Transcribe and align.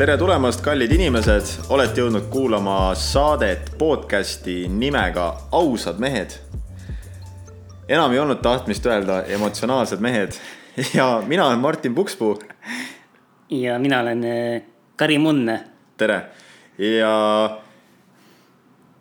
tere 0.00 0.16
tulemast, 0.18 0.62
kallid 0.64 0.92
inimesed, 0.96 1.50
olete 1.68 2.00
jõudnud 2.00 2.30
kuulama 2.32 2.94
saadet 2.96 3.74
podcasti 3.78 4.64
nimega 4.68 5.26
Ausad 5.52 6.00
mehed. 6.00 6.38
enam 7.88 8.12
ei 8.12 8.18
olnud 8.18 8.40
tahtmist 8.40 8.86
öelda 8.86 9.22
emotsionaalsed 9.28 10.00
mehed 10.00 10.38
ja 10.98 11.22
mina 11.26 11.46
olen 11.46 11.58
Martin 11.58 11.94
Pukspuu. 11.94 12.38
ja 13.50 13.78
mina 13.78 14.00
olen 14.00 14.24
Kari 14.96 15.18
Munne. 15.18 15.60
tere 15.96 16.22
ja 16.78 17.12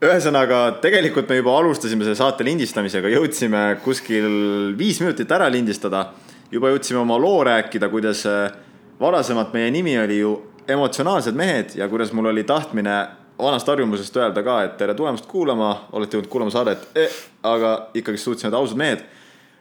ühesõnaga, 0.03 0.79
tegelikult 0.83 1.29
me 1.29 1.39
juba 1.39 1.57
alustasime 1.59 2.05
selle 2.07 2.17
saate 2.19 2.45
lindistamisega, 2.47 3.11
jõudsime 3.11 3.63
kuskil 3.83 4.73
viis 4.79 4.99
minutit 5.03 5.31
ära 5.31 5.49
lindistada. 5.51 6.09
juba 6.51 6.71
jõudsime 6.71 6.99
oma 6.99 7.17
loo 7.19 7.43
rääkida, 7.43 7.89
kuidas 7.89 8.25
äh, 8.25 8.51
varasemalt 8.99 9.53
meie 9.53 9.71
nimi 9.71 9.97
oli 9.99 10.19
ju 10.19 10.31
emotsionaalsed 10.67 11.35
mehed 11.35 11.75
ja 11.75 11.87
kuidas 11.87 12.11
mul 12.13 12.25
oli 12.25 12.43
tahtmine 12.43 13.07
vanast 13.39 13.67
harjumusest 13.67 14.17
öelda 14.17 14.43
ka, 14.43 14.63
et 14.63 14.77
tere 14.77 14.93
tulemast 14.93 15.25
kuulama, 15.25 15.87
olete 15.91 16.17
jõudnud 16.17 16.29
kuulama 16.31 16.51
saadet 16.51 16.87
eh,, 16.95 17.13
aga 17.43 17.89
ikkagi 17.93 18.17
suutsime, 18.17 18.49
et 18.49 18.57
ausad 18.57 18.77
mehed. 18.77 19.05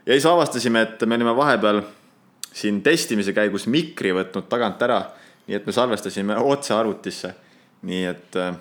ja 0.06 0.12
siis 0.12 0.26
avastasime, 0.26 0.82
et 0.82 1.06
me 1.06 1.14
olime 1.14 1.36
vahepeal 1.36 1.82
siin 2.58 2.80
testimise 2.82 3.34
käigus 3.36 3.68
mikri 3.70 4.12
võtnud 4.16 4.48
tagant 4.50 4.82
ära, 4.82 5.02
nii 5.46 5.58
et 5.58 5.66
me 5.66 5.74
salvestasime 5.74 6.38
otse 6.38 6.74
arvutisse. 6.74 7.34
nii 7.88 8.04
et 8.04 8.36
äh, 8.36 8.56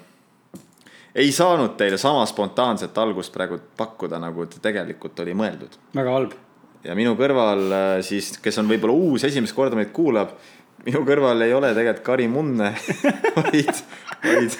ei 1.17 1.31
saanud 1.34 1.73
teile 1.78 1.98
sama 1.98 2.26
spontaanset 2.30 2.98
algust 3.02 3.34
praegu 3.34 3.58
pakkuda, 3.78 4.20
nagu 4.22 4.45
tegelikult 4.62 5.20
oli 5.26 5.34
mõeldud. 5.34 5.80
väga 5.95 6.14
halb. 6.14 6.38
ja 6.84 6.95
minu 6.95 7.16
kõrval 7.17 7.66
äh, 7.72 7.89
siis, 8.06 8.38
kes 8.42 8.62
on 8.62 8.70
võib-olla 8.70 8.94
uus, 8.94 9.23
esimest 9.23 9.56
korda 9.56 9.76
meid 9.76 9.92
kuulab 9.94 10.38
minu 10.86 11.04
kõrval 11.08 11.42
ei 11.45 11.54
ole 11.56 11.73
tegelikult 11.76 12.06
Kari 12.06 12.28
Munne 12.32 12.72
vaid, 13.38 13.82
vaid 14.23 14.58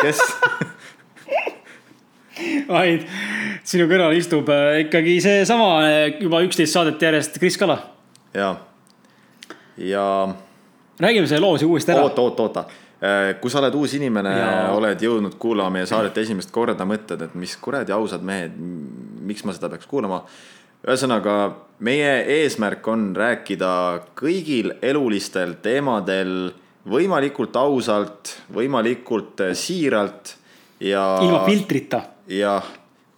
kes? 0.00 0.22
vaid 2.68 3.04
sinu 3.66 3.88
kõrval 3.90 4.16
istub 4.18 4.48
äh, 4.52 4.82
ikkagi 4.86 5.18
seesama 5.24 5.68
äh, 5.86 6.00
juba 6.22 6.42
üksteist 6.46 6.74
saadet 6.74 7.02
järjest 7.02 7.38
Kris 7.42 7.58
Kala. 7.60 7.78
ja, 8.34 8.54
ja. 9.78 10.28
räägime 11.00 11.26
selle 11.26 11.40
loo 11.46 11.56
siis 11.58 11.68
uuesti 11.68 11.94
ära. 11.94 12.02
oota, 12.02 12.22
oota, 12.22 12.42
oota. 12.42 12.64
Äh, 12.98 13.36
kui 13.40 13.50
sa 13.50 13.60
oled 13.62 13.74
uus 13.78 13.94
inimene, 13.94 14.32
oled 14.74 15.02
jõudnud 15.02 15.36
kuulama 15.38 15.78
meie 15.78 15.86
saadet 15.86 16.16
esimest 16.18 16.50
korda, 16.50 16.86
mõtled, 16.88 17.22
et 17.28 17.34
mis 17.38 17.54
kuradi 17.62 17.94
ausad 17.94 18.24
mehed, 18.26 18.56
miks 18.58 19.44
ma 19.46 19.54
seda 19.54 19.70
peaks 19.70 19.86
kuulama 19.86 20.24
ühesõnaga, 20.86 21.36
meie 21.84 22.10
eesmärk 22.38 22.86
on 22.90 23.10
rääkida 23.16 23.70
kõigil 24.18 24.76
elulistel 24.82 25.56
teemadel 25.62 26.52
võimalikult 26.88 27.56
ausalt, 27.58 28.34
võimalikult 28.54 29.42
siiralt 29.58 30.36
ja. 30.80 31.18
ilma 31.24 31.42
filtrita. 31.46 32.02
jah, 32.30 32.66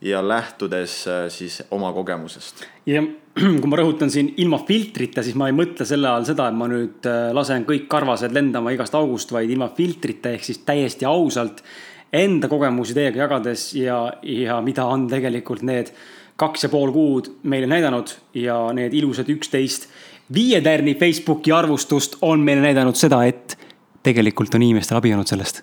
ja 0.00 0.22
lähtudes 0.24 1.06
äh, 1.08 1.28
siis 1.28 1.62
oma 1.70 1.92
kogemusest. 1.92 2.64
ja 2.86 3.02
kui 3.60 3.70
ma 3.70 3.78
rõhutan 3.80 4.10
siin 4.12 4.32
ilma 4.42 4.62
filtrita, 4.66 5.22
siis 5.22 5.36
ma 5.38 5.50
ei 5.50 5.56
mõtle 5.56 5.86
selle 5.88 6.08
all 6.10 6.26
seda, 6.28 6.48
et 6.48 6.58
ma 6.58 6.68
nüüd 6.70 7.06
äh, 7.08 7.30
lasen 7.36 7.66
kõik 7.68 7.88
karvased 7.90 8.34
lendama 8.34 8.74
igast 8.74 8.96
august, 8.98 9.32
vaid 9.32 9.50
ilma 9.50 9.70
filtrita 9.76 10.34
ehk 10.34 10.46
siis 10.46 10.62
täiesti 10.66 11.08
ausalt 11.08 11.64
enda 12.12 12.48
kogemusi 12.50 12.96
teiega 12.96 13.24
jagades 13.24 13.70
ja, 13.78 14.02
ja 14.27 14.58
mida 14.64 14.86
on 14.90 15.06
tegelikult 15.10 15.62
need 15.62 15.92
kaks 16.40 16.64
ja 16.64 16.70
pool 16.72 16.90
kuud 16.94 17.28
meile 17.42 17.68
näidanud 17.70 18.10
ja 18.34 18.56
need 18.74 18.96
ilusad 18.96 19.28
üksteist 19.30 19.86
viie 20.34 20.60
tärni 20.64 20.94
Facebooki 20.98 21.52
arvustust 21.52 22.16
on 22.22 22.40
meile 22.40 22.64
näidanud 22.64 22.98
seda, 22.98 23.22
et 23.27 23.56
tegelikult 24.02 24.55
on 24.55 24.64
inimestel 24.64 24.98
abi 25.00 25.12
olnud 25.14 25.28
sellest. 25.28 25.62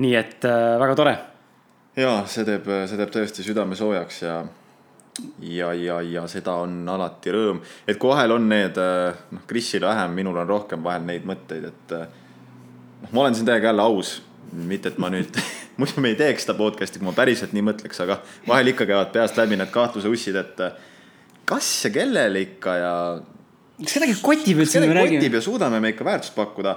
nii 0.00 0.14
et 0.16 0.46
äh, 0.48 0.78
väga 0.80 0.94
tore. 0.96 1.16
Ja 1.96 2.14
see 2.30 2.46
teeb, 2.46 2.70
see 2.86 2.98
teeb 3.00 3.12
tõesti 3.14 3.44
südame 3.46 3.78
soojaks 3.78 4.22
ja, 4.22 4.38
ja, 5.42 5.72
ja, 5.74 6.00
ja 6.06 6.24
seda 6.30 6.54
on 6.62 6.82
alati 6.88 7.34
rõõm, 7.34 7.60
et 7.86 7.98
kui 8.00 8.12
vahel 8.12 8.36
on 8.36 8.48
need, 8.50 8.78
noh, 8.78 9.44
Krisil 9.50 9.84
vähem, 9.86 10.14
minul 10.16 10.38
on 10.42 10.48
rohkem 10.48 10.84
vahel 10.84 11.06
neid 11.08 11.26
mõtteid, 11.28 11.70
et 11.72 11.96
noh, 11.98 13.10
ma 13.10 13.24
olen 13.24 13.38
siin 13.38 13.48
teiega 13.48 13.72
jälle 13.72 13.86
aus 13.86 14.20
mitte, 14.50 14.90
et 14.90 15.00
ma 15.02 15.10
nüüd 15.12 15.36
muidu 15.80 16.02
me 16.02 16.12
ei 16.12 16.18
teeks 16.18 16.46
seda 16.46 16.56
podcast'i, 16.58 17.00
kui 17.00 17.08
ma 17.08 17.16
päriselt 17.16 17.54
nii 17.56 17.66
mõtleks, 17.70 18.00
aga 18.04 18.20
vahel 18.48 18.72
ikka 18.72 18.86
käivad 18.88 19.12
peast 19.14 19.38
läbi 19.38 19.58
need 19.58 19.70
kahtluse 19.74 20.10
ussid, 20.10 20.38
et 20.40 20.64
kas 21.48 21.68
ja 21.86 21.92
kellele 21.94 22.44
ikka 22.46 22.76
ja. 22.78 22.94
kas 23.80 23.98
kedagi 23.98 24.16
kotib 24.22 24.64
üldse, 24.64 24.82
kui 24.82 24.90
me 24.90 24.98
räägime? 24.98 25.20
kotib 25.20 25.38
ja 25.38 25.44
suudame 25.44 25.80
me 25.82 25.94
ikka 25.94 26.06
väärtust 26.06 26.36
pakkuda, 26.36 26.76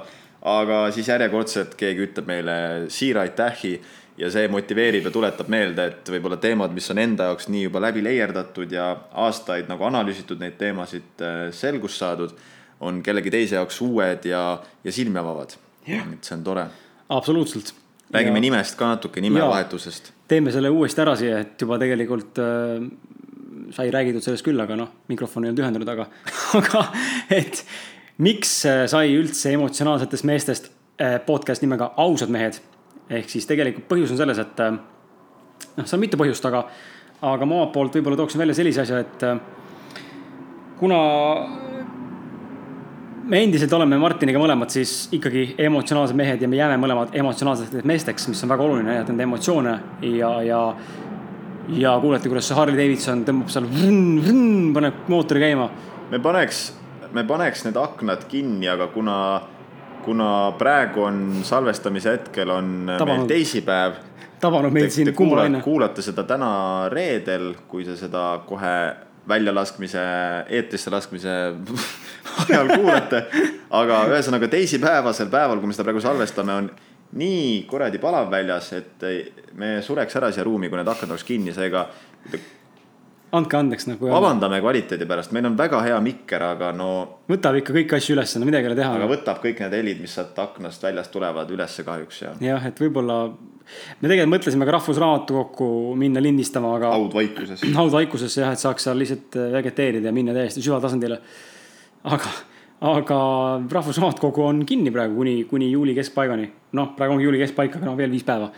aga 0.54 0.86
siis 0.96 1.10
järjekordselt 1.12 1.76
keegi 1.80 2.08
ütleb 2.08 2.30
meile 2.30 2.56
siira 2.94 3.26
aitähi 3.28 3.78
ja 4.18 4.30
see 4.32 4.48
motiveerib 4.52 5.08
ja 5.10 5.12
tuletab 5.14 5.50
meelde, 5.50 5.86
et 5.90 6.10
võib-olla 6.14 6.38
teemad, 6.42 6.74
mis 6.76 6.90
on 6.94 7.02
enda 7.02 7.32
jaoks 7.32 7.50
nii 7.50 7.66
juba 7.68 7.82
läbi 7.82 8.04
leierdatud 8.06 8.72
ja 8.72 8.92
aastaid 9.26 9.72
nagu 9.72 9.88
analüüsitud 9.90 10.42
neid 10.42 10.58
teemasid 10.60 11.24
äh, 11.26 11.48
selgust 11.56 12.02
saadud, 12.02 12.36
on 12.84 13.02
kellegi 13.06 13.32
teise 13.34 13.58
jaoks 13.58 13.80
uued 13.82 14.26
ja, 14.30 14.44
ja 14.84 14.92
silmi 14.92 15.20
avavad. 15.22 15.56
et 15.88 16.24
see 16.24 16.36
on 16.38 16.44
tore 16.44 16.68
absoluutselt. 17.10 17.74
räägime 18.14 18.38
ja... 18.38 18.42
nimest 18.42 18.78
ka 18.78 18.88
natuke, 18.88 19.22
nimevahetusest. 19.22 20.14
teeme 20.28 20.52
selle 20.52 20.70
uuesti 20.70 21.02
ära 21.02 21.16
siia, 21.16 21.40
et 21.44 21.62
juba 21.62 21.80
tegelikult 21.82 22.40
äh, 22.42 22.86
sai 23.74 23.92
räägitud 23.92 24.24
sellest 24.26 24.46
küll, 24.46 24.60
aga 24.62 24.78
noh, 24.78 24.92
mikrofon 25.10 25.46
ei 25.46 25.54
olnud 25.54 25.64
ühendatud, 25.64 25.94
aga 25.94 26.08
aga 26.60 26.86
et 27.34 27.64
miks 28.24 28.60
äh, 28.70 28.86
sai 28.92 29.16
üldse 29.18 29.54
emotsionaalsetest 29.58 30.28
meestest 30.30 30.70
äh, 31.02 31.20
podcast 31.26 31.66
nimega 31.66 31.94
Ausad 31.98 32.34
mehed? 32.34 32.62
Ehk 33.20 33.30
siis 33.30 33.48
tegelikult 33.50 33.88
põhjus 33.92 34.14
on 34.14 34.22
selles, 34.22 34.40
et 34.44 34.64
äh, 34.64 34.74
noh, 34.74 35.86
seal 35.86 35.98
on 36.00 36.04
mitu 36.06 36.20
põhjust, 36.20 36.46
aga, 36.50 36.66
aga 37.22 37.50
ma 37.50 37.60
omalt 37.62 37.74
poolt 37.76 38.00
võib-olla 38.00 38.20
tooksin 38.24 38.42
välja 38.44 38.58
sellise 38.58 38.84
asja, 38.86 39.04
et 39.04 39.28
äh, 39.28 39.40
kuna 40.80 41.00
me 43.24 43.40
endiselt 43.44 43.72
oleme 43.76 43.98
Martiniga 44.02 44.42
mõlemad 44.42 44.72
siis 44.74 45.08
ikkagi 45.16 45.54
emotsionaalsed 45.64 46.18
mehed 46.18 46.44
ja 46.44 46.50
me 46.52 46.60
jääme 46.60 46.78
mõlemad 46.82 47.16
emotsionaalseteks 47.16 47.88
meesteks, 47.88 48.28
mis 48.32 48.44
on 48.44 48.52
väga 48.52 48.66
oluline, 48.66 48.90
näidata 48.90 49.14
enda 49.14 49.26
emotsioone 49.28 49.74
ja, 50.18 50.32
ja. 50.44 50.62
ja 51.80 51.96
kuulete, 52.04 52.32
kuidas 52.32 52.50
see 52.50 52.58
Harley 52.58 52.80
Davidson 52.80 53.24
tõmbab 53.28 53.54
seal, 53.54 53.70
paneb 54.76 55.08
mootori 55.12 55.46
käima. 55.46 55.70
me 56.12 56.20
paneks, 56.24 56.66
me 57.16 57.24
paneks 57.28 57.64
need 57.68 57.80
aknad 57.80 58.28
kinni, 58.32 58.68
aga 58.70 58.90
kuna, 58.92 59.18
kuna 60.04 60.54
praegu 60.58 61.08
on 61.08 61.22
salvestamise 61.44 62.18
hetkel 62.18 62.50
on 62.50 62.74
Tabanud. 62.98 63.24
meil 63.24 63.28
teisipäev. 63.28 63.98
tabanud 64.40 64.76
meid 64.76 64.92
siin 64.92 65.14
kummalaine. 65.16 65.62
kuulate 65.62 66.02
seda 66.02 66.24
täna 66.28 66.90
reedel, 66.92 67.54
kui 67.68 67.86
te 67.88 67.96
seda 67.98 68.42
kohe 68.48 68.76
väljalaskmise, 69.28 70.02
eetrisse 70.50 70.92
laskmise 70.92 71.36
ajal 72.48 72.74
kuulate. 72.76 73.26
aga 73.70 74.02
ühesõnaga 74.12 74.50
teisipäevasel 74.52 75.32
päeval, 75.32 75.62
kui 75.62 75.72
me 75.72 75.78
seda 75.78 75.88
praegu 75.88 76.04
salvestame, 76.04 76.58
on 76.64 76.72
nii 77.20 77.64
kuradi 77.70 78.02
palav 78.02 78.32
väljas, 78.32 78.74
et 78.74 79.08
me 79.60 79.78
sureks 79.86 80.18
ära 80.20 80.32
siia 80.34 80.46
ruumi, 80.46 80.70
kui 80.70 80.80
need 80.80 80.90
aknad 80.90 81.14
oleks 81.14 81.26
kinni, 81.28 81.54
seega. 81.56 81.88
Andke 83.34 83.58
andeks 83.58 83.88
nagu. 83.90 84.10
vabandame 84.14 84.60
kvaliteedi 84.64 85.08
pärast, 85.10 85.34
meil 85.36 85.48
on 85.50 85.58
väga 85.58 85.82
hea 85.86 86.02
mikker, 86.04 86.46
aga 86.54 86.74
no. 86.76 86.90
võtab 87.32 87.58
ikka 87.62 87.76
kõiki 87.78 87.98
asju 87.98 88.18
üles, 88.18 88.36
no 88.38 88.50
midagi 88.50 88.70
ei 88.70 88.74
ole 88.74 88.82
teha. 88.82 88.92
aga 89.00 89.10
võtab 89.10 89.42
kõik 89.46 89.64
need 89.64 89.78
helid, 89.80 90.04
mis 90.04 90.14
sealt 90.18 90.38
aknast 90.44 90.86
väljast 90.86 91.14
tulevad 91.14 91.50
ülesse 91.54 91.86
kahjuks 91.88 92.22
ja. 92.26 92.36
jah, 92.44 92.68
et 92.70 92.84
võib-olla 92.84 93.24
me 93.32 94.10
tegelikult 94.10 94.36
mõtlesime 94.36 94.68
ka 94.68 94.76
Rahvusraamatukokku 94.78 95.72
minna 96.00 96.22
lindistama, 96.24 96.76
aga. 96.78 96.94
haudvaikuses. 96.98 97.66
haudvaikuses 97.80 98.38
jah, 98.42 98.54
et 98.54 98.62
saaks 98.62 98.90
seal 98.90 99.02
lihtsalt 99.02 99.40
vegeteerida 99.58 100.12
ja 100.12 100.16
minna 100.16 100.36
täiesti 100.36 100.64
süvatasandile 100.66 101.22
aga, 102.04 102.32
aga 102.84 103.20
Rahvusraamatukogu 103.72 104.46
on 104.46 104.64
kinni 104.68 104.92
praegu 104.92 105.16
kuni, 105.16 105.36
kuni 105.50 105.72
juuli 105.72 105.96
keskpaigani. 105.96 106.50
noh, 106.74 106.96
praegu 106.98 107.16
ongi 107.16 107.28
juuli 107.28 107.40
keskpaik, 107.44 107.78
aga 107.78 107.86
no 107.86 107.98
veel 107.98 108.12
viis 108.12 108.26
päeva. 108.28 108.52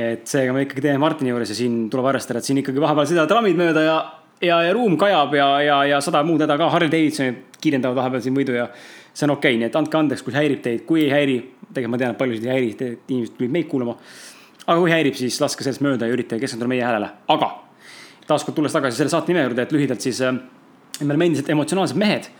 Et 0.00 0.30
seega 0.30 0.54
me 0.54 0.64
ikkagi 0.64 0.84
teeme 0.84 1.00
Martini 1.02 1.32
juures 1.32 1.50
ja 1.52 1.56
siin 1.58 1.84
tuleb 1.92 2.08
arvestada, 2.12 2.40
et 2.40 2.48
siin 2.48 2.60
ikkagi 2.62 2.82
vahepeal 2.82 3.08
sõidavad 3.10 3.30
trammid 3.32 3.58
mööda 3.58 3.84
ja, 3.84 3.96
ja, 4.44 4.60
ja 4.66 4.74
ruum 4.76 4.96
kajab 5.00 5.36
ja, 5.36 5.48
ja, 5.64 5.78
ja 5.92 6.00
sada 6.04 6.22
muud 6.26 6.42
häda 6.44 6.56
ka. 6.60 6.68
Harley 6.72 6.92
Davidsonid 6.92 7.60
kiirendavad 7.60 7.98
vahepeal 7.98 8.24
siin 8.24 8.36
võidu 8.36 8.56
ja 8.56 8.68
see 9.12 9.26
on 9.26 9.36
okei 9.36 9.54
okay,, 9.54 9.60
nii 9.60 9.68
et 9.70 9.78
andke 9.80 9.98
andeks, 9.98 10.24
kui 10.26 10.36
häirib 10.36 10.62
teid, 10.64 10.84
kui 10.88 11.04
ei 11.06 11.14
häiri, 11.14 11.38
tegelikult 11.70 11.94
ma 11.94 12.02
tean, 12.02 12.14
et 12.14 12.20
paljusid 12.20 12.46
ei 12.46 12.54
häiri, 12.54 12.92
inimesed 13.10 13.36
tulid 13.38 13.56
meid 13.56 13.68
kuulama. 13.70 13.96
aga 14.66 14.78
kui 14.78 14.92
häirib, 14.92 15.16
siis 15.18 15.40
laske 15.42 15.66
sellest 15.66 15.82
mööda 15.84 16.06
ja 16.06 16.14
üritage 16.14 16.44
keskenduda 16.44 16.70
meie 16.70 16.84
häälele, 16.86 17.10
aga 17.34 17.50
taaskord 18.30 18.54
tulles 18.56 18.72
tagasi 18.72 19.00
selle 19.00 19.10
saate 19.10 19.32
nime 19.32 19.42
juurde, 19.42 19.66
et 19.66 19.72
lühidalt 19.74 20.04
siis 20.04 20.20
äh, 20.22 20.36
me 21.00 21.10
oleme 21.10 21.30
endiselt 21.30 21.50
emotsionaalsed 21.50 21.98
mehed 21.98 22.30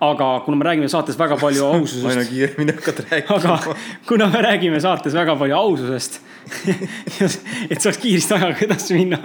aga 0.00 0.28
kuna 0.44 0.56
me 0.56 0.64
räägime 0.64 0.88
saates 0.88 1.18
väga 1.18 1.36
palju 1.40 1.64
aina 1.66 1.80
aususest, 1.82 2.30
kiiremini 2.30 2.74
hakkad 2.78 3.02
rääkima 3.10 3.38
aga. 3.38 3.76
kuna 4.08 4.28
me 4.32 4.42
räägime 4.46 4.80
saates 4.80 5.14
väga 5.14 5.36
palju 5.36 5.56
aususest, 5.56 6.20
et 7.70 7.80
saaks 7.80 8.00
kiiresti 8.00 8.36
ajaga 8.38 8.66
edasi 8.68 8.96
minna. 8.96 9.20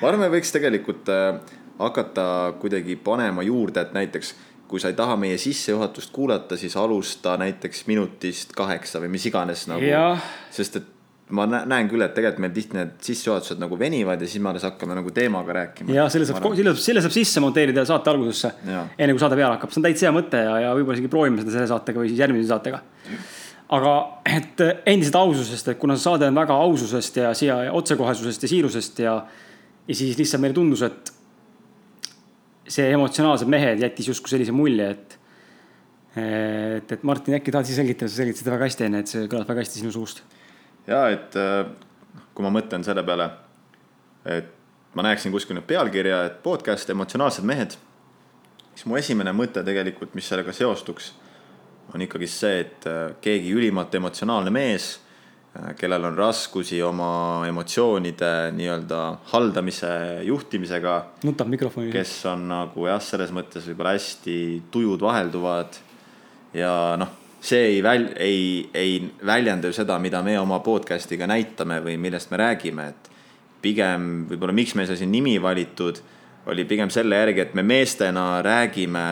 ma 0.00 0.08
arvan, 0.08 0.26
me 0.26 0.32
võiks 0.36 0.52
tegelikult 0.52 1.08
äh, 1.12 1.38
hakata 1.78 2.26
kuidagi 2.60 2.96
panema 2.96 3.42
juurde, 3.46 3.80
et 3.80 3.96
näiteks 3.96 4.34
kui 4.68 4.80
sa 4.80 4.90
ei 4.90 4.96
taha 4.98 5.16
meie 5.20 5.36
sissejuhatust 5.38 6.12
kuulata, 6.12 6.56
siis 6.56 6.76
alusta 6.80 7.36
näiteks 7.40 7.84
minutist 7.86 8.52
kaheksa 8.56 9.00
või 9.02 9.12
mis 9.16 9.26
iganes 9.28 9.68
nagu 9.70 9.92
sest 10.52 10.80
et 10.80 10.93
ma 11.34 11.46
nä- 11.50 11.62
näen 11.68 11.88
küll, 11.90 12.02
et 12.04 12.14
tegelikult 12.16 12.42
meil 12.44 12.52
tihti 12.54 12.78
need 12.78 12.92
sissejuhatused 13.04 13.60
nagu 13.62 13.78
venivad 13.80 14.20
ja 14.22 14.28
siis 14.30 14.42
me 14.42 14.50
alles 14.52 14.64
hakkame 14.66 14.96
nagu 14.98 15.12
teemaga 15.14 15.56
rääkima. 15.58 15.94
ja 15.94 16.08
selle 16.12 16.28
saab, 16.28 16.44
selle 16.54 16.72
saab, 16.72 16.82
selle 16.84 17.04
saab 17.04 17.14
sisse 17.16 17.42
monteerida 17.44 17.84
saate 17.88 18.12
algusesse, 18.12 18.52
enne 18.98 19.14
kui 19.14 19.22
saade 19.22 19.38
peale 19.38 19.56
hakkab, 19.56 19.72
see 19.74 19.82
on 19.82 19.88
täitsa 19.88 20.08
hea 20.08 20.14
mõte 20.16 20.42
ja, 20.46 20.58
ja 20.66 20.74
võib-olla 20.76 20.98
isegi 20.98 21.10
proovime 21.12 21.42
seda 21.42 21.56
selle 21.56 21.70
saatega 21.72 22.02
või 22.02 22.12
siis 22.12 22.22
järgmise 22.22 22.50
saatega. 22.52 22.82
aga 23.78 23.94
et 24.36 24.60
äh, 24.62 24.76
endiselt 24.94 25.18
aususest, 25.18 25.72
et 25.72 25.78
kuna 25.80 25.96
see 25.96 26.06
saade 26.08 26.28
on 26.28 26.38
väga 26.38 26.60
aususest 26.68 27.16
ja 27.22 27.34
siia 27.34 27.58
otsekohesusest 27.72 28.46
ja 28.46 28.52
siirusest 28.54 29.02
ja, 29.04 29.18
ja 29.88 29.94
siis 29.94 30.18
lihtsalt 30.18 30.44
meile 30.44 30.54
tundus, 30.54 30.82
et 30.86 31.12
see 32.68 32.88
emotsionaalsed 32.94 33.48
mehed 33.50 33.82
jättis 33.82 34.08
justkui 34.12 34.32
sellise 34.32 34.54
mulje, 34.56 34.90
et 34.94 35.20
et, 36.14 36.92
et 36.94 37.02
Martin, 37.02 37.34
äkki 37.38 37.50
tahad 37.50 37.66
siis 37.66 37.78
selgitada, 37.80 38.10
sa 38.10 38.20
selgitasid 38.22 38.46
väga 38.52 38.68
hästi 38.68 38.84
enne, 38.86 39.00
et 39.02 39.10
see 39.10 39.24
kõlas 39.30 39.48
väga 39.48 39.64
hästi 39.64 39.80
sinu 39.82 39.90
suust. 39.94 40.22
Ja 40.86 41.06
et 41.12 41.36
äh, 41.40 41.64
kui 42.34 42.44
ma 42.44 42.52
mõtlen 42.54 42.84
selle 42.86 43.04
peale, 43.06 43.30
et 44.24 44.50
ma 44.94 45.06
näeksin 45.06 45.32
kuskil 45.34 45.58
nüüd 45.58 45.68
pealkirja, 45.68 46.24
et 46.28 46.42
podcast 46.44 46.90
Emotsionaalsed 46.90 47.46
mehed, 47.46 47.76
siis 48.74 48.86
mu 48.90 48.98
esimene 48.98 49.34
mõte 49.36 49.64
tegelikult, 49.66 50.14
mis 50.18 50.28
sellega 50.28 50.54
seostuks, 50.54 51.12
on 51.94 52.02
ikkagi 52.04 52.28
see, 52.30 52.60
et 52.66 52.86
äh, 52.90 53.16
keegi 53.24 53.54
ülimalt 53.56 53.94
emotsionaalne 53.94 54.52
mees, 54.54 54.94
kellel 55.78 56.02
on 56.08 56.16
raskusi 56.18 56.80
oma 56.82 57.44
emotsioonide 57.46 58.50
nii-öelda 58.56 59.00
haldamise 59.30 59.90
juhtimisega 60.26 60.94
nutab 61.22 61.46
mikrofoni. 61.52 61.92
kes 61.94 62.14
on 62.26 62.48
nagu 62.50 62.88
jah, 62.88 62.98
selles 62.98 63.30
mõttes 63.30 63.68
võib-olla 63.70 63.92
hästi 63.94 64.38
tujud 64.74 65.04
vahelduvad 65.06 65.78
ja 66.58 66.72
noh, 66.98 67.12
see 67.44 67.66
ei 67.74 67.82
väl-, 67.84 68.12
ei, 68.16 68.70
ei 68.74 69.12
väljenda 69.26 69.68
ju 69.68 69.76
seda, 69.76 69.98
mida 70.00 70.22
me 70.24 70.38
oma 70.40 70.60
podcast'iga 70.64 71.28
näitame 71.28 71.80
või 71.84 71.98
millest 72.00 72.32
me 72.32 72.40
räägime, 72.40 72.88
et 72.88 73.10
pigem 73.64 74.24
võib-olla 74.30 74.56
miks 74.56 74.74
meil 74.76 74.88
see 74.88 75.02
siin 75.02 75.12
nimi 75.12 75.36
valitud, 75.42 76.00
oli 76.52 76.64
pigem 76.68 76.90
selle 76.92 77.20
järgi, 77.20 77.44
et 77.44 77.54
me 77.56 77.64
meestena 77.64 78.42
räägime 78.44 79.04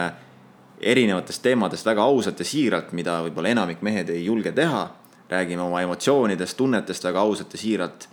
erinevatest 0.83 1.43
teemadest 1.45 1.87
väga 1.87 2.05
ausalt 2.05 2.41
ja 2.43 2.47
siiralt, 2.49 2.91
mida 2.97 3.21
võib-olla 3.27 3.53
enamik 3.53 3.85
mehed 3.85 4.11
ei 4.11 4.25
julge 4.25 4.53
teha. 4.53 4.91
räägime 5.33 5.63
oma 5.63 5.81
emotsioonidest, 5.81 6.57
tunnetest 6.57 7.05
väga 7.05 7.21
ausalt 7.21 7.53
ja 7.55 7.59
siiralt 7.59 8.09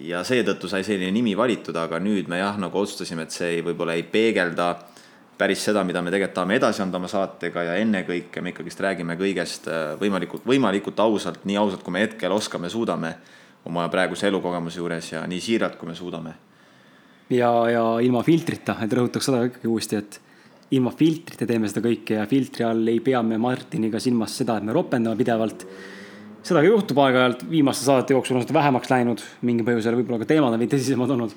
ja 0.00 0.22
seetõttu 0.24 0.68
sai 0.70 0.84
selline 0.86 1.10
nimi 1.12 1.34
valitud, 1.36 1.76
aga 1.76 1.98
nüüd 2.00 2.28
me 2.30 2.38
jah, 2.38 2.56
nagu 2.56 2.78
otsustasime, 2.78 3.26
et 3.26 3.34
see 3.34 3.58
võib-olla 3.66 3.96
ei 3.98 4.04
peegelda 4.06 4.68
päris 5.38 5.62
seda, 5.68 5.84
mida 5.86 6.02
me 6.02 6.10
tegelikult 6.10 6.34
tahame 6.40 6.58
edasi 6.58 6.82
anda 6.82 6.98
oma 6.98 7.08
saatega 7.10 7.62
ja 7.70 7.74
ennekõike 7.82 8.42
me 8.42 8.52
ikkagist 8.52 8.80
räägime 8.82 9.16
kõigest 9.20 9.68
äh, 9.70 9.92
võimalikult, 10.00 10.46
võimalikult 10.48 11.00
ausalt, 11.04 11.44
nii 11.48 11.58
ausalt, 11.60 11.84
kui 11.86 11.94
me 11.94 12.02
hetkel 12.04 12.34
oskame, 12.34 12.70
suudame 12.72 13.14
oma 13.68 13.86
praeguse 13.92 14.28
elukogemuse 14.28 14.80
juures 14.80 15.12
ja 15.12 15.24
nii 15.28 15.40
siiralt, 15.42 15.76
kui 15.78 15.90
me 15.90 15.94
suudame. 15.98 16.34
ja, 17.30 17.50
ja 17.70 17.84
ilma 18.02 18.22
filtrita, 18.26 18.78
et 18.82 18.92
rõhutaks 18.92 19.28
seda 19.30 19.44
ikkagi 19.46 19.70
uuesti, 19.70 20.00
et 20.00 20.20
ilma 20.74 20.92
filtrita 20.92 21.46
teeme 21.48 21.68
seda 21.70 21.82
kõike 21.84 22.18
ja 22.18 22.26
filtri 22.28 22.66
all 22.66 22.90
ei 22.90 23.00
pea 23.04 23.22
me 23.24 23.38
Martiniga 23.40 24.00
silmas 24.02 24.34
seda, 24.36 24.58
et 24.58 24.66
me 24.66 24.74
ropendame 24.76 25.16
pidevalt. 25.16 25.64
seda 26.42 26.60
ka 26.62 26.66
juhtub 26.66 26.98
aeg-ajalt, 27.04 27.46
viimaste 27.50 27.84
saadete 27.84 28.14
jooksul 28.14 28.38
on 28.38 28.44
seda 28.44 28.58
vähemaks 28.58 28.90
läinud 28.90 29.22
mingil 29.42 29.66
põhjusel, 29.66 29.96
võib-olla 29.98 30.22
ka 30.22 30.28
teemad 30.34 30.54
on 30.54 30.60
veidi 30.60 30.76
tõsisemad 30.76 31.14
olnud. 31.16 31.34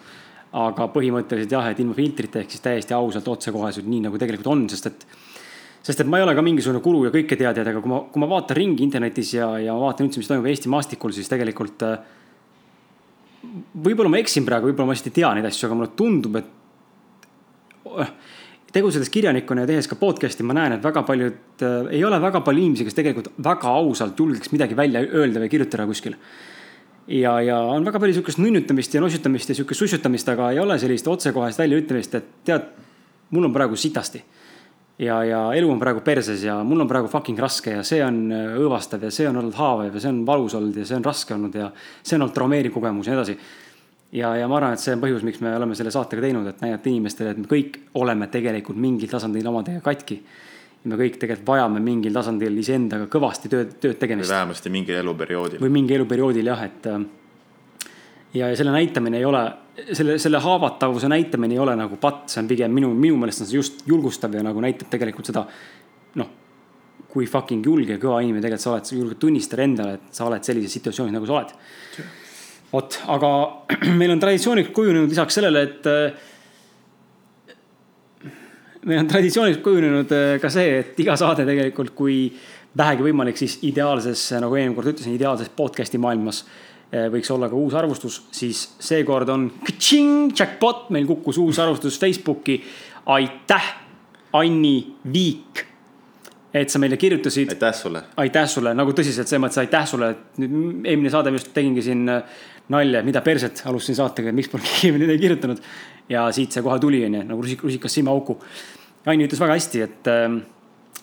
Aga 0.52 0.88
põhimõtteliselt 0.92 1.54
jah, 1.56 1.70
et 1.72 1.80
ilma 1.80 1.96
filtrita 1.96 2.42
ehk 2.42 2.52
siis 2.52 2.64
täiesti 2.64 2.96
ausalt 2.96 3.28
otsekoheselt, 3.32 3.88
nii 3.88 4.02
nagu 4.08 4.20
tegelikult 4.20 4.52
on, 4.52 4.66
sest 4.72 4.90
et 4.92 5.06
sest 5.82 6.04
et 6.04 6.10
ma 6.10 6.20
ei 6.20 6.26
ole 6.26 6.36
ka 6.38 6.44
mingisugune 6.46 6.82
guru 6.84 7.06
ja 7.08 7.12
kõiketeadja, 7.14 7.64
aga 7.66 7.82
kui 7.82 7.90
ma, 7.90 8.02
kui 8.12 8.22
ma 8.22 8.28
vaatan 8.30 8.58
ringi 8.58 8.84
internetis 8.86 9.32
ja, 9.34 9.48
ja 9.64 9.74
vaatan 9.80 10.06
üldse, 10.08 10.22
mis 10.22 10.30
toimub 10.30 10.50
Eesti 10.52 10.70
maastikul, 10.70 11.14
siis 11.16 11.32
tegelikult 11.32 11.88
võib-olla 13.82 14.12
ma 14.14 14.20
eksin 14.22 14.46
praegu, 14.46 14.70
võib-olla 14.70 14.92
ma 14.92 14.98
hästi 14.98 15.10
ei 15.10 15.18
tea 15.18 15.32
neid 15.38 15.48
asju, 15.50 15.66
aga 15.68 15.78
mulle 15.80 15.96
tundub, 15.98 16.38
et 16.38 16.50
tegutsedes 18.72 19.10
kirjanikuna 19.12 19.66
ja 19.66 19.72
tehes 19.72 19.90
ka 19.90 19.98
podcast'i, 20.00 20.46
ma 20.48 20.56
näen, 20.56 20.78
et 20.78 20.86
väga 20.86 21.04
paljud 21.08 21.66
äh,, 21.66 21.90
ei 21.98 22.04
ole 22.08 22.22
väga 22.24 22.44
palju 22.46 22.62
inimesi, 22.64 22.86
kes 22.88 22.98
tegelikult 22.98 23.32
väga 23.44 23.74
ausalt 23.82 24.20
julgeks 24.20 24.54
midagi 24.54 24.78
välja 24.78 25.02
öelda 25.04 25.42
või 25.44 25.52
kirjutada 25.52 25.88
kuskil. 25.90 26.16
ja, 27.08 27.34
ja 27.42 27.58
on 27.74 27.86
väga 27.86 28.00
palju 28.00 28.18
sihukest 28.18 28.42
nunnutamist 28.42 28.94
ja 28.94 29.02
nossutamist 29.02 29.50
ja 29.50 29.56
sihukest 29.56 29.86
sussutamist, 29.86 30.30
aga 30.30 30.52
ei 30.52 30.60
ole 30.60 30.78
sellist 30.80 31.08
otsekohest 31.08 31.60
väljaütlemist, 31.60 32.16
et 32.20 32.30
tead, 32.46 32.70
mul 33.32 33.50
on 33.50 33.54
praegu 33.54 33.76
sitasti. 33.76 34.24
ja, 35.00 35.24
ja 35.24 35.40
elu 35.58 35.72
on 35.72 35.80
praegu 35.80 36.02
perses 36.06 36.44
ja 36.44 36.60
mul 36.64 36.82
on 36.82 36.88
praegu 36.88 37.08
fucking 37.08 37.40
raske 37.40 37.72
ja 37.72 37.84
see 37.84 38.04
on 38.06 38.32
äh, 38.32 38.54
õõvastav 38.60 39.04
ja 39.08 39.12
see 39.12 39.28
on 39.30 39.38
olnud 39.38 39.56
haavav 39.58 39.96
ja 39.96 40.00
see 40.04 40.12
on 40.12 40.26
valus 40.26 40.54
olnud 40.56 40.78
ja 40.78 40.86
see 40.86 41.00
on 41.00 41.06
raske 41.06 41.34
olnud 41.34 41.56
ja 41.56 41.72
see 42.04 42.16
on 42.16 42.28
olnud 42.28 42.36
traumeeriv 42.36 42.74
kogemus 42.76 43.08
ja 43.08 43.16
nii 43.16 43.22
edasi 43.22 43.38
ja, 44.12 44.36
ja 44.36 44.48
ma 44.48 44.60
arvan, 44.60 44.76
et 44.76 44.84
see 44.84 44.94
on 44.96 45.02
põhjus, 45.04 45.26
miks 45.26 45.42
me 45.44 45.54
oleme 45.56 45.76
selle 45.78 45.94
saatega 45.94 46.26
teinud, 46.26 46.48
et 46.50 46.64
näidata 46.64 46.92
inimestele, 46.92 47.34
et 47.34 47.42
me 47.42 47.50
kõik 47.50 47.80
oleme 48.00 48.28
tegelikult 48.32 48.80
mingil 48.82 49.12
tasandil 49.12 49.48
omadega 49.52 49.84
katki. 49.86 50.20
Me 50.90 50.98
kõik 50.98 51.18
tegelikult 51.22 51.48
vajame 51.48 51.82
mingil 51.84 52.16
tasandil 52.16 52.56
iseendaga 52.58 53.08
kõvasti 53.12 53.52
tööd, 53.52 53.76
tööd 53.82 53.96
või 53.96 54.02
tegemist 54.02 54.34
vähemasti 54.34 54.72
mingil 54.74 54.98
eluperioodil. 55.02 55.62
või 55.62 55.74
mingi 55.78 55.98
eluperioodil 55.98 56.50
jah, 56.52 56.64
et. 56.66 56.88
ja, 58.34 58.48
ja 58.50 58.56
selle 58.58 58.74
näitamine 58.74 59.20
ei 59.22 59.28
ole, 59.28 59.44
selle, 59.94 60.18
selle 60.22 60.42
haavatavuse 60.42 61.10
näitamine 61.12 61.58
ei 61.58 61.62
ole 61.62 61.76
nagu 61.78 62.00
patt, 62.02 62.30
see 62.34 62.42
on 62.42 62.50
pigem 62.50 62.74
minu, 62.74 62.94
minu 62.98 63.20
meelest 63.22 63.46
on 63.46 63.52
see 63.52 63.60
just 63.60 63.86
julgustav 63.90 64.34
ja 64.34 64.42
nagu 64.46 64.64
näitab 64.64 64.90
tegelikult 64.94 65.30
seda. 65.30 65.46
noh, 66.18 66.34
kui 67.12 67.28
fucking 67.30 67.66
julge 67.66 67.98
ja 67.98 68.02
kõva 68.02 68.24
inimene 68.24 68.42
tegelikult 68.42 68.66
sa 68.66 68.74
oled, 68.74 68.90
sa 68.90 68.98
julged 68.98 69.22
tunnistada 69.22 69.68
endale, 69.68 70.00
et 70.00 70.18
sa 70.18 70.26
oled 70.26 70.44
sellises 70.48 70.74
situatsioonis, 70.80 71.14
nagu 71.14 71.30
sa 71.30 71.38
oled 71.38 71.56
vot, 72.72 72.98
aga 73.12 73.32
meil 74.00 74.16
on 74.16 74.22
traditsiooniks 74.22 74.74
kujunenud 74.76 75.12
lisaks 75.12 75.38
sellele, 75.38 75.64
et 75.68 75.90
äh, 75.92 76.30
meil 78.88 79.04
on 79.04 79.10
traditsiooniks 79.10 79.62
kujunenud 79.64 80.12
äh, 80.16 80.34
ka 80.42 80.50
see, 80.54 80.80
et 80.82 81.00
iga 81.04 81.16
saade 81.20 81.46
tegelikult, 81.48 81.94
kui 81.98 82.18
vähegi 82.78 83.06
võimalik, 83.06 83.40
siis 83.40 83.60
ideaalses, 83.68 84.30
nagu 84.42 84.58
eelmine 84.58 84.78
kord 84.78 84.94
ütlesin, 84.94 85.16
ideaalses 85.18 85.52
podcast'i 85.56 86.00
maailmas 86.02 86.44
äh, 86.46 87.10
võiks 87.14 87.32
olla 87.34 87.50
ka 87.52 87.60
uus 87.60 87.76
arvustus, 87.78 88.22
siis 88.36 88.64
seekord 88.82 89.30
on 89.34 89.50
jackpot, 90.38 90.90
meil 90.96 91.10
kukkus 91.10 91.42
uus 91.42 91.60
arvustus 91.62 92.00
Facebooki. 92.00 92.62
aitäh, 93.06 93.74
Anni 94.38 94.96
Viik, 95.14 95.66
et 96.54 96.70
sa 96.70 96.80
meile 96.80 96.98
kirjutasid 96.98 97.52
aitäh 97.52 97.74
sulle. 97.76 98.04
aitäh 98.18 98.48
sulle, 98.48 98.74
nagu 98.74 98.94
tõsiselt 98.96 99.28
selles 99.28 99.44
mõttes 99.44 99.60
aitäh 99.60 99.88
sulle, 99.88 100.10
et 100.12 100.42
nüüd 100.44 100.86
eelmine 100.88 101.12
saade 101.12 101.32
ma 101.32 101.40
just 101.40 101.52
tegingi 101.54 101.84
siin 101.84 102.08
äh, 102.10 102.24
nalja, 102.72 103.02
mida 103.04 103.22
perset, 103.22 103.64
alustasin 103.68 103.98
saatega, 104.00 104.32
et 104.32 104.38
miks 104.38 104.50
pole 104.52 104.64
keegi 104.66 104.94
meile 104.96 105.18
kirjutanud. 105.20 105.62
Ja 106.12 106.28
siit 106.36 106.54
see 106.54 106.64
kohe 106.66 106.80
tuli, 106.84 107.04
onju, 107.08 107.24
nagu 107.30 107.44
rusik, 107.44 107.64
rusikas 107.66 107.96
silmaauku. 107.98 108.38
Anni 109.10 109.26
ütles 109.26 109.40
väga 109.42 109.56
hästi, 109.58 109.86
et 109.88 110.10
äh, 110.12 110.28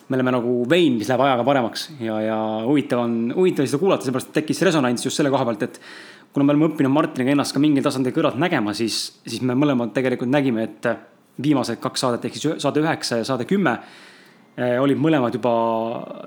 me 0.09 0.17
oleme 0.17 0.33
nagu 0.33 0.53
vein, 0.69 0.95
mis 0.97 1.09
läheb 1.09 1.21
ajaga 1.25 1.45
paremaks 1.45 1.89
ja, 2.01 2.19
ja 2.23 2.37
huvitav 2.65 3.03
on, 3.03 3.17
huvitav 3.35 3.67
seda 3.69 3.81
kuulata, 3.81 4.07
seepärast 4.07 4.31
tekkis 4.35 4.63
resonants 4.65 5.05
just 5.05 5.19
selle 5.19 5.31
koha 5.33 5.45
pealt, 5.49 5.67
et 5.67 5.81
kuna 6.33 6.45
me 6.45 6.53
oleme 6.53 6.69
õppinud 6.69 6.93
Martiniga 6.93 7.33
ennast 7.35 7.55
ka 7.55 7.61
mingil 7.61 7.85
tasandil 7.85 8.13
kõrvalt 8.15 8.39
nägema, 8.41 8.73
siis, 8.77 9.01
siis 9.27 9.43
me 9.45 9.57
mõlemad 9.57 9.93
tegelikult 9.95 10.31
nägime, 10.31 10.65
et 10.69 10.89
viimased 11.43 11.79
kaks 11.81 12.05
saadet 12.05 12.25
ehk 12.27 12.37
siis 12.37 12.63
saade 12.63 12.81
üheksa 12.83 13.21
ja 13.21 13.27
saade 13.27 13.47
kümme 13.49 13.75
eh, 14.57 14.75
olid 14.81 14.99
mõlemad 14.99 15.35
juba 15.37 15.53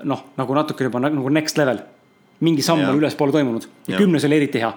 noh, 0.09 0.23
nagu 0.39 0.57
natuke 0.57 0.87
juba 0.87 1.01
nagu 1.03 1.33
next 1.33 1.59
level. 1.59 1.83
mingi 2.43 2.63
samm 2.65 2.83
on 2.89 2.97
ülespoole 2.99 3.31
toimunud 3.31 3.67
ja 3.87 3.93
Jah. 3.93 3.99
kümnes 4.01 4.25
oli 4.25 4.35
eriti 4.35 4.59
hea. 4.59 4.71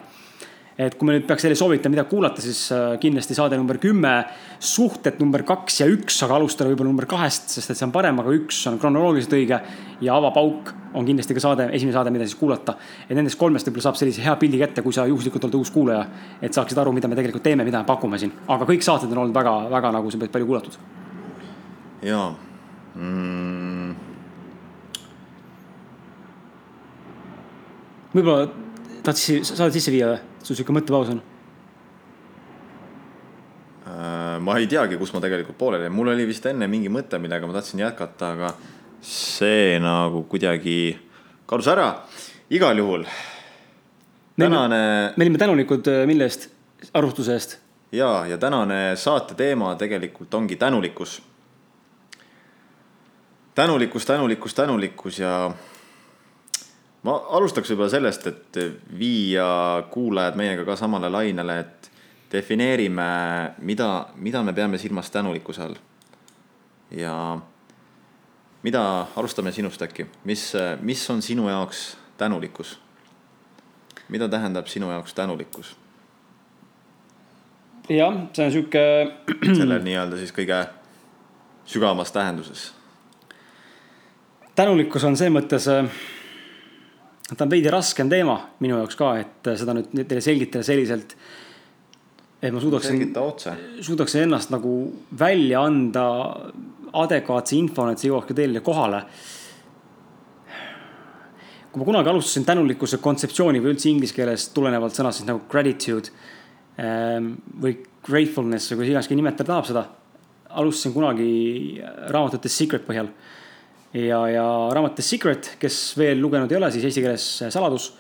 Et 0.77 0.95
kui 0.97 1.09
me 1.09 1.15
nüüd 1.17 1.25
peaks 1.25 1.47
teile 1.47 1.57
soovitama, 1.57 1.95
mida 1.95 2.05
kuulata, 2.09 2.43
siis 2.45 2.67
äh, 2.75 2.99
kindlasti 3.01 3.35
saade 3.37 3.57
number 3.57 3.79
kümme, 3.81 4.13
suhted 4.61 5.17
number 5.23 5.41
kaks 5.49 5.81
ja 5.81 5.87
üks, 5.89 6.19
aga 6.27 6.37
alustada 6.37 6.69
võib-olla 6.69 6.91
number 6.93 7.09
kahest, 7.09 7.49
sest 7.55 7.73
et 7.73 7.79
see 7.79 7.87
on 7.87 7.95
parem, 7.95 8.21
aga 8.21 8.35
üks 8.37 8.59
on 8.69 8.77
kronoloogiliselt 8.83 9.37
õige. 9.39 9.61
ja 10.05 10.19
avapauk 10.19 10.75
on 10.97 11.09
kindlasti 11.09 11.37
ka 11.37 11.41
saade, 11.41 11.71
esimene 11.73 11.97
saade, 11.97 12.13
mida 12.13 12.29
siis 12.29 12.37
kuulata. 12.37 12.77
et 13.09 13.17
nendest 13.17 13.39
kolmest 13.41 13.69
võib-olla 13.69 13.89
saab 13.89 14.01
sellise 14.03 14.25
hea 14.25 14.37
pildi 14.37 14.61
kätte, 14.61 14.85
kui 14.85 14.93
sa 14.93 15.07
juhuslikult 15.09 15.49
oled 15.49 15.59
uus 15.63 15.73
kuulaja. 15.73 16.05
et 16.43 16.53
saaksid 16.53 16.79
aru, 16.79 16.93
mida 16.93 17.09
me 17.09 17.17
tegelikult 17.17 17.47
teeme, 17.49 17.65
mida 17.65 17.81
me 17.81 17.89
pakume 17.89 18.21
siin, 18.21 18.33
aga 18.47 18.69
kõik 18.69 18.85
saated 18.85 19.13
on 19.17 19.25
olnud 19.25 19.37
väga, 19.37 19.57
väga 19.73 19.97
nagu 19.97 20.13
sa 20.13 20.21
pead 20.21 20.37
palju 20.37 20.53
kuulatud. 20.53 20.79
jaa 22.05 22.29
mm,. 22.95 23.97
võib-olla 28.13 28.49
tahtsid 29.07 29.45
saadet 29.57 29.81
sisse 29.81 29.93
viia 29.95 30.13
või? 30.13 30.36
Sul 30.47 30.55
sihuke 30.55 30.75
mõttepaus 30.77 31.11
on? 31.11 31.21
Äh, 33.87 34.39
ma 34.43 34.57
ei 34.61 34.69
teagi, 34.71 34.99
kus 35.01 35.13
ma 35.15 35.23
tegelikult 35.23 35.59
pooleli 35.59 35.89
jäin, 35.89 35.95
mul 35.95 36.13
oli 36.15 36.27
vist 36.29 36.47
enne 36.47 36.69
mingi 36.71 36.91
mõte, 36.93 37.19
millega 37.23 37.49
ma 37.49 37.57
tahtsin 37.57 37.83
jätkata, 37.83 38.33
aga 38.37 38.53
see 39.03 39.77
nagu 39.83 40.25
kuidagi 40.31 40.97
kadus 41.51 41.71
ära. 41.71 41.89
igal 42.51 42.79
juhul. 42.79 43.05
tänane. 44.39 45.13
me 45.17 45.25
olime 45.25 45.39
tänulikud 45.39 45.89
äh, 45.89 46.07
mille 46.07 46.25
eest, 46.25 46.51
arvustuse 46.95 47.33
eest? 47.33 47.59
ja, 47.93 48.27
ja 48.27 48.39
tänane 48.39 48.97
saate 48.97 49.35
teema 49.35 49.75
tegelikult 49.75 50.35
ongi 50.35 50.57
tänulikkus. 50.57 51.23
tänulikkus, 53.55 54.07
tänulikkus, 54.07 54.55
tänulikkus 54.55 55.19
ja 55.19 55.51
ma 57.07 57.17
alustaks 57.39 57.71
võib-olla 57.71 57.93
sellest, 57.93 58.27
et 58.27 58.59
viia 58.99 59.47
kuulajad 59.93 60.39
meiega 60.39 60.65
ka 60.67 60.77
samale 60.79 61.11
lainele, 61.13 61.59
et 61.63 61.91
defineerime, 62.33 63.11
mida, 63.63 63.91
mida 64.19 64.43
me 64.43 64.55
peame 64.57 64.79
silmas 64.79 65.11
tänulikkuse 65.15 65.63
all. 65.63 65.77
ja 66.91 67.15
mida, 68.63 68.83
alustame 69.17 69.53
sinust 69.53 69.83
äkki, 69.83 70.07
mis, 70.25 70.53
mis 70.81 71.11
on 71.11 71.23
sinu 71.23 71.49
jaoks 71.49 71.97
tänulikkus? 72.19 72.79
mida 74.09 74.29
tähendab 74.29 74.67
sinu 74.67 74.91
jaoks 74.91 75.15
tänulikkus? 75.15 75.77
jah, 77.89 78.19
see 78.33 78.47
on 78.47 78.53
sihuke. 78.53 78.83
selle 79.61 79.79
nii-öelda 79.83 80.19
siis 80.19 80.35
kõige 80.35 80.65
sügavamas 81.67 82.13
tähenduses. 82.13 82.73
tänulikkus 84.55 85.05
on 85.05 85.17
selles 85.17 85.39
mõttes 85.39 85.71
ta 87.35 87.45
on 87.45 87.51
veidi 87.51 87.71
raskem 87.73 88.11
teema 88.11 88.37
minu 88.63 88.79
jaoks 88.79 88.99
ka, 88.99 89.11
et 89.19 89.51
seda 89.59 89.75
nüüd 89.75 90.07
teile 90.07 90.23
selgitada 90.23 90.67
selliselt. 90.67 91.17
et 92.43 92.53
ma 92.55 92.61
suudaksin, 92.63 93.01
suudaksin 93.83 94.27
ennast 94.27 94.53
nagu 94.55 94.75
välja 95.19 95.65
anda 95.67 96.05
adekvaatse 96.93 97.57
infona, 97.59 97.93
et 97.93 98.03
see 98.03 98.13
jõuaks 98.13 98.31
ka 98.31 98.37
teile 98.39 98.63
kohale. 98.63 99.03
kui 101.73 101.83
ma 101.83 101.91
kunagi 101.91 102.09
alustasin 102.09 102.47
tänulikkuse 102.47 103.03
kontseptsiooni 103.05 103.61
või 103.61 103.75
üldse 103.75 103.91
inglise 103.91 104.15
keeles 104.17 104.49
tulenevalt 104.55 104.95
sõnast 104.97 105.21
siis 105.21 105.27
nagu 105.29 105.43
gratitude 105.51 106.09
ähm, 106.81 107.35
või 107.61 107.75
gratefulness 108.07 108.71
või 108.71 108.79
kuidas 108.79 108.93
iganes 108.93 109.11
nimetada 109.11 109.51
tahab 109.51 109.67
seda. 109.67 109.83
alustasin 110.49 110.95
kunagi 110.95 111.83
raamatute 112.09 112.49
Secret 112.49 112.87
põhjal 112.87 113.11
ja, 113.95 114.21
ja 114.33 114.47
raamat 114.75 114.97
The 114.99 115.05
Secret, 115.05 115.53
kes 115.61 115.79
veel 115.99 116.21
lugenud 116.23 116.51
ei 116.53 116.59
ole, 116.59 116.71
siis 116.75 116.89
eesti 116.89 117.05
keeles 117.05 117.29
saladus, 117.55 117.93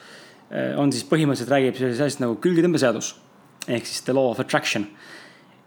eh, 0.51 0.75
on 0.79 0.93
siis 0.93 1.07
põhimõtteliselt 1.09 1.53
räägib 1.53 1.79
sellisest 1.79 2.09
asjast 2.09 2.25
nagu 2.25 2.39
külgetõmbeseadus 2.43 3.15
ehk 3.67 3.87
siis 3.87 4.03
the 4.07 4.15
law 4.15 4.31
of 4.31 4.41
attraction. 4.41 4.87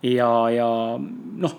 ja, 0.04 0.30
ja 0.54 0.68
noh, 0.98 1.56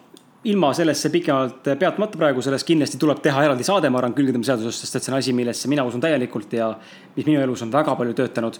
ilma 0.49 0.71
sellesse 0.73 1.11
pikemalt 1.12 1.69
peatmata 1.79 2.19
praegu, 2.19 2.40
sellest 2.43 2.64
kindlasti 2.69 2.99
tuleb 3.00 3.21
teha 3.21 3.43
eraldi 3.45 3.67
saade, 3.67 3.90
ma 3.93 4.00
arvan, 4.00 4.14
külgetõmbeseadusest, 4.17 4.87
sest 4.87 4.97
et 4.97 5.05
see 5.05 5.12
on 5.12 5.19
asi, 5.19 5.35
millesse 5.37 5.69
mina 5.69 5.85
usun 5.85 6.00
täielikult 6.00 6.55
ja 6.57 6.71
mis 7.17 7.26
minu 7.29 7.43
elus 7.43 7.61
on 7.67 7.73
väga 7.73 7.97
palju 7.99 8.17
töötanud 8.17 8.57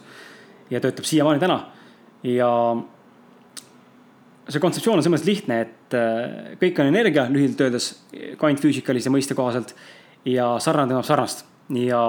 ja 0.71 0.80
töötab 0.85 1.09
siiamaani 1.09 1.40
täna. 1.40 1.61
ja 2.23 2.50
see 4.50 4.62
kontseptsioon 4.62 4.99
on 4.99 5.04
selles 5.04 5.14
mõttes 5.14 5.28
lihtne, 5.30 5.61
et 5.66 5.97
eh, 5.97 6.52
kõik 6.61 6.83
on 6.83 6.90
energia, 6.90 7.28
lühidalt 7.30 7.64
öeldes, 7.66 7.92
kvantfüüsikalise 8.40 9.12
mõiste 9.12 9.37
kohaselt 9.38 9.75
ja 10.28 10.52
sarnane 10.62 10.95
teeb 10.95 11.09
sarnast 11.09 11.47
ja, 11.76 12.02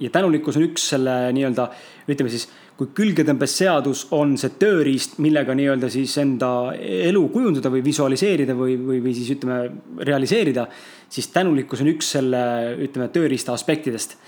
ja 0.00 0.12
tänulikkus 0.12 0.58
on 0.58 0.66
üks 0.68 0.90
selle 0.92 1.16
nii-öelda, 1.36 1.68
ütleme 2.10 2.32
siis, 2.32 2.46
kui 2.76 2.90
külgetõmbesseadus 2.96 4.06
on 4.16 4.34
see 4.40 4.52
tööriist, 4.60 5.16
millega 5.24 5.54
nii-öelda 5.56 5.88
siis 5.92 6.12
enda 6.20 6.50
elu 6.76 7.22
kujundada 7.32 7.72
või 7.72 7.80
visualiseerida 7.86 8.56
või, 8.58 8.76
või, 8.76 9.00
või 9.04 9.14
siis 9.16 9.30
ütleme, 9.32 9.70
realiseerida, 10.04 10.66
siis 11.08 11.30
tänulikkus 11.32 11.80
on 11.80 11.92
üks 11.94 12.12
selle, 12.18 12.42
ütleme, 12.84 13.08
tööriista 13.14 13.56
aspektidest. 13.56 14.18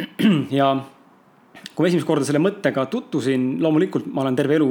ja 0.58 0.72
kui 1.80 1.86
ma 1.86 1.94
esimest 1.94 2.04
korda 2.04 2.26
selle 2.28 2.42
mõttega 2.44 2.82
tutvusin, 2.92 3.44
loomulikult 3.64 4.10
ma 4.12 4.20
olen 4.20 4.34
terve 4.36 4.58
elu, 4.58 4.66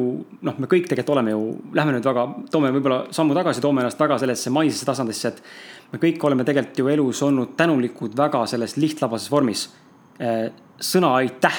noh, 0.45 0.57
me 0.61 0.67
kõik 0.69 0.85
tegelikult 0.85 1.15
oleme 1.15 1.31
ju, 1.33 1.39
lähme 1.73 1.95
nüüd 1.95 2.05
väga, 2.05 2.25
toome 2.53 2.69
võib-olla 2.75 2.99
sammu 3.17 3.33
tagasi, 3.33 3.63
toome 3.65 3.81
ennast 3.81 3.97
väga 3.97 4.19
sellesse 4.21 4.53
maisesse 4.53 4.85
tasandisse, 4.85 5.31
et 5.31 5.89
me 5.89 6.01
kõik 6.03 6.21
oleme 6.29 6.45
tegelikult 6.45 6.83
ju 6.83 6.91
elus 6.93 7.23
olnud 7.25 7.57
tänulikud 7.57 8.13
väga 8.13 8.43
selles 8.51 8.77
lihtlabases 8.77 9.33
vormis. 9.33 9.65
Eh, 10.21 10.51
sõna 10.77 11.15
aitäh, 11.17 11.57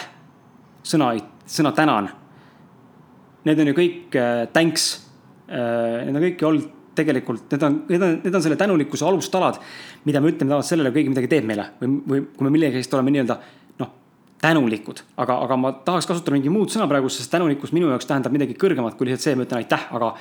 sõna, 0.86 1.10
sõna 1.50 1.74
tänan. 1.74 2.12
Need 3.50 3.64
on 3.64 3.72
ju 3.72 3.78
kõik 3.82 4.20
eh, 4.22 4.46
thanks. 4.54 4.90
Eh, 5.50 6.04
need 6.06 6.14
on 6.14 6.28
kõik 6.28 6.44
ju 6.44 6.52
olnud 6.52 6.74
tegelikult, 6.94 7.48
need 7.50 7.66
on, 7.66 7.84
need 7.90 8.04
on, 8.06 8.20
need 8.22 8.38
on 8.38 8.44
selle 8.44 8.60
tänulikkuse 8.60 9.02
alustalad, 9.08 9.58
mida 10.06 10.22
me 10.22 10.30
ütleme 10.30 10.54
tavaliselt 10.54 10.76
sellele, 10.76 10.94
kui 10.94 11.02
keegi 11.02 11.16
midagi 11.16 11.30
teeb 11.32 11.46
meile 11.48 11.72
või, 11.80 11.96
või 12.06 12.28
kui 12.36 12.46
me 12.46 12.54
millegi 12.54 12.78
eest 12.78 12.94
oleme 12.94 13.14
nii-öelda 13.14 13.36
tänulikud. 14.40 15.02
aga, 15.16 15.36
aga 15.44 15.56
ma 15.56 15.72
tahaks 15.84 16.08
kasutada 16.08 16.36
mingi 16.36 16.52
muud 16.52 16.72
sõna 16.72 16.88
praegu, 16.90 17.10
sest 17.12 17.30
tänulikkus 17.32 17.74
minu 17.76 17.90
jaoks 17.92 18.08
tähendab 18.08 18.32
midagi 18.34 18.56
kõrgemat 18.60 18.96
kui 18.96 19.08
lihtsalt 19.08 19.26
see, 19.26 19.36
ma 19.36 19.44
ütlen 19.46 19.60
aitäh, 19.60 19.84
aga 19.96 20.14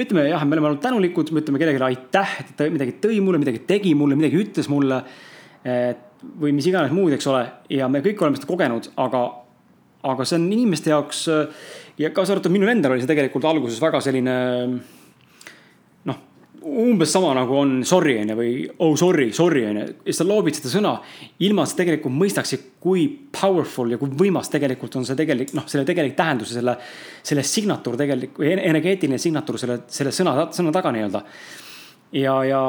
ütleme 0.00 0.24
jah, 0.30 0.46
me 0.46 0.56
oleme 0.56 0.70
olnud 0.70 0.82
tänulikud, 0.84 1.34
me 1.34 1.42
ütleme 1.44 1.60
kellelegi 1.60 1.84
aitäh, 1.90 2.38
et 2.40 2.54
ta 2.56 2.70
midagi 2.72 2.96
tõi 3.02 3.20
mulle, 3.24 3.42
midagi 3.42 3.60
tegi 3.68 3.92
mulle, 3.98 4.16
midagi 4.16 4.40
ütles 4.40 4.70
mulle. 4.72 5.02
või 6.38 6.52
mis 6.54 6.66
iganes 6.66 6.92
muud, 6.94 7.12
eks 7.14 7.26
ole, 7.26 7.42
ja 7.70 7.88
me 7.90 7.98
kõik 8.02 8.20
oleme 8.22 8.38
seda 8.38 8.46
kogenud, 8.46 8.88
aga, 9.02 9.22
aga 10.06 10.24
see 10.26 10.36
on 10.38 10.44
inimeste 10.54 10.90
jaoks 10.90 11.24
ja 11.98 12.10
kaasa 12.14 12.36
arvatud 12.36 12.54
minul 12.54 12.70
endal 12.70 12.94
oli 12.94 13.02
see 13.02 13.10
tegelikult 13.10 13.46
alguses 13.50 13.80
väga 13.82 14.00
selline 14.02 14.34
umbes 16.62 17.10
sama 17.12 17.32
nagu 17.34 17.56
on 17.58 17.72
sorry 17.86 18.14
on 18.20 18.32
ju 18.32 18.36
või 18.38 18.52
oh 18.84 18.92
sorry, 18.98 19.30
sorry 19.34 19.64
on 19.66 19.80
ju. 19.80 19.86
ja 20.06 20.14
sa 20.14 20.26
loobid 20.26 20.56
seda 20.58 20.70
sõna 20.72 20.92
ilma, 21.42 21.64
et 21.64 21.72
sa 21.72 21.78
tegelikult 21.80 22.14
mõistaksid, 22.14 22.66
kui 22.82 23.06
powerful 23.34 23.94
ja 23.94 23.98
kui 24.00 24.12
võimas 24.18 24.50
tegelikult 24.52 24.94
on 24.98 25.06
see 25.08 25.18
tegelik, 25.18 25.54
noh, 25.56 25.66
selle 25.70 25.86
tegelik 25.88 26.14
tähendus 26.18 26.52
ja 26.52 26.60
selle, 26.60 26.76
selle 27.26 27.44
signatuur 27.46 27.98
tegelikult 28.00 28.42
või 28.42 28.52
energeetiline 28.54 29.18
signatuur 29.22 29.58
selle, 29.60 29.80
selle 29.92 30.14
sõna, 30.14 30.48
sõna 30.54 30.74
taga 30.74 30.92
nii-öelda. 30.94 31.24
ja, 32.20 32.36
ja 32.46 32.62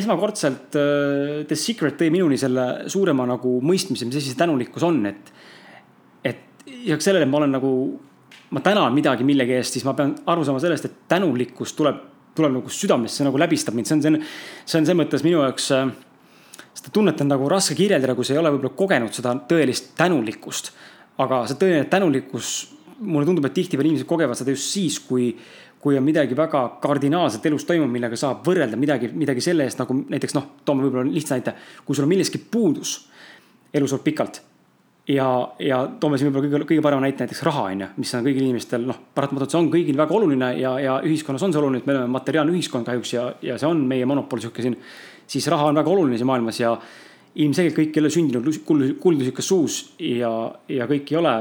esmakordselt 0.00 0.80
uh, 0.80 1.44
The 1.46 1.58
Secret 1.60 1.98
tõi 2.00 2.10
minuni 2.14 2.40
selle 2.40 2.88
suurema 2.92 3.28
nagu 3.28 3.60
mõistmise, 3.62 4.08
mis 4.08 4.18
asi 4.18 4.32
see 4.32 4.42
tänulikkus 4.42 4.86
on, 4.86 5.00
et. 5.12 5.32
et 6.24 6.66
lisaks 6.66 7.10
sellele 7.10 7.30
ma 7.30 7.42
olen 7.42 7.56
nagu, 7.58 7.72
ma 8.50 8.64
tänan 8.64 8.94
midagi 8.94 9.24
millegi 9.24 9.58
eest, 9.60 9.78
siis 9.78 9.86
ma 9.86 9.94
pean 9.94 10.16
aru 10.26 10.44
saama 10.44 10.62
sellest, 10.62 10.90
et 10.90 11.00
tänulikkus 11.14 11.78
tuleb 11.78 12.15
tuleb 12.36 12.58
nagu 12.58 12.72
südamesse, 12.72 13.24
nagu 13.26 13.40
läbistab 13.40 13.76
mind, 13.76 13.88
see 13.88 13.96
on, 13.96 14.02
see 14.02 14.12
on, 14.12 14.20
see 14.64 14.80
on 14.80 14.88
selles 14.88 15.00
mõttes 15.00 15.24
minu 15.26 15.42
jaoks 15.42 15.70
äh, 15.74 15.90
seda 16.76 16.92
tunnet 16.92 17.20
on 17.20 17.30
nagu 17.32 17.48
raske 17.50 17.76
kirjeldada, 17.76 18.14
kui 18.14 18.26
sa 18.26 18.34
ei 18.34 18.40
ole 18.40 18.52
võib-olla 18.54 18.76
kogenud 18.78 19.14
seda 19.16 19.34
tõelist 19.48 19.94
tänulikkust. 19.98 20.72
aga 21.18 21.46
see 21.48 21.56
tõeline 21.56 21.86
tänulikkus, 21.88 22.48
mulle 23.00 23.24
tundub, 23.24 23.46
et 23.48 23.54
tihtipeale 23.56 23.88
inimesed 23.88 24.08
kogevad 24.08 24.36
seda 24.36 24.52
just 24.52 24.68
siis, 24.74 24.98
kui, 25.00 25.30
kui 25.80 25.96
on 25.96 26.04
midagi 26.04 26.36
väga 26.36 26.60
kardinaalset 26.82 27.46
elus 27.48 27.64
toimub, 27.64 27.88
millega 27.88 28.18
saab 28.20 28.44
võrrelda 28.44 28.76
midagi, 28.76 29.08
midagi 29.08 29.40
selle 29.40 29.64
eest 29.64 29.80
nagu 29.80 29.96
näiteks 29.96 30.36
noh, 30.36 30.50
toome 30.64 30.84
võib-olla 30.84 31.08
lihtsa 31.08 31.38
näite. 31.38 31.56
kui 31.84 31.96
sul 31.96 32.04
on 32.04 32.12
millestki 32.12 32.38
puudus 32.38 32.98
elus 33.72 33.96
olnud 33.96 34.04
pikalt 34.04 34.42
ja, 35.08 35.26
ja 35.62 35.80
toome 36.00 36.18
siin 36.18 36.30
võib-olla 36.30 36.48
kõige, 36.48 36.68
kõige 36.72 36.84
parema 36.84 37.04
näite 37.04 37.24
näiteks 37.24 37.42
raha 37.46 37.66
on 37.70 37.84
ju, 37.84 37.88
mis 38.00 38.12
on 38.18 38.26
kõigil 38.26 38.46
inimestel 38.48 38.86
noh, 38.88 38.98
paratamatult 39.14 39.54
see 39.54 39.60
on 39.60 39.70
kõigil 39.72 39.98
väga 39.98 40.16
oluline 40.18 40.52
ja, 40.60 40.76
ja 40.82 40.98
ühiskonnas 41.06 41.44
on 41.46 41.54
see 41.54 41.62
oluline, 41.62 41.82
et 41.82 41.88
me 41.88 41.94
oleme 41.94 42.14
materiaalne 42.16 42.54
ühiskond 42.54 42.88
kahjuks 42.88 43.12
ja, 43.14 43.26
ja 43.44 43.58
see 43.60 43.70
on 43.70 43.84
meie 43.86 44.08
monopol 44.08 44.42
sihuke 44.42 44.64
siin. 44.64 44.76
siis 45.26 45.46
raha 45.52 45.70
on 45.70 45.78
väga 45.78 45.92
oluline 45.92 46.18
siin 46.18 46.30
maailmas 46.30 46.60
ja 46.60 46.74
ilmselgelt 47.36 47.76
kõik 47.76 47.96
ei 47.96 48.02
ole 48.02 48.10
sündinud 48.12 48.60
kuldusükas 49.02 49.48
suus 49.48 49.78
ja, 50.00 50.30
ja 50.72 50.86
kõik 50.90 51.12
ei 51.12 51.18
ole 51.20 51.32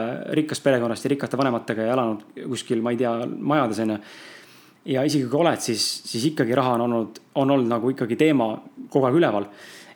rikkast 0.41 0.63
perekonnast 0.63 1.07
ja 1.07 1.13
rikaste 1.13 1.39
vanematega 1.39 1.87
ja 1.87 1.93
elanud 1.95 2.25
kuskil, 2.49 2.83
ma 2.83 2.93
ei 2.93 2.99
tea, 2.99 3.13
majades 3.25 3.79
on 3.85 3.95
ju. 3.95 3.99
ja 4.93 5.05
isegi 5.07 5.29
kui 5.31 5.41
oled, 5.41 5.61
siis, 5.63 5.85
siis 6.05 6.27
ikkagi 6.33 6.57
raha 6.57 6.75
on 6.75 6.85
olnud, 6.89 7.21
on 7.41 7.55
olnud 7.55 7.71
nagu 7.71 7.93
ikkagi 7.95 8.19
teema 8.19 8.51
kogu 8.91 9.07
aeg 9.07 9.21
üleval 9.21 9.47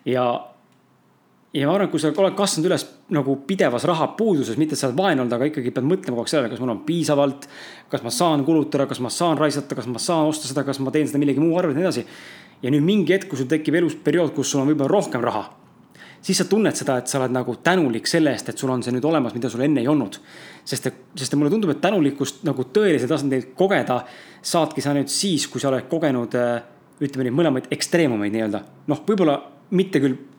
ja 0.07 0.25
ja 1.53 1.65
ma 1.65 1.73
arvan, 1.73 1.87
et 1.87 1.93
kui 1.93 2.01
sa 2.01 2.11
oled 2.11 2.35
kasvanud 2.37 2.69
üles 2.69 2.83
nagu 3.15 3.35
pidevas 3.47 3.85
rahapuuduses, 3.89 4.57
mitte 4.61 4.75
et 4.75 4.81
sa 4.81 4.89
oled 4.89 4.97
vaene 4.99 5.23
olnud, 5.23 5.33
aga 5.33 5.47
ikkagi 5.49 5.71
pead 5.73 5.87
mõtlema 5.87 6.17
kogu 6.17 6.25
aeg 6.27 6.33
sellele, 6.33 6.51
kas 6.51 6.61
mul 6.61 6.75
on 6.75 6.83
piisavalt. 6.85 7.47
kas 7.89 8.03
ma 8.05 8.11
saan 8.13 8.43
kulutada, 8.45 8.85
kas 8.85 8.99
ma 9.01 9.09
saan 9.09 9.37
raisata, 9.37 9.75
kas 9.75 9.87
ma 9.89 9.99
saan 9.99 10.27
osta 10.29 10.47
seda, 10.47 10.63
kas 10.63 10.79
ma 10.79 10.91
teen 10.93 11.07
seda 11.09 11.17
millegi 11.17 11.41
muu 11.41 11.57
arvelt 11.57 11.73
ja 11.73 11.81
nii 11.81 11.87
edasi. 11.87 12.05
ja 12.61 12.69
nüüd 12.69 12.85
mingi 12.85 13.15
hetk, 13.15 13.29
kui 13.31 13.39
sul 13.39 13.49
tekib 13.49 13.79
elus 13.81 13.95
periood, 13.95 14.33
kus 14.35 14.51
sul 14.51 14.61
on 14.61 14.69
võib-olla 14.69 14.91
rohkem 14.91 15.25
raha. 15.25 15.49
siis 16.21 16.37
sa 16.37 16.45
tunned 16.45 16.75
seda, 16.75 16.99
et 16.99 17.07
sa 17.07 17.17
oled 17.17 17.33
nagu 17.33 17.55
tänulik 17.63 18.07
selle 18.07 18.31
eest, 18.31 18.49
et 18.49 18.57
sul 18.57 18.69
on 18.69 18.83
see 18.83 18.93
nüüd 18.93 19.05
olemas, 19.05 19.33
mida 19.33 19.49
sul 19.49 19.65
enne 19.65 19.81
ei 19.81 19.87
olnud. 19.87 20.19
sest 20.65 20.85
et, 20.85 21.03
sest 21.15 21.33
et 21.33 21.39
mulle 21.39 21.49
tundub, 21.49 21.73
et 21.73 21.81
tänulikkust 21.81 22.43
nagu 22.45 22.63
tõelisel 22.63 23.09
tasandil 23.09 23.55
kogeda 23.57 24.03
saadki 24.41 24.85
sa 24.85 24.93
nüüd 24.93 25.09
siis, 25.09 25.47
kui 25.47 25.59
sa 25.59 25.73
oled 25.73 25.89
kogenud 25.89 26.35
ütleme 26.99 27.25
nii 27.25 27.33
mõlemaid 27.33 27.71
ekstreemumeid 27.73 28.37
nii-öelda. 28.37 28.61
noh, 28.87 29.01
võib-olla 29.07 29.41
mitte 29.71 29.97
küll 30.03 30.29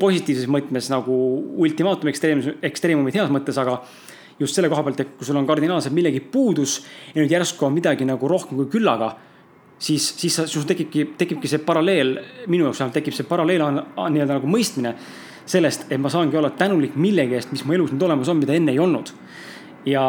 positiivses 0.00 0.48
mõttes 0.50 0.90
nagu 0.92 1.14
ultimaatum 1.62 2.10
ekstreem, 2.12 2.42
ekstreemumid 2.64 3.16
heas 3.18 3.32
mõttes, 3.32 3.58
aga 3.60 3.80
just 4.38 4.54
selle 4.54 4.70
koha 4.70 4.84
pealt, 4.86 5.00
et 5.02 5.16
kui 5.18 5.26
sul 5.26 5.38
on 5.38 5.46
kardinaalselt 5.46 5.94
millegi 5.94 6.20
puudus 6.32 6.78
ja 7.12 7.20
nüüd 7.20 7.32
järsku 7.32 7.66
on 7.66 7.74
midagi 7.74 8.06
nagu 8.08 8.30
rohkem 8.30 8.58
kui 8.60 8.70
küllaga. 8.78 9.16
siis, 9.78 10.14
siis 10.18 10.34
sul 10.50 10.64
tekibki, 10.66 11.04
tekibki 11.18 11.48
see 11.48 11.58
paralleel, 11.62 12.16
minu 12.50 12.64
jaoks 12.66 12.80
vähemalt 12.80 12.96
tekib 12.98 13.14
see 13.14 13.26
paralleel 13.28 13.62
nii-öelda 13.62 14.38
nagu 14.40 14.50
mõistmine 14.50 14.94
sellest, 15.46 15.86
et 15.90 16.00
ma 16.00 16.10
saangi 16.10 16.36
olla 16.36 16.50
tänulik 16.50 16.96
millegi 16.96 17.38
eest, 17.38 17.52
mis 17.52 17.64
mu 17.64 17.76
elus 17.76 17.92
nüüd 17.92 18.02
olemas 18.02 18.28
on, 18.28 18.40
mida 18.42 18.56
enne 18.58 18.74
ei 18.74 18.82
olnud. 18.82 19.12
ja 19.86 20.02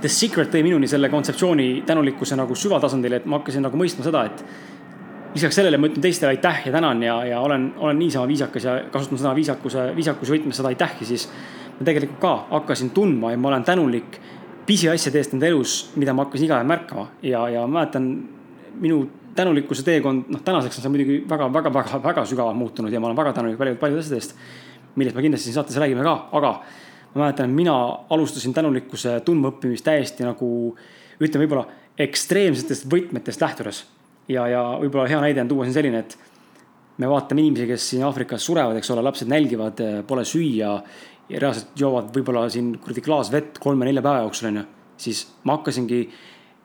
The 0.00 0.08
Secret 0.08 0.50
tõi 0.52 0.62
minuni 0.64 0.88
selle 0.88 1.08
kontseptsiooni 1.12 1.84
tänulikkuse 1.86 2.36
nagu 2.36 2.56
süvatasandile, 2.56 3.20
et 3.20 3.26
ma 3.28 3.38
hakkasin 3.38 3.62
nagu 3.64 3.78
mõistma 3.78 4.04
seda, 4.04 4.24
et 4.24 4.42
lisaks 5.34 5.58
sellele 5.58 5.78
ma 5.80 5.88
ütlen 5.90 6.04
teistele 6.04 6.34
aitäh 6.36 6.62
ja 6.66 6.72
tänan 6.72 7.02
ja, 7.02 7.16
ja 7.26 7.40
olen, 7.40 7.72
olen 7.76 7.98
niisama 7.98 8.28
viisakas 8.30 8.64
ja 8.64 8.76
kasutan 8.92 9.18
sõna 9.18 9.34
viisakuse, 9.34 9.90
viisakuse 9.96 10.36
võtmes 10.36 10.60
seda 10.60 10.70
aitähhi, 10.70 11.08
siis 11.08 11.26
ma 11.78 11.86
tegelikult 11.88 12.20
ka 12.22 12.34
hakkasin 12.52 12.92
tundma 12.94 13.32
ja 13.32 13.40
ma 13.40 13.50
olen 13.50 13.66
tänulik 13.66 14.20
pisiasjade 14.66 15.20
eest 15.20 15.34
enda 15.34 15.50
elus, 15.50 15.74
mida 15.98 16.14
ma 16.14 16.24
hakkasin 16.24 16.46
iga 16.46 16.60
päev 16.60 16.70
märkama 16.70 17.08
ja, 17.22 17.42
ja 17.52 17.66
mäletan 17.66 18.08
minu 18.80 19.02
tänulikkuse 19.34 19.82
teekond, 19.84 20.30
noh, 20.30 20.42
tänaseks 20.46 20.78
on 20.78 20.86
see 20.86 20.92
muidugi 20.94 21.16
väga, 21.30 21.48
väga, 21.52 21.72
väga, 21.74 22.00
väga 22.04 22.24
sügavalt 22.30 22.58
muutunud 22.58 22.92
ja 22.92 23.00
ma 23.02 23.10
olen 23.10 23.18
väga 23.18 23.32
tänulik 23.34 23.58
paljude, 23.58 23.80
paljude 23.80 24.04
asjade 24.04 24.20
eest, 24.22 24.36
millest 24.94 25.16
me 25.18 25.24
kindlasti 25.26 25.50
siin 25.50 25.58
saates 25.58 25.78
räägime 25.82 26.06
ka, 26.06 26.14
aga 26.38 26.52
ma 27.14 27.24
mäletan, 27.24 27.50
et 27.50 27.56
mina 27.56 27.74
alustasin 28.14 28.54
tänulikkuse 28.54 29.18
tundmaõppimist 29.26 29.86
täiesti 29.86 30.26
nagu 30.26 30.48
ütleme, 31.18 31.44
võib-olla 31.44 31.66
ekstreemsetest 31.98 32.86
võtmetest 32.90 33.42
lähtudes. 33.42 33.84
Ja, 34.28 34.46
ja 34.48 34.62
võib-olla 34.80 35.08
hea 35.10 35.20
näide 35.24 35.42
on 35.44 35.50
tuua 35.50 35.66
siin 35.66 35.76
selline, 35.76 36.04
et 36.04 36.16
me 36.98 37.10
vaatame 37.10 37.42
inimesi, 37.42 37.66
kes 37.68 37.88
siin 37.90 38.04
Aafrikas 38.06 38.46
surevad, 38.46 38.78
eks 38.78 38.92
ole, 38.94 39.02
lapsed 39.04 39.30
nälgivad, 39.30 39.82
pole 40.06 40.24
süüa 40.28 40.76
ja 41.28 41.40
reaalselt 41.40 41.74
joovad 41.80 42.12
võib-olla 42.14 42.46
siin 42.52 42.74
kuradi 42.82 43.04
klaas 43.04 43.32
vett 43.32 43.58
kolme-nelja 43.62 44.02
päeva 44.04 44.24
jooksul 44.26 44.50
onju. 44.52 44.64
siis 44.96 45.24
ma 45.44 45.58
hakkasingi, 45.58 46.00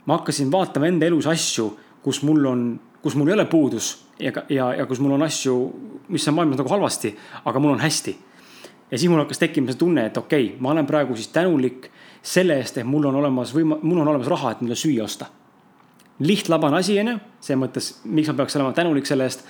ma 0.06 0.20
hakkasin 0.20 0.52
vaatama 0.52 0.88
enda 0.88 1.08
elus 1.08 1.28
asju, 1.28 1.72
kus 2.04 2.22
mul 2.24 2.46
on, 2.46 2.64
kus 3.02 3.16
mul 3.16 3.32
ei 3.32 3.38
ole 3.40 3.46
puudus 3.50 3.94
ja, 4.20 4.32
ja, 4.50 4.74
ja 4.74 4.86
kus 4.86 5.00
mul 5.00 5.16
on 5.18 5.24
asju, 5.24 5.56
mis 6.10 6.28
on 6.28 6.36
maailmas 6.38 6.60
nagu 6.60 6.70
halvasti, 6.70 7.16
aga 7.46 7.60
mul 7.60 7.78
on 7.78 7.84
hästi 7.84 8.16
ja 8.92 8.98
siis 8.98 9.10
mul 9.10 9.22
hakkas 9.24 9.40
tekkima 9.40 9.72
see 9.72 9.80
tunne, 9.80 10.06
et 10.10 10.18
okei 10.18 10.46
okay,, 10.46 10.62
ma 10.62 10.72
olen 10.74 10.88
praegu 10.88 11.16
siis 11.16 11.32
tänulik 11.34 11.90
selle 12.22 12.58
eest, 12.60 12.78
et 12.78 12.88
mul 12.88 13.06
on 13.10 13.16
olemas 13.16 13.54
võima-, 13.56 13.80
mul 13.82 14.02
on 14.02 14.08
olemas 14.08 14.28
raha, 14.28 14.52
et 14.52 14.62
mulle 14.62 14.76
süüa 14.78 15.06
osta. 15.06 15.30
Lihtlabane 16.20 16.80
asi, 16.80 17.00
on 17.02 17.14
ju, 17.14 17.18
selles 17.44 17.62
mõttes, 17.62 17.90
miks 18.06 18.32
ma 18.32 18.38
peaks 18.42 18.58
olema 18.60 18.76
tänulik 18.76 19.08
selle 19.10 19.28
eest. 19.30 19.46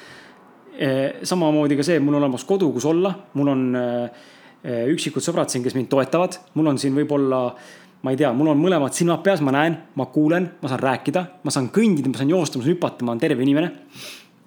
Eh, 0.80 1.20
samamoodi 1.28 1.76
ka 1.76 1.84
see, 1.84 2.00
mul 2.00 2.16
on 2.16 2.24
olemas 2.24 2.46
kodu, 2.48 2.70
kus 2.72 2.86
olla, 2.88 3.12
mul 3.36 3.52
on 3.52 3.64
eh, 3.76 4.86
üksikud 4.94 5.24
sõbrad 5.24 5.52
siin, 5.52 5.66
kes 5.66 5.76
mind 5.76 5.90
toetavad, 5.92 6.38
mul 6.56 6.72
on 6.72 6.80
siin 6.80 6.96
võib-olla 6.96 7.42
ma 8.00 8.14
ei 8.14 8.20
tea, 8.20 8.32
mul 8.36 8.54
on 8.54 8.60
mõlemad 8.62 8.96
silmad 8.96 9.20
peas, 9.26 9.42
ma 9.44 9.52
näen, 9.52 9.76
ma 10.00 10.06
kuulen, 10.14 10.46
ma 10.62 10.72
saan 10.72 10.80
rääkida, 10.80 11.26
ma 11.44 11.52
saan 11.52 11.68
kõndida, 11.76 12.08
ma 12.12 12.22
saan 12.22 12.32
joosta, 12.32 12.60
ma 12.60 12.64
saan 12.64 12.78
hüpata, 12.78 13.04
ma 13.04 13.12
olen 13.12 13.24
terve 13.24 13.44
inimene. 13.44 13.72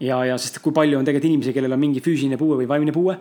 ja, 0.01 0.23
ja 0.25 0.39
sest 0.41 0.59
kui 0.65 0.73
palju 0.73 0.99
on 0.99 1.05
tegelikult 1.05 1.29
inimesi, 1.29 1.53
kellel 1.53 1.77
on 1.77 1.83
mingi 1.83 2.01
füüsiline 2.01 2.39
puue 2.41 2.57
või 2.63 2.69
vaimne 2.71 2.95
puue 2.97 3.19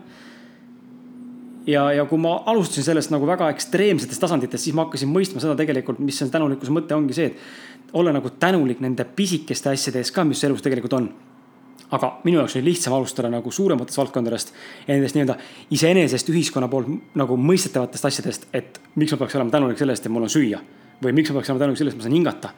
ja, 1.68 1.84
ja 1.94 2.06
kui 2.10 2.20
ma 2.22 2.36
alustasin 2.50 2.86
sellest 2.86 3.12
nagu 3.14 3.28
väga 3.28 3.50
ekstreemsetest 3.54 4.24
tasanditest, 4.24 4.66
siis 4.66 4.78
ma 4.78 4.86
hakkasin 4.86 5.12
mõistma 5.12 5.42
seda 5.44 5.56
tegelikult, 5.60 6.00
mis 6.04 6.18
see 6.18 6.32
tänulikkuse 6.32 6.74
mõte 6.74 6.96
ongi 6.98 7.18
see, 7.18 7.32
et 7.32 7.92
olla 7.98 8.14
nagu 8.16 8.32
tänulik 8.40 8.82
nende 8.84 9.06
pisikeste 9.16 9.72
asjade 9.74 10.02
eest 10.02 10.16
ka, 10.16 10.26
mis 10.28 10.44
elus 10.48 10.64
tegelikult 10.66 10.98
on. 11.00 11.12
aga 11.92 12.08
minu 12.24 12.38
jaoks 12.40 12.54
oli 12.56 12.70
lihtsam 12.70 12.94
alustada 12.96 13.28
nagu 13.28 13.52
suurematest 13.52 13.98
valdkondadest 14.00 14.54
ja 14.88 14.94
nendest 14.94 15.16
nii-öelda 15.18 15.34
iseenesest 15.76 16.30
ühiskonna 16.32 16.70
poolt 16.72 16.88
nagu 17.20 17.36
mõistetavatest 17.36 18.08
asjadest, 18.08 18.46
et 18.56 18.80
miks 18.96 19.12
ma 19.12 19.18
peaks 19.20 19.36
olema 19.36 19.52
tänulik 19.52 19.82
selle 19.82 19.92
eest, 19.92 20.06
et 20.08 20.14
mul 20.14 20.24
on 20.24 20.32
süüa. 20.32 20.62
või 21.04 21.12
miks 21.18 21.30
ma 21.30 21.40
peaks 21.40 21.50
olema 21.50 21.66
tänulik 21.66 21.82
selle 21.82 21.92
eest, 21.92 21.98
et 21.98 22.04
ma 22.04 22.08
saan 22.08 22.16
hingata. 22.16 22.54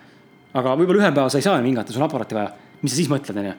aga 0.54 0.76
võib-olla 0.78 1.02
ühe 1.02 1.12
päeva 1.16 1.30
sa 1.30 1.42
ei 1.42 1.48
saa 1.48 1.56
enam 1.58 1.66
hingata, 1.66 1.94
sul 1.94 2.04
on 2.04 2.10
aparaati 2.10 2.36
vaja. 2.36 2.54
mis 2.82 2.92
sa 2.92 2.96
siis 2.96 3.10
mõtled, 3.10 3.40
onju. 3.42 3.56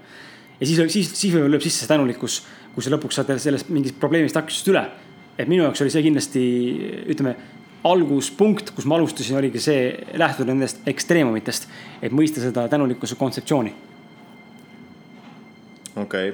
ja 0.61 0.67
siis, 0.67 0.93
siis, 0.93 1.11
siis 1.11 1.35
võib-olla 1.35 1.57
lööb 1.57 1.67
sisse 1.67 1.83
see 1.83 1.91
tänulikkus, 1.91 2.43
kui 2.75 2.83
sa 2.83 2.95
lõpuks 2.95 3.19
saad 3.19 3.35
sellest 3.39 3.69
mingist 3.75 3.99
probleemist 3.99 4.39
takistusest 4.39 4.71
üle 4.71 4.87
et 5.39 5.51
minu 5.51 5.65
jaoks 5.67 5.83
oli 5.85 5.93
see 5.93 6.05
kindlasti, 6.07 6.45
ütleme, 7.15 7.35
alguspunkt, 7.85 8.73
kus 8.73 8.87
ma 8.89 8.97
alustasin, 8.97 9.37
oligi 9.39 9.61
see 9.61 9.91
lähtuda 10.17 10.55
nendest 10.55 10.87
ekstreemumitest, 10.89 11.69
et 12.03 12.15
mõista 12.17 12.41
seda 12.45 12.67
tänulikkuse 12.73 13.19
kontseptsiooni. 13.21 13.75
okei 15.95 16.31
okay. 16.31 16.33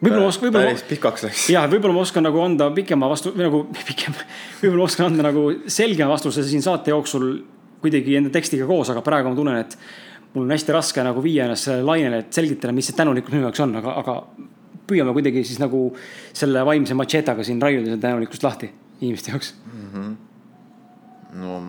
võib-olla 0.00 0.22
ma 0.22 0.30
oskan, 0.30 0.48
võib-olla. 0.48 0.70
päris 0.70 0.86
pikaks 0.88 1.26
läks. 1.28 1.44
jah, 1.52 1.68
võib-olla 1.70 1.98
ma 1.98 2.06
oskan 2.06 2.24
nagu 2.24 2.40
anda 2.40 2.70
pikema 2.74 3.10
vastu, 3.12 3.34
või 3.36 3.50
nagu 3.50 3.62
pikem, 3.90 4.16
võib-olla 4.62 4.88
oskan 4.88 5.10
anda 5.10 5.28
nagu 5.28 5.44
selgema 5.66 6.14
vastuse 6.14 6.46
siin 6.48 6.64
saate 6.64 6.94
jooksul 6.94 7.30
kuidagi 7.84 8.16
enda 8.16 8.32
tekstiga 8.32 8.66
koos, 8.66 8.90
aga 8.90 9.04
praegu 9.04 9.30
ma 9.30 9.36
tunnen, 9.36 9.60
et 9.60 9.76
mul 10.32 10.46
on 10.46 10.56
hästi 10.56 10.72
raske 10.72 11.04
nagu 11.04 11.20
viia 11.24 11.44
ennast 11.44 11.68
sellele 11.68 11.84
lainele, 11.84 12.24
et 12.24 12.32
selgitada, 12.32 12.72
mis 12.72 12.88
see 12.88 12.96
tänulikkus 12.96 13.34
minu 13.34 13.44
jaoks 13.44 13.60
on, 13.64 13.76
aga, 13.80 13.92
aga 14.00 14.16
püüame 14.86 15.12
kuidagi 15.16 15.44
siis 15.44 15.60
nagu 15.62 15.88
selle 16.32 16.64
vaimse 16.66 16.94
machetaga 16.94 17.44
siin 17.44 17.62
raiuda 17.62 17.92
seda 17.92 18.08
tänulikkust 18.08 18.46
lahti 18.46 18.70
inimeste 19.00 19.30
jaoks 19.30 19.54
mm. 19.66 19.88
-hmm. 19.94 20.16
no 21.42 21.60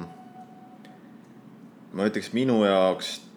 ma 1.94 2.06
ütleks 2.10 2.34
minu 2.34 2.64
jaoks 2.66 3.28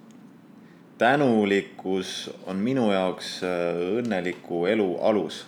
tänulikkus 1.01 2.31
on 2.47 2.57
minu 2.57 2.91
jaoks 2.93 3.41
äh, 3.43 3.79
õnneliku 3.99 4.67
elu 4.69 4.99
alus. 5.01 5.47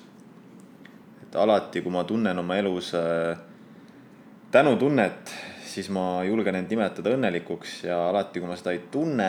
et 1.23 1.37
alati, 1.37 1.83
kui 1.85 1.93
ma 1.93 2.05
tunnen 2.05 2.39
oma 2.39 2.57
elus 2.57 2.95
äh, 2.97 3.37
tänutunnet, 4.51 5.35
siis 5.65 5.91
ma 5.93 6.25
julgen 6.25 6.57
end 6.57 6.73
nimetada 6.73 7.13
õnnelikuks 7.13 7.83
ja 7.85 7.99
alati, 8.09 8.41
kui 8.41 8.49
ma 8.49 8.57
seda 8.57 8.73
ei 8.73 8.81
tunne, 8.93 9.29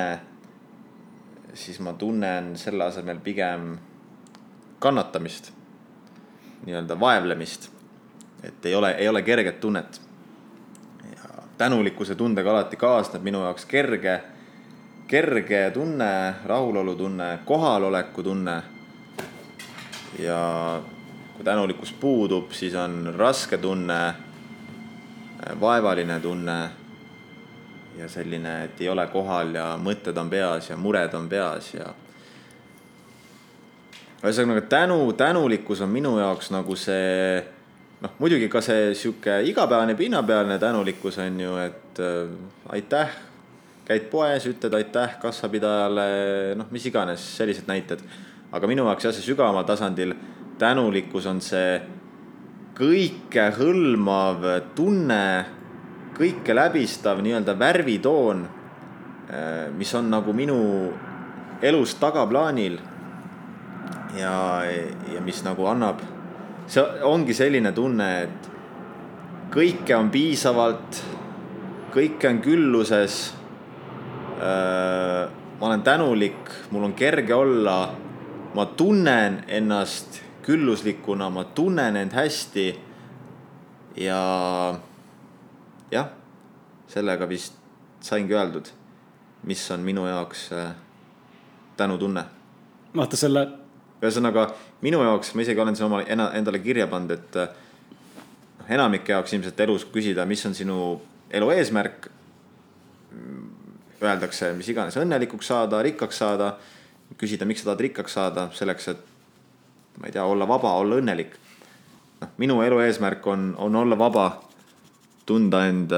siis 1.53 1.79
ma 1.83 1.93
tunnen 1.99 2.53
selle 2.59 2.87
asemel 2.87 3.19
pigem 3.23 3.73
kannatamist, 4.83 5.53
nii-öelda 6.65 6.99
vaevlemist. 6.99 7.69
et 8.43 8.65
ei 8.65 8.75
ole, 8.75 8.91
ei 8.91 9.07
ole 9.07 9.21
kerget 9.21 9.59
tunnet. 9.59 10.01
ja 11.11 11.29
tänulikkuse 11.57 12.15
tundega 12.15 12.51
alati 12.51 12.75
kaasneb 12.75 13.23
minu 13.23 13.43
jaoks 13.43 13.65
kerge, 13.65 14.23
kerge 15.07 15.71
tunne, 15.71 16.35
rahulolutunne, 16.45 17.39
kohaloleku 17.45 18.23
tunne. 18.23 18.63
ja 20.19 20.81
kui 21.35 21.45
tänulikkus 21.45 21.93
puudub, 21.93 22.51
siis 22.51 22.75
on 22.75 23.13
raske 23.17 23.57
tunne, 23.57 24.13
vaevaline 25.59 26.19
tunne 26.19 26.69
ja 27.97 28.09
selline, 28.09 28.63
et 28.63 28.81
ei 28.81 28.89
ole 28.89 29.07
kohal 29.07 29.55
ja 29.55 29.77
mõtted 29.79 30.17
on 30.19 30.29
peas 30.29 30.69
ja 30.69 30.77
mured 30.77 31.13
on 31.13 31.29
peas 31.29 31.73
ja 31.73 31.93
ühesõnaga 34.23 34.61
tänu, 34.71 35.13
tänulikkus 35.19 35.81
on 35.83 35.91
minu 35.91 36.15
jaoks 36.15 36.47
nagu 36.53 36.75
see 36.79 37.43
noh, 38.03 38.13
muidugi 38.19 38.47
ka 38.51 38.61
see 38.63 38.93
sihuke 38.95 39.41
igapäevane 39.49 39.95
pinnapealne 39.99 40.59
tänulikkus 40.59 41.17
on 41.23 41.39
ju, 41.39 41.55
et 41.59 41.99
äh, 41.99 42.29
aitäh, 42.75 43.17
käid 43.87 44.07
poes, 44.11 44.47
ütled 44.47 44.75
aitäh 44.79 45.17
kassapidajale, 45.19 46.05
noh, 46.59 46.69
mis 46.71 46.85
iganes, 46.87 47.25
sellised 47.37 47.67
näited. 47.67 48.03
aga 48.53 48.67
minu 48.69 48.85
jaoks 48.85 49.09
jah, 49.09 49.15
see 49.15 49.25
sügavamal 49.25 49.65
tasandil 49.65 50.13
tänulikkus 50.61 51.25
on 51.27 51.41
see 51.41 51.81
kõikehõlmav 52.77 54.45
tunne, 54.77 55.25
kõike 56.13 56.55
läbistav 56.55 57.19
nii-öelda 57.25 57.57
värvitoon, 57.59 58.47
äh, 59.27 59.67
mis 59.75 59.93
on 59.99 60.07
nagu 60.13 60.33
minu 60.33 60.61
elus 61.63 61.95
tagaplaanil 61.99 62.79
ja, 64.17 64.63
ja 65.13 65.21
mis 65.21 65.43
nagu 65.45 65.65
annab, 65.69 66.01
see 66.67 66.83
ongi 67.07 67.35
selline 67.37 67.71
tunne, 67.75 68.09
et 68.23 68.49
kõike 69.53 69.95
on 69.97 70.09
piisavalt, 70.13 71.01
kõike 71.93 72.29
on 72.29 72.41
külluses. 72.43 73.21
ma 74.39 75.67
olen 75.67 75.83
tänulik, 75.83 76.49
mul 76.71 76.89
on 76.89 76.93
kerge 76.93 77.35
olla, 77.35 77.93
ma 78.53 78.65
tunnen 78.65 79.43
ennast 79.47 80.21
külluslikuna, 80.43 81.29
ma 81.29 81.43
tunnen 81.43 81.95
end 81.95 82.13
hästi. 82.13 82.67
ja 83.95 84.19
jah, 85.91 86.07
sellega 86.87 87.29
vist 87.29 87.53
saingi 88.01 88.33
öeldud, 88.33 88.67
mis 89.43 89.71
on 89.71 89.79
minu 89.79 90.07
jaoks 90.07 90.49
tänutunne. 91.77 92.25
vaata 92.95 93.17
selle 93.17 93.62
ühesõnaga 94.03 94.47
minu 94.83 95.01
jaoks, 95.03 95.33
ma 95.35 95.43
isegi 95.45 95.61
olen 95.63 95.77
siin 95.77 95.87
oma 95.87 96.01
endale 96.07 96.59
kirja 96.63 96.87
pannud, 96.91 97.13
et 97.15 97.37
noh, 97.39 98.67
enamike 98.71 99.15
jaoks 99.15 99.33
ilmselt 99.35 99.59
elus 99.65 99.87
küsida, 99.91 100.25
mis 100.29 100.43
on 100.47 100.55
sinu 100.57 100.77
elu 101.33 101.49
eesmärk. 101.55 102.09
Öeldakse, 104.03 104.51
mis 104.57 104.67
iganes, 104.67 104.97
õnnelikuks 104.99 105.47
saada, 105.47 105.79
rikkaks 105.85 106.17
saada. 106.19 106.57
küsida, 107.17 107.45
miks 107.45 107.61
sa 107.61 107.69
tahad 107.69 107.81
rikkaks 107.85 108.13
saada, 108.17 108.47
selleks, 108.57 108.87
et 108.89 109.99
ma 110.01 110.07
ei 110.09 110.11
tea, 110.15 110.23
olla 110.25 110.47
vaba, 110.49 110.71
olla 110.81 110.97
õnnelik. 110.99 111.37
noh, 112.21 112.29
minu 112.37 112.61
elu 112.63 112.79
eesmärk 112.83 113.27
on, 113.27 113.53
on 113.57 113.75
olla 113.75 113.97
vaba, 113.99 114.41
tunda 115.25 115.65
end 115.67 115.93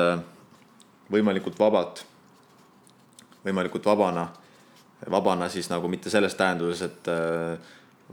võimalikult 1.12 1.60
vabalt, 1.60 2.06
võimalikult 3.46 3.86
vabana 3.86 4.28
vabana 5.12 5.50
siis 5.50 5.70
nagu 5.70 5.88
mitte 5.92 6.10
selles 6.10 6.36
tähenduses, 6.36 6.82
et 6.82 7.10
äh, 7.12 7.58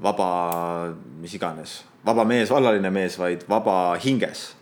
vaba, 0.03 0.95
mis 1.21 1.35
iganes, 1.35 1.83
vaba 2.05 2.25
mees, 2.25 2.51
vallaline 2.51 2.91
mees, 2.91 3.19
vaid 3.19 3.45
vaba 3.49 3.97
hinges. 4.01 4.55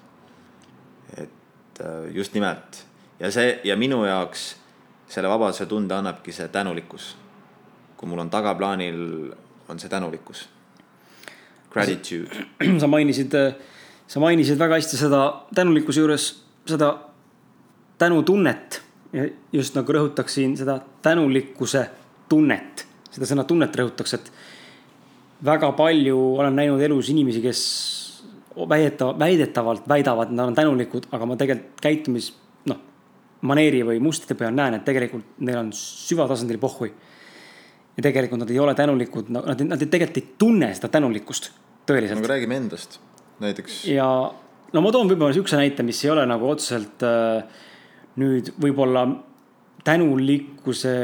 et 1.17 1.81
äh, 1.81 2.15
just 2.15 2.35
nimelt 2.35 2.85
ja 3.21 3.31
see 3.31 3.61
ja 3.65 3.77
minu 3.77 4.05
jaoks 4.05 4.55
selle 5.11 5.29
vabaduse 5.29 5.67
tunde 5.67 5.95
annabki 5.95 6.33
see 6.33 6.49
tänulikkus. 6.49 7.17
kui 7.97 8.09
mul 8.09 8.19
on 8.19 8.31
tagaplaanil, 8.31 9.33
on 9.69 9.79
see 9.79 9.89
tänulikkus. 9.89 10.49
Gratitude. 11.71 12.47
sa 12.81 12.87
mainisid, 12.87 13.35
sa 14.07 14.21
mainisid 14.21 14.59
väga 14.59 14.79
hästi 14.79 14.97
seda 14.97 15.21
tänulikkuse 15.55 16.01
juures, 16.01 16.29
seda 16.67 16.95
tänutunnet. 17.99 18.83
just 19.53 19.75
nagu 19.75 19.93
rõhutaksin 19.93 20.57
seda 20.57 20.79
tänulikkuse 21.03 21.91
tunnet, 22.29 22.87
seda 23.11 23.27
sõna 23.27 23.45
tunnet 23.45 23.77
rõhutaks, 23.77 24.15
et 24.15 24.33
väga 25.45 25.73
palju 25.77 26.19
olen 26.41 26.57
näinud 26.57 26.83
elus 26.85 27.11
inimesi, 27.13 27.43
kes 27.45 27.63
väideta-, 28.57 29.13
väidetavalt 29.19 29.89
väidavad, 29.89 30.31
et 30.31 30.37
nad 30.37 30.51
on 30.51 30.55
tänulikud, 30.55 31.09
aga 31.13 31.29
ma 31.29 31.37
tegelikult 31.41 31.81
käitumis, 31.83 32.33
noh, 32.71 32.81
maneeri 33.47 33.83
või 33.87 34.03
mustide 34.05 34.37
peal 34.39 34.55
näen, 34.57 34.79
et 34.79 34.85
tegelikult 34.87 35.41
neil 35.47 35.63
on 35.63 35.73
süvatasandil 35.77 36.61
pohhui. 36.63 36.93
ja 37.97 38.03
tegelikult 38.03 38.41
nad 38.45 38.51
ei 38.51 38.59
ole 38.59 38.75
tänulikud, 38.75 39.33
nad, 39.35 39.65
nad 39.67 39.81
tegelikult 39.83 40.21
ei 40.21 40.35
tunne 40.39 40.75
seda 40.75 40.89
tänulikkust 40.89 41.51
tõeliselt. 41.87 42.23
aga 42.23 42.35
räägime 42.35 42.57
endast, 42.57 43.01
näiteks. 43.41 43.85
ja 43.91 44.07
no 44.73 44.81
ma 44.85 44.93
toon 44.93 45.11
võib-olla 45.11 45.35
sihukese 45.35 45.59
näite, 45.61 45.83
mis 45.87 46.05
ei 46.05 46.11
ole 46.11 46.27
nagu 46.29 46.49
otseselt 46.49 47.03
äh, 47.07 47.43
nüüd 48.21 48.53
võib-olla 48.61 49.07
tänulikkuse 49.85 50.95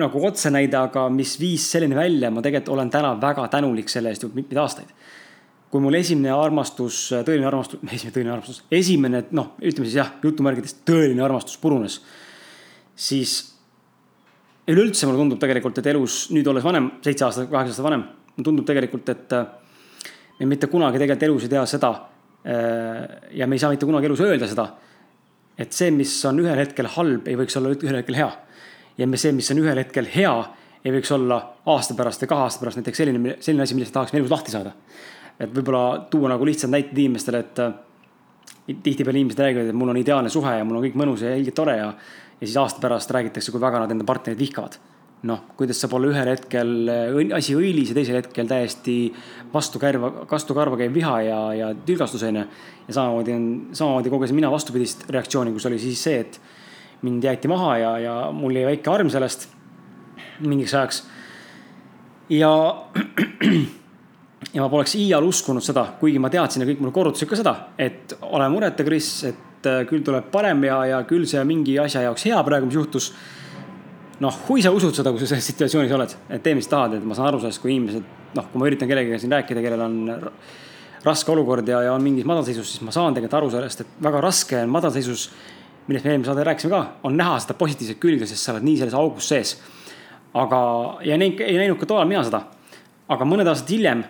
nagu 0.00 0.22
otsenäide, 0.28 0.76
aga 0.78 1.06
mis 1.12 1.36
viis 1.40 1.64
selleni 1.72 1.96
välja, 1.96 2.30
ma 2.30 2.42
tegelikult 2.44 2.74
olen 2.74 2.90
täna 2.92 3.14
väga 3.20 3.46
tänulik 3.52 3.90
selle 3.92 4.12
eest 4.12 4.26
juba 4.26 4.40
mitmeid 4.40 4.60
aastaid. 4.62 4.92
kui 5.70 5.82
mul 5.82 5.96
esimene 5.98 6.30
armastus, 6.30 7.10
tõeline 7.26 7.48
armastus, 7.48 7.80
esimene 7.96 8.14
tõeline 8.14 8.32
armastus, 8.32 8.62
esimene, 8.72 9.24
noh, 9.34 9.50
ütleme 9.58 9.88
siis 9.88 9.98
jah, 9.98 10.12
jutumärkides 10.22 10.78
tõeline 10.86 11.24
armastus 11.26 11.58
purunes, 11.60 11.98
siis 12.94 13.34
üleüldse 14.70 15.08
mulle 15.08 15.20
tundub 15.24 15.42
tegelikult, 15.42 15.80
et 15.82 15.90
elus 15.90 16.20
nüüd 16.34 16.46
olles 16.50 16.64
vanem, 16.64 16.92
seitse 17.04 17.26
aastat, 17.26 17.50
kaheksa 17.50 17.74
aastat 17.74 17.88
vanem, 17.88 18.06
mulle 18.36 18.46
tundub 18.46 18.68
tegelikult, 18.68 19.10
et 19.12 19.36
me 20.38 20.48
mitte 20.54 20.70
kunagi 20.70 21.02
tegelikult 21.02 21.28
elus 21.28 21.48
ei 21.48 21.54
tea 21.56 21.66
seda. 21.66 21.92
ja 23.34 23.46
me 23.46 23.56
ei 23.56 23.58
saa 23.58 23.72
mitte 23.72 23.86
kunagi 23.86 24.06
elus 24.06 24.22
öelda 24.22 24.46
seda, 24.46 24.68
et 25.58 25.72
see, 25.74 25.90
mis 25.90 26.12
on 26.28 26.38
ühel 26.44 26.60
hetkel 26.62 26.86
halb, 26.94 27.26
ei 27.26 27.34
võiks 27.36 27.58
olla 27.58 27.74
ühel 27.74 27.98
hetkel 27.98 28.22
hea 28.22 28.30
ja 28.98 29.08
see, 29.14 29.32
mis 29.36 29.50
on 29.52 29.60
ühel 29.62 29.80
hetkel 29.82 30.08
hea, 30.14 30.34
ei 30.84 30.94
võiks 30.94 31.12
olla 31.14 31.38
aasta 31.72 31.96
pärast 31.98 32.22
või 32.22 32.30
kahe 32.32 32.46
aasta 32.46 32.62
pärast 32.62 32.80
näiteks 32.80 33.02
selline, 33.02 33.36
selline 33.42 33.64
asi, 33.66 33.76
millest 33.76 33.94
tahaksime 33.94 34.22
elus 34.22 34.32
lahti 34.32 34.54
saada. 34.54 34.72
et 35.40 35.52
võib-olla 35.52 36.06
tuua 36.10 36.30
nagu 36.32 36.46
lihtsad 36.48 36.70
näited 36.72 36.96
inimestele, 36.96 37.38
et 37.44 37.58
äh, 37.60 37.72
tihtipeale 38.82 39.18
inimesed 39.20 39.40
räägivad, 39.42 39.70
et 39.70 39.76
mul 39.76 39.92
on 39.92 39.98
ideaalne 40.00 40.30
suhe 40.32 40.56
ja 40.58 40.64
mul 40.64 40.78
on 40.78 40.86
kõik 40.86 40.96
mõnus 40.96 41.24
ja 41.26 41.34
ilgelt 41.36 41.58
tore 41.58 41.76
ja, 41.76 41.90
ja 42.40 42.46
siis 42.46 42.56
aasta 42.60 42.80
pärast 42.80 43.10
räägitakse, 43.12 43.52
kui 43.52 43.60
väga 43.60 43.82
nad 43.82 43.92
enda 43.92 44.06
partnerit 44.08 44.40
vihkavad. 44.40 44.78
noh, 45.26 45.40
kuidas 45.58 45.80
saab 45.80 45.94
olla 45.96 46.10
ühel 46.12 46.28
hetkel 46.30 46.90
äh, 46.92 47.36
asi 47.36 47.56
õilis 47.56 47.90
ja 47.90 47.96
teisel 47.96 48.20
hetkel 48.20 48.46
täiesti 48.46 48.96
vastukäiva, 49.52 50.10
vastukarva 50.30 50.76
käiv 50.78 50.94
viha 50.94 51.14
ja, 51.26 51.38
ja 51.56 51.70
tülgastus 51.74 52.22
on 52.22 52.42
ju. 52.42 52.44
ja 52.88 52.94
samamoodi 53.00 53.34
on, 53.34 53.48
samamoodi 53.72 54.12
kogesin 54.12 54.38
mina 54.38 54.50
vastupidist 54.52 55.08
reaktsiooni, 55.10 55.52
kus 55.56 55.66
oli 55.66 55.80
siis 55.82 56.02
see, 56.08 56.20
et 56.22 56.40
mind 57.02 57.24
jäeti 57.24 57.48
maha 57.48 57.76
ja, 57.78 57.92
ja 57.98 58.14
mul 58.32 58.56
jäi 58.56 58.64
väike 58.70 58.90
arm 58.90 59.10
sellest 59.12 59.48
mingiks 60.40 60.74
ajaks. 60.74 61.02
ja, 62.28 62.52
ja 64.54 64.62
ma 64.62 64.68
poleks 64.68 64.96
iial 64.98 65.24
uskunud 65.26 65.64
seda, 65.64 65.86
kuigi 66.00 66.20
ma 66.22 66.30
teadsin 66.32 66.64
ja 66.64 66.68
kõik 66.70 66.82
mulle 66.82 66.94
korrutasid 66.96 67.30
ka 67.30 67.38
seda, 67.38 67.56
et 67.78 68.16
ole 68.26 68.48
mureta, 68.52 68.84
Kris, 68.86 69.10
et 69.30 69.68
äh, 69.68 69.82
küll 69.88 70.04
tuleb 70.06 70.30
parem 70.32 70.64
ja, 70.68 70.82
ja 70.92 71.02
küll 71.08 71.26
see 71.28 71.42
mingi 71.48 71.78
asja 71.82 72.04
jaoks 72.06 72.26
hea 72.28 72.42
praegu, 72.46 72.68
mis 72.68 72.78
juhtus. 72.78 73.10
noh, 74.20 74.38
kui 74.46 74.62
sa 74.64 74.72
usud 74.72 74.96
seda, 74.96 75.12
kui 75.12 75.20
sa 75.20 75.28
selles 75.28 75.50
situatsioonis 75.52 75.92
oled, 75.92 76.14
et 76.32 76.42
tee, 76.42 76.54
mis 76.56 76.68
tahad, 76.68 76.96
et 76.96 77.04
ma 77.04 77.16
saan 77.16 77.28
aru 77.28 77.42
sellest, 77.42 77.60
kui 77.60 77.74
inimesed, 77.74 78.06
noh, 78.36 78.46
kui 78.52 78.62
ma 78.62 78.70
üritan 78.70 78.88
kellegagi 78.88 79.20
siin 79.20 79.34
rääkida, 79.36 79.60
kellel 79.64 79.82
on 79.84 79.98
raske 81.04 81.30
olukord 81.30 81.68
ja, 81.68 81.82
ja 81.84 81.92
on 81.92 82.02
mingis 82.02 82.24
madalseisus, 82.26 82.70
siis 82.72 82.82
ma 82.82 82.94
saan 82.94 83.14
tegelikult 83.14 83.36
aru 83.38 83.50
sellest, 83.52 83.84
et 83.84 84.00
väga 84.02 84.22
raske 84.24 84.62
on 84.64 84.72
madalseisus 84.72 85.28
millest 85.86 86.04
me 86.04 86.12
eelmine 86.12 86.26
saade 86.26 86.44
rääkisime 86.44 86.70
ka, 86.70 86.82
on 87.06 87.16
näha 87.16 87.38
seda 87.42 87.54
positiivset 87.58 87.98
külge, 88.02 88.26
sest 88.26 88.42
sa 88.42 88.54
oled 88.54 88.66
nii 88.66 88.76
selles 88.80 88.94
augus 88.94 89.28
sees. 89.28 89.56
aga, 90.36 90.58
ja 91.04 91.16
näinud, 91.16 91.40
ei 91.40 91.56
näinud 91.56 91.78
ka 91.80 91.86
tollal 91.86 92.08
mina 92.08 92.24
seda. 92.26 92.42
aga 93.08 93.24
mõned 93.24 93.48
aastad 93.48 93.70
hiljem 93.70 94.04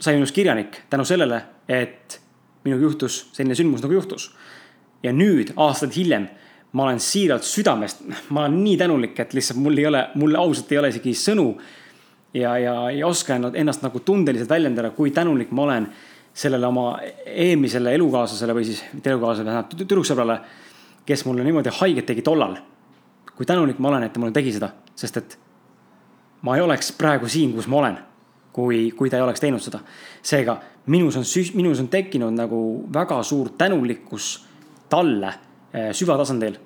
sain 0.00 0.18
minust 0.18 0.34
kirjanik 0.34 0.82
tänu 0.90 1.04
sellele, 1.04 1.42
et 1.68 2.20
minuga 2.64 2.82
juhtus 2.82 3.28
selline 3.32 3.56
sündmus 3.58 3.82
nagu 3.82 3.94
juhtus. 3.94 4.30
ja 5.02 5.12
nüüd, 5.12 5.52
aastaid 5.56 5.94
hiljem, 5.96 6.28
ma 6.72 6.84
olen 6.84 7.00
siiralt 7.00 7.46
südamest, 7.46 8.02
ma 8.30 8.44
olen 8.44 8.62
nii 8.64 8.76
tänulik, 8.76 9.18
et 9.20 9.34
lihtsalt 9.34 9.60
mul 9.62 9.78
ei 9.78 9.86
ole, 9.86 10.08
mul 10.14 10.34
ausalt 10.34 10.72
ei 10.72 10.78
ole 10.78 10.92
isegi 10.92 11.14
sõnu. 11.14 11.48
ja, 12.34 12.58
ja 12.58 12.74
ei 12.90 13.02
oska 13.04 13.38
ennast 13.54 13.82
nagu 13.82 14.00
tundeliselt 14.00 14.50
väljendada, 14.50 14.90
kui 14.90 15.10
tänulik 15.10 15.50
ma 15.50 15.62
olen 15.62 15.88
sellele 16.38 16.66
oma 16.66 16.86
eelmisele 17.26 17.94
elukaaslasele 17.98 18.54
või 18.54 18.66
siis 18.68 18.82
mitte 18.92 19.10
elukaaslasele, 19.10 19.50
tähendab 19.50 19.80
tüdruksõbrale, 19.80 20.38
kes 21.08 21.24
mulle 21.26 21.46
niimoodi 21.46 21.72
haiget 21.80 22.06
tegi 22.12 22.22
tollal. 22.22 22.56
kui 23.38 23.46
tänulik 23.46 23.78
ma 23.78 23.88
olen, 23.88 24.02
et 24.02 24.12
ta 24.12 24.20
mulle 24.20 24.34
tegi 24.34 24.52
seda, 24.52 24.72
sest 24.98 25.16
et 25.16 25.38
ma 26.42 26.56
ei 26.56 26.62
oleks 26.62 26.90
praegu 26.98 27.28
siin, 27.30 27.52
kus 27.54 27.68
ma 27.70 27.76
olen, 27.78 27.98
kui, 28.52 28.90
kui 28.90 29.10
ta 29.10 29.16
ei 29.16 29.22
oleks 29.22 29.40
teinud 29.40 29.62
seda. 29.62 29.80
seega 30.22 30.60
minus 30.86 31.16
on, 31.16 31.26
minus 31.54 31.80
on 31.80 31.88
tekkinud 31.88 32.34
nagu 32.34 32.60
väga 32.94 33.22
suur 33.22 33.50
tänulikkus 33.58 34.46
talle 34.88 35.34
eh, 35.72 35.90
süvatasandil 35.92 36.58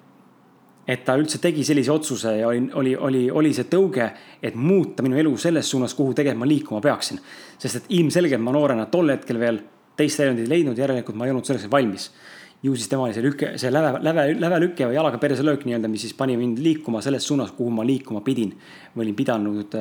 et 0.87 1.05
ta 1.07 1.15
üldse 1.19 1.39
tegi 1.43 1.65
sellise 1.67 1.93
otsuse 1.95 2.33
ja 2.41 2.49
oli, 2.49 2.65
oli, 2.75 2.95
oli, 2.97 3.23
oli 3.31 3.53
see 3.55 3.69
tõuge, 3.71 4.09
et 4.43 4.57
muuta 4.59 5.05
minu 5.05 5.19
elu 5.21 5.37
selles 5.39 5.69
suunas, 5.71 5.95
kuhu 5.95 6.15
tegelikult 6.15 6.43
ma 6.43 6.49
liikuma 6.51 6.81
peaksin. 6.83 7.21
sest 7.59 7.77
et 7.77 7.91
ilmselgelt 7.99 8.43
ma 8.43 8.55
noorena 8.55 8.87
tol 8.91 9.15
hetkel 9.15 9.39
veel 9.39 9.61
teist 9.97 10.19
väljundit 10.19 10.49
ei 10.49 10.55
leidnud, 10.57 10.79
järelikult 10.79 11.19
ma 11.19 11.27
ei 11.27 11.35
olnud 11.35 11.47
selleks 11.47 11.71
valmis. 11.71 12.11
ju 12.63 12.75
siis 12.77 12.89
tema 12.89 13.03
oli 13.03 13.15
see 13.15 13.23
lüke, 13.23 13.53
see 13.59 13.71
läve, 13.71 13.99
läve, 14.03 14.27
lävelüke 14.39 14.87
või 14.87 14.95
jalaga 14.95 15.19
perse 15.19 15.43
löök 15.43 15.65
nii-öelda, 15.67 15.89
mis 15.91 16.05
siis 16.07 16.15
pani 16.15 16.37
mind 16.39 16.59
liikuma 16.63 17.01
selles 17.03 17.27
suunas, 17.27 17.51
kuhu 17.53 17.71
ma 17.71 17.87
liikuma 17.87 18.21
pidin. 18.21 18.55
või 18.97 19.07
olin 19.07 19.15
pidanud 19.15 19.75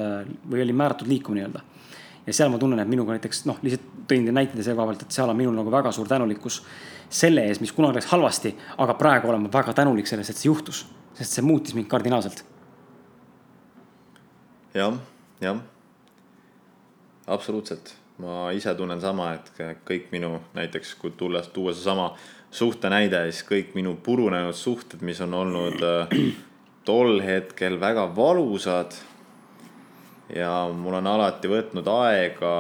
või 0.50 0.62
olin 0.62 0.76
määratud 0.76 1.08
liikuma 1.08 1.38
nii-öelda. 1.38 1.62
Ja 2.26 2.34
seal 2.34 2.52
ma 2.54 2.60
tunnen, 2.62 2.80
et 2.80 2.90
minuga 2.90 3.16
näiteks 3.16 3.46
noh, 3.50 3.60
lihtsalt 3.64 4.08
tõin 4.10 4.28
näiteid 4.34 4.62
selle 4.62 4.78
koha 4.78 4.92
pealt, 4.92 5.06
et 5.06 5.16
seal 5.16 5.30
on 5.32 5.38
minul 5.38 5.56
nagu 5.58 5.72
väga 5.74 5.92
suur 5.96 6.10
tänulikkus 6.10 6.62
selle 7.12 7.46
ees, 7.48 7.60
mis 7.64 7.74
kunagi 7.76 8.00
läks 8.00 8.12
halvasti, 8.12 8.54
aga 8.84 8.96
praegu 9.00 9.32
olen 9.32 9.46
ma 9.46 9.54
väga 9.54 9.74
tänulik 9.78 10.08
sellest, 10.08 10.34
et 10.34 10.42
see 10.42 10.50
juhtus, 10.50 10.86
sest 11.18 11.38
see 11.38 11.46
muutis 11.46 11.76
mind 11.78 11.90
kardinaalselt 11.92 12.44
ja,. 14.74 14.86
jah, 14.86 15.00
jah. 15.42 15.64
absoluutselt, 17.28 17.96
ma 18.22 18.52
ise 18.56 18.76
tunnen 18.78 19.02
sama, 19.02 19.34
et 19.36 19.52
kõik 19.88 20.12
minu 20.14 20.38
näiteks, 20.56 20.96
kui 21.02 21.12
tulles, 21.18 21.50
tuua 21.52 21.74
seesama 21.76 22.14
suhtenäide, 22.52 23.26
siis 23.32 23.46
kõik 23.48 23.76
minu 23.76 23.96
purunenud 24.04 24.56
suhted, 24.56 25.04
mis 25.06 25.22
on 25.24 25.34
olnud 25.34 25.84
äh, 25.88 26.16
tol 26.88 27.22
hetkel 27.24 27.80
väga 27.80 28.08
valusad. 28.16 28.96
Ja 30.36 30.52
mul 30.74 31.00
on 31.00 31.08
alati 31.08 31.50
võtnud 31.52 31.88
aega 31.92 32.54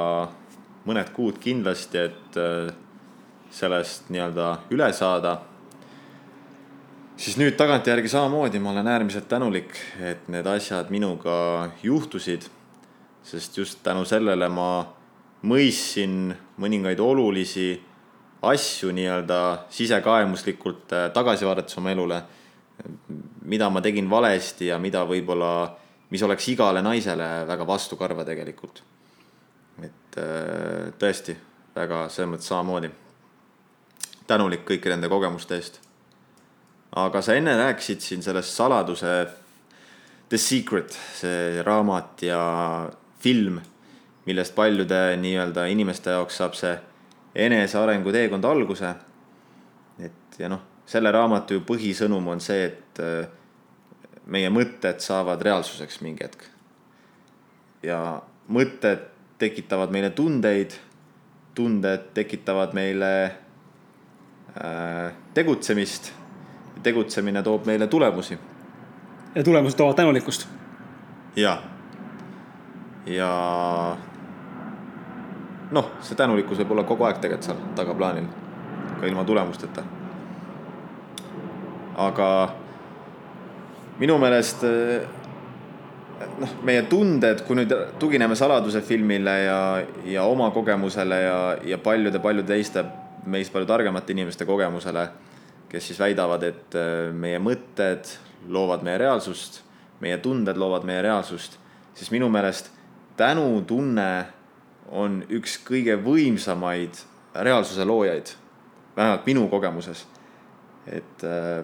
mõned 0.88 1.12
kuud 1.16 1.38
kindlasti, 1.42 2.08
et 2.10 2.40
äh, 2.40 2.72
sellest 3.52 4.10
nii-öelda 4.10 4.52
üle 4.74 4.92
saada. 4.94 5.42
siis 7.22 7.38
nüüd 7.38 7.54
tagantjärgi 7.54 8.10
samamoodi 8.10 8.60
ma 8.60 8.72
olen 8.72 8.88
äärmiselt 8.88 9.28
tänulik, 9.30 9.76
et 10.02 10.28
need 10.28 10.48
asjad 10.48 10.90
minuga 10.90 11.70
juhtusid. 11.84 12.50
sest 13.24 13.58
just 13.58 13.84
tänu 13.84 14.06
sellele 14.06 14.50
ma 14.50 14.88
mõistsin 15.44 16.34
mõningaid 16.58 17.00
olulisi 17.00 17.82
asju 18.42 18.92
nii-öelda 18.92 19.66
sisekaemuslikult 19.70 20.94
äh, 20.94 21.12
tagasi 21.14 21.46
vaadates 21.46 21.78
oma 21.78 21.92
elule. 21.92 22.24
mida 23.46 23.70
ma 23.70 23.82
tegin 23.82 24.10
valesti 24.10 24.68
ja 24.68 24.80
mida 24.80 25.04
võib-olla, 25.06 25.78
mis 26.12 26.24
oleks 26.24 26.48
igale 26.52 26.82
naisele 26.84 27.30
väga 27.48 27.68
vastukarva 27.68 28.26
tegelikult. 28.28 28.84
et 29.82 30.18
äh, 30.18 30.92
tõesti 31.00 31.36
väga 31.76 32.08
selles 32.10 32.30
mõttes 32.34 32.50
samamoodi 32.52 32.92
tänulik 34.28 34.66
kõikide 34.68 34.96
nende 34.96 35.10
kogemuste 35.10 35.58
eest. 35.58 35.80
aga 36.96 37.22
sa 37.22 37.36
enne 37.36 37.56
rääkisid 37.58 38.04
siin 38.04 38.24
sellest 38.24 38.56
saladuse 38.56 39.14
The 40.32 40.38
Secret, 40.38 40.96
see 41.16 41.64
raamat 41.64 42.22
ja 42.24 42.40
film, 43.20 43.58
millest 44.26 44.56
paljude 44.56 45.18
nii-öelda 45.20 45.66
inimeste 45.68 46.14
jaoks 46.16 46.38
saab 46.40 46.56
see 46.56 46.72
enesearengu 47.36 48.12
teekond 48.12 48.46
alguse. 48.46 48.94
et 50.00 50.40
ja 50.40 50.50
noh, 50.50 50.62
selle 50.86 51.12
raamatu 51.12 51.62
põhisõnum 51.68 52.28
on 52.32 52.44
see, 52.44 52.66
et 52.66 53.02
meie 54.26 54.50
mõtted 54.50 55.02
saavad 55.02 55.42
reaalsuseks 55.42 56.02
mingi 56.02 56.24
hetk. 56.24 56.44
ja 57.84 58.22
mõtted 58.50 59.08
tekitavad 59.42 59.90
meile 59.92 60.10
tundeid, 60.10 60.76
tunded 61.56 62.12
tekitavad 62.14 62.76
meile 62.78 63.12
äh, 63.26 65.14
tegutsemist, 65.34 66.12
tegutsemine 66.84 67.44
toob 67.44 67.66
meile 67.66 67.88
tulemusi. 67.88 68.38
ja 69.36 69.44
tulemused 69.44 69.78
toovad 69.78 69.96
tänulikkust. 69.96 70.48
ja, 71.36 71.58
ja 73.06 73.32
noh, 75.72 75.92
see 76.02 76.16
tänulikkus 76.16 76.62
võib 76.62 76.72
olla 76.76 76.84
kogu 76.84 77.08
aeg 77.08 77.22
tegelikult 77.24 77.50
seal 77.50 77.62
tagaplaanil, 77.76 78.30
ka 79.00 79.08
ilma 79.10 79.24
tulemusteta. 79.26 79.84
aga 81.98 82.28
minu 84.02 84.18
meelest 84.22 84.64
noh, 86.42 86.56
meie 86.66 86.84
tunded, 86.90 87.44
kui 87.46 87.60
nüüd 87.60 87.74
tugineme 88.02 88.36
Saladuse 88.38 88.82
filmile 88.86 89.36
ja, 89.46 89.62
ja 90.10 90.26
oma 90.30 90.50
kogemusele 90.56 91.22
ja, 91.22 91.38
ja 91.74 91.78
paljude-paljude 91.82 92.50
teiste 92.50 92.86
meist 93.30 93.54
palju 93.54 93.70
targemate 93.70 94.16
inimeste 94.16 94.46
kogemusele, 94.50 95.06
kes 95.70 95.92
siis 95.92 96.02
väidavad, 96.02 96.44
et 96.44 96.78
meie 97.14 97.40
mõtted 97.40 98.10
loovad 98.50 98.84
meie 98.86 98.98
reaalsust, 99.02 99.62
meie 100.02 100.18
tunded 100.24 100.58
loovad 100.58 100.86
meie 100.88 101.02
reaalsust, 101.06 101.58
siis 101.94 102.12
minu 102.14 102.30
meelest 102.34 102.72
tänutunne 103.20 104.12
on 104.92 105.22
üks 105.30 105.60
kõige 105.68 105.96
võimsamaid 106.02 106.98
reaalsuse 107.36 107.86
loojaid, 107.86 108.34
vähemalt 108.98 109.28
minu 109.30 109.48
kogemuses. 109.48 110.08
et 110.88 111.24
äh, 111.24 111.64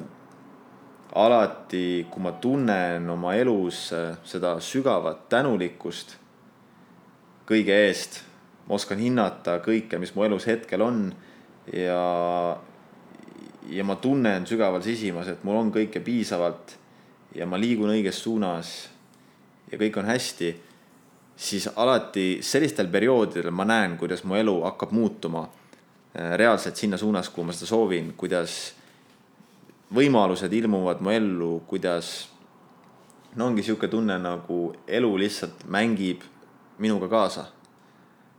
alati, 1.25 2.05
kui 2.11 2.23
ma 2.23 2.33
tunnen 2.41 3.09
oma 3.09 3.35
elus 3.35 3.91
äh, 3.95 4.15
seda 4.27 4.57
sügavat 4.63 5.27
tänulikkust 5.31 6.17
kõige 7.47 7.75
eest, 7.87 8.21
ma 8.67 8.75
oskan 8.75 8.99
hinnata 8.99 9.59
kõike, 9.63 9.99
mis 10.01 10.13
mu 10.15 10.25
elus 10.27 10.47
hetkel 10.49 10.83
on 10.83 11.05
ja, 11.73 12.01
ja 13.71 13.87
ma 13.87 13.95
tunnen 14.03 14.47
sügaval 14.49 14.83
sisimas, 14.83 15.31
et 15.31 15.43
mul 15.47 15.61
on 15.61 15.71
kõike 15.73 16.03
piisavalt 16.03 16.75
ja 17.35 17.47
ma 17.47 17.59
liigun 17.59 17.93
õiges 17.93 18.19
suunas 18.23 18.73
ja 19.71 19.79
kõik 19.79 19.99
on 19.99 20.09
hästi 20.11 20.53
siis 21.37 21.69
alati 21.75 22.39
sellistel 22.41 22.89
perioodidel 22.91 23.51
ma 23.53 23.65
näen, 23.67 23.97
kuidas 23.97 24.23
mu 24.25 24.35
elu 24.35 24.59
hakkab 24.65 24.91
muutuma 24.91 25.45
äh, 25.47 26.33
reaalselt 26.39 26.75
sinna 26.75 26.97
suunas, 26.97 27.29
kuhu 27.29 27.47
ma 27.47 27.55
seda 27.55 27.69
soovin, 27.69 28.13
kuidas 28.17 28.76
võimalused 29.93 30.53
ilmuvad 30.53 31.01
mu 31.01 31.13
ellu, 31.13 31.51
kuidas 31.67 32.27
no 33.35 33.47
ongi 33.47 33.63
sihuke 33.63 33.87
tunne, 33.87 34.17
nagu 34.19 34.73
elu 34.87 35.11
lihtsalt 35.17 35.65
mängib 35.71 36.25
minuga 36.77 37.07
kaasa. 37.07 37.45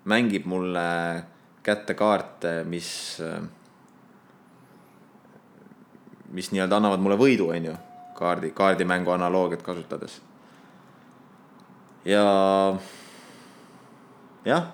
mängib 0.04 0.46
mulle 0.46 1.24
kätte 1.62 1.94
kaarte, 1.94 2.64
mis, 2.64 3.20
mis 6.32 6.48
nii-öelda 6.52 6.76
annavad 6.76 7.00
mulle 7.00 7.18
võidu, 7.20 7.50
on 7.52 7.64
ju, 7.64 7.74
kaardi, 8.16 8.50
kaardimängu 8.56 9.10
analoogiat 9.10 9.62
kasutades 9.62 10.20
ja 12.08 12.24
jah, 14.44 14.70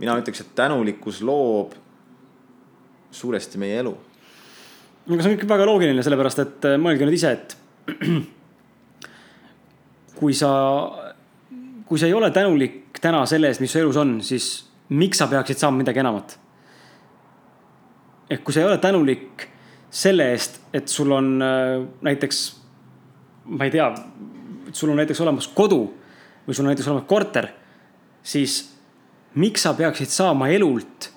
mina 0.00 0.16
ütleks, 0.18 0.42
et 0.42 0.54
tänulikkus 0.58 1.22
loob 1.24 1.76
suuresti 3.14 3.60
meie 3.60 3.78
elu. 3.84 3.94
Aga 5.06 5.22
see 5.22 5.30
on 5.30 5.36
ikka 5.36 5.48
väga 5.50 5.66
loogiline, 5.68 6.02
sellepärast 6.02 6.42
et 6.42 6.66
äh, 6.66 6.78
mõelge 6.82 7.06
nüüd 7.06 7.16
ise, 7.18 7.32
et 7.36 7.56
kui 10.18 10.34
sa, 10.34 10.50
kui 11.86 12.00
sa 12.00 12.08
ei 12.08 12.16
ole 12.16 12.32
tänulik 12.34 12.98
täna 13.02 13.22
selle 13.30 13.50
eest, 13.52 13.62
mis 13.62 13.70
su 13.70 13.82
elus 13.82 13.98
on, 14.00 14.16
siis 14.26 14.48
miks 14.96 15.20
sa 15.20 15.28
peaksid 15.30 15.60
saama 15.62 15.82
midagi 15.82 16.02
enamat? 16.02 16.38
ehk 18.26 18.42
kui 18.42 18.54
sa 18.54 18.58
ei 18.58 18.66
ole 18.66 18.80
tänulik 18.82 19.44
selle 19.94 20.24
eest, 20.32 20.58
et 20.74 20.90
sul 20.90 21.12
on 21.14 21.36
äh, 21.42 21.76
näiteks, 22.02 22.40
ma 23.54 23.68
ei 23.68 23.70
tea, 23.70 23.86
sul 24.74 24.90
on 24.90 24.98
näiteks 24.98 25.22
olemas 25.22 25.46
kodu 25.54 25.84
või 26.46 26.54
sul 26.54 26.66
on 26.66 26.72
näiteks 26.72 26.88
olemas 26.90 27.06
korter, 27.06 27.48
siis 28.26 28.58
miks 29.38 29.62
sa 29.62 29.76
peaksid 29.78 30.10
saama 30.10 30.50
elult 30.50 31.10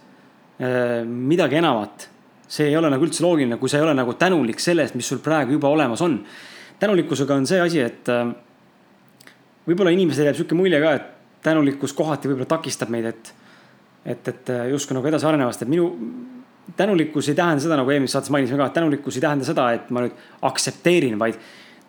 äh, 0.62 1.02
midagi 1.06 1.58
enamat? 1.58 2.10
See 2.50 2.70
ei 2.72 2.78
ole 2.78 2.90
nagu 2.90 3.06
üldse 3.06 3.24
loogiline, 3.24 3.60
kui 3.62 3.70
sa 3.70 3.78
ei 3.78 3.86
ole 3.86 3.94
nagu 3.98 4.16
tänulik 4.18 4.62
selle 4.62 4.86
eest, 4.86 4.98
mis 4.98 5.08
sul 5.08 5.22
praegu 5.24 5.54
juba 5.58 5.70
olemas 5.70 6.02
on. 6.02 6.24
tänulikkusega 6.80 7.36
on 7.36 7.48
see 7.48 7.60
asi, 7.62 7.82
et 7.84 8.10
äh, 8.10 8.32
võib-olla 9.68 9.94
inimesele 9.94 10.32
jääb 10.32 10.40
sihuke 10.40 10.58
mulje 10.58 10.82
ka, 10.82 10.94
et 10.98 11.08
tänulikkus 11.46 11.94
kohati 11.94 12.30
võib-olla 12.32 12.50
takistab 12.50 12.90
meid, 12.90 13.06
et, 13.06 13.34
et, 14.06 14.28
et 14.28 14.52
äh, 14.56 14.68
justkui 14.74 14.98
nagu 14.98 15.08
edasi 15.08 15.28
arenemast, 15.30 15.62
et 15.62 15.72
minu 15.72 15.92
tänulikkus 16.78 17.30
ei 17.30 17.36
tähenda 17.36 17.64
seda, 17.64 17.78
nagu 17.80 17.92
eelmises 17.92 18.18
saates 18.18 18.32
mainisime 18.34 18.58
ka, 18.62 18.70
et 18.70 18.78
tänulikkus 18.78 19.18
ei 19.18 19.26
tähenda 19.26 19.46
seda, 19.46 19.72
et 19.76 19.90
ma 19.94 20.06
nüüd 20.06 20.24
aktsepteerin, 20.50 21.20
vaid 21.20 21.38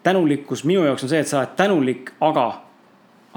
tänulikkus 0.03 0.65
minu 0.65 0.85
jaoks 0.85 1.05
on 1.05 1.13
see, 1.13 1.21
et 1.21 1.29
sa 1.29 1.41
oled 1.41 1.55
tänulik, 1.57 2.13
aga 2.21 2.47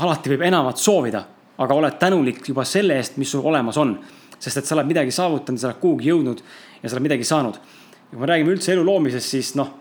alati 0.04 0.34
võib 0.34 0.46
enamat 0.48 0.82
soovida, 0.82 1.24
aga 1.62 1.80
oled 1.80 1.98
tänulik 2.00 2.44
juba 2.48 2.66
selle 2.68 2.98
eest, 3.00 3.18
mis 3.22 3.32
sul 3.32 3.44
olemas 3.46 3.78
on. 3.78 3.98
Sest 4.44 4.60
et 4.60 4.68
sa 4.68 4.76
oled 4.76 4.90
midagi 4.90 5.14
saavutanud, 5.16 5.62
sa 5.62 5.72
oled 5.72 5.80
kuhugi 5.82 6.12
jõudnud 6.12 6.44
ja 6.82 6.90
sa 6.90 6.98
oled 6.98 7.08
midagi 7.08 7.28
saanud. 7.28 7.56
ja 7.56 8.12
kui 8.12 8.22
me 8.22 8.30
räägime 8.30 8.54
üldse 8.56 8.74
elu 8.76 8.84
loomisest, 8.86 9.30
siis 9.36 9.54
noh, 9.60 9.72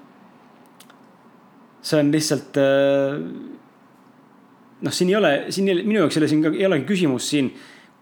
see 1.82 1.98
on 1.98 2.12
lihtsalt 2.14 2.58
äh, 2.62 3.18
noh, 4.82 4.94
siin 4.94 5.10
ei 5.12 5.18
ole, 5.18 5.32
siin 5.54 5.70
ei, 5.70 5.82
minu 5.82 6.02
jaoks 6.02 6.18
ei 6.18 6.22
ole 6.22 6.30
siin 6.30 6.44
ka, 6.44 6.52
ei 6.56 6.68
olegi 6.68 6.86
küsimus 6.88 7.30
siin, 7.32 7.50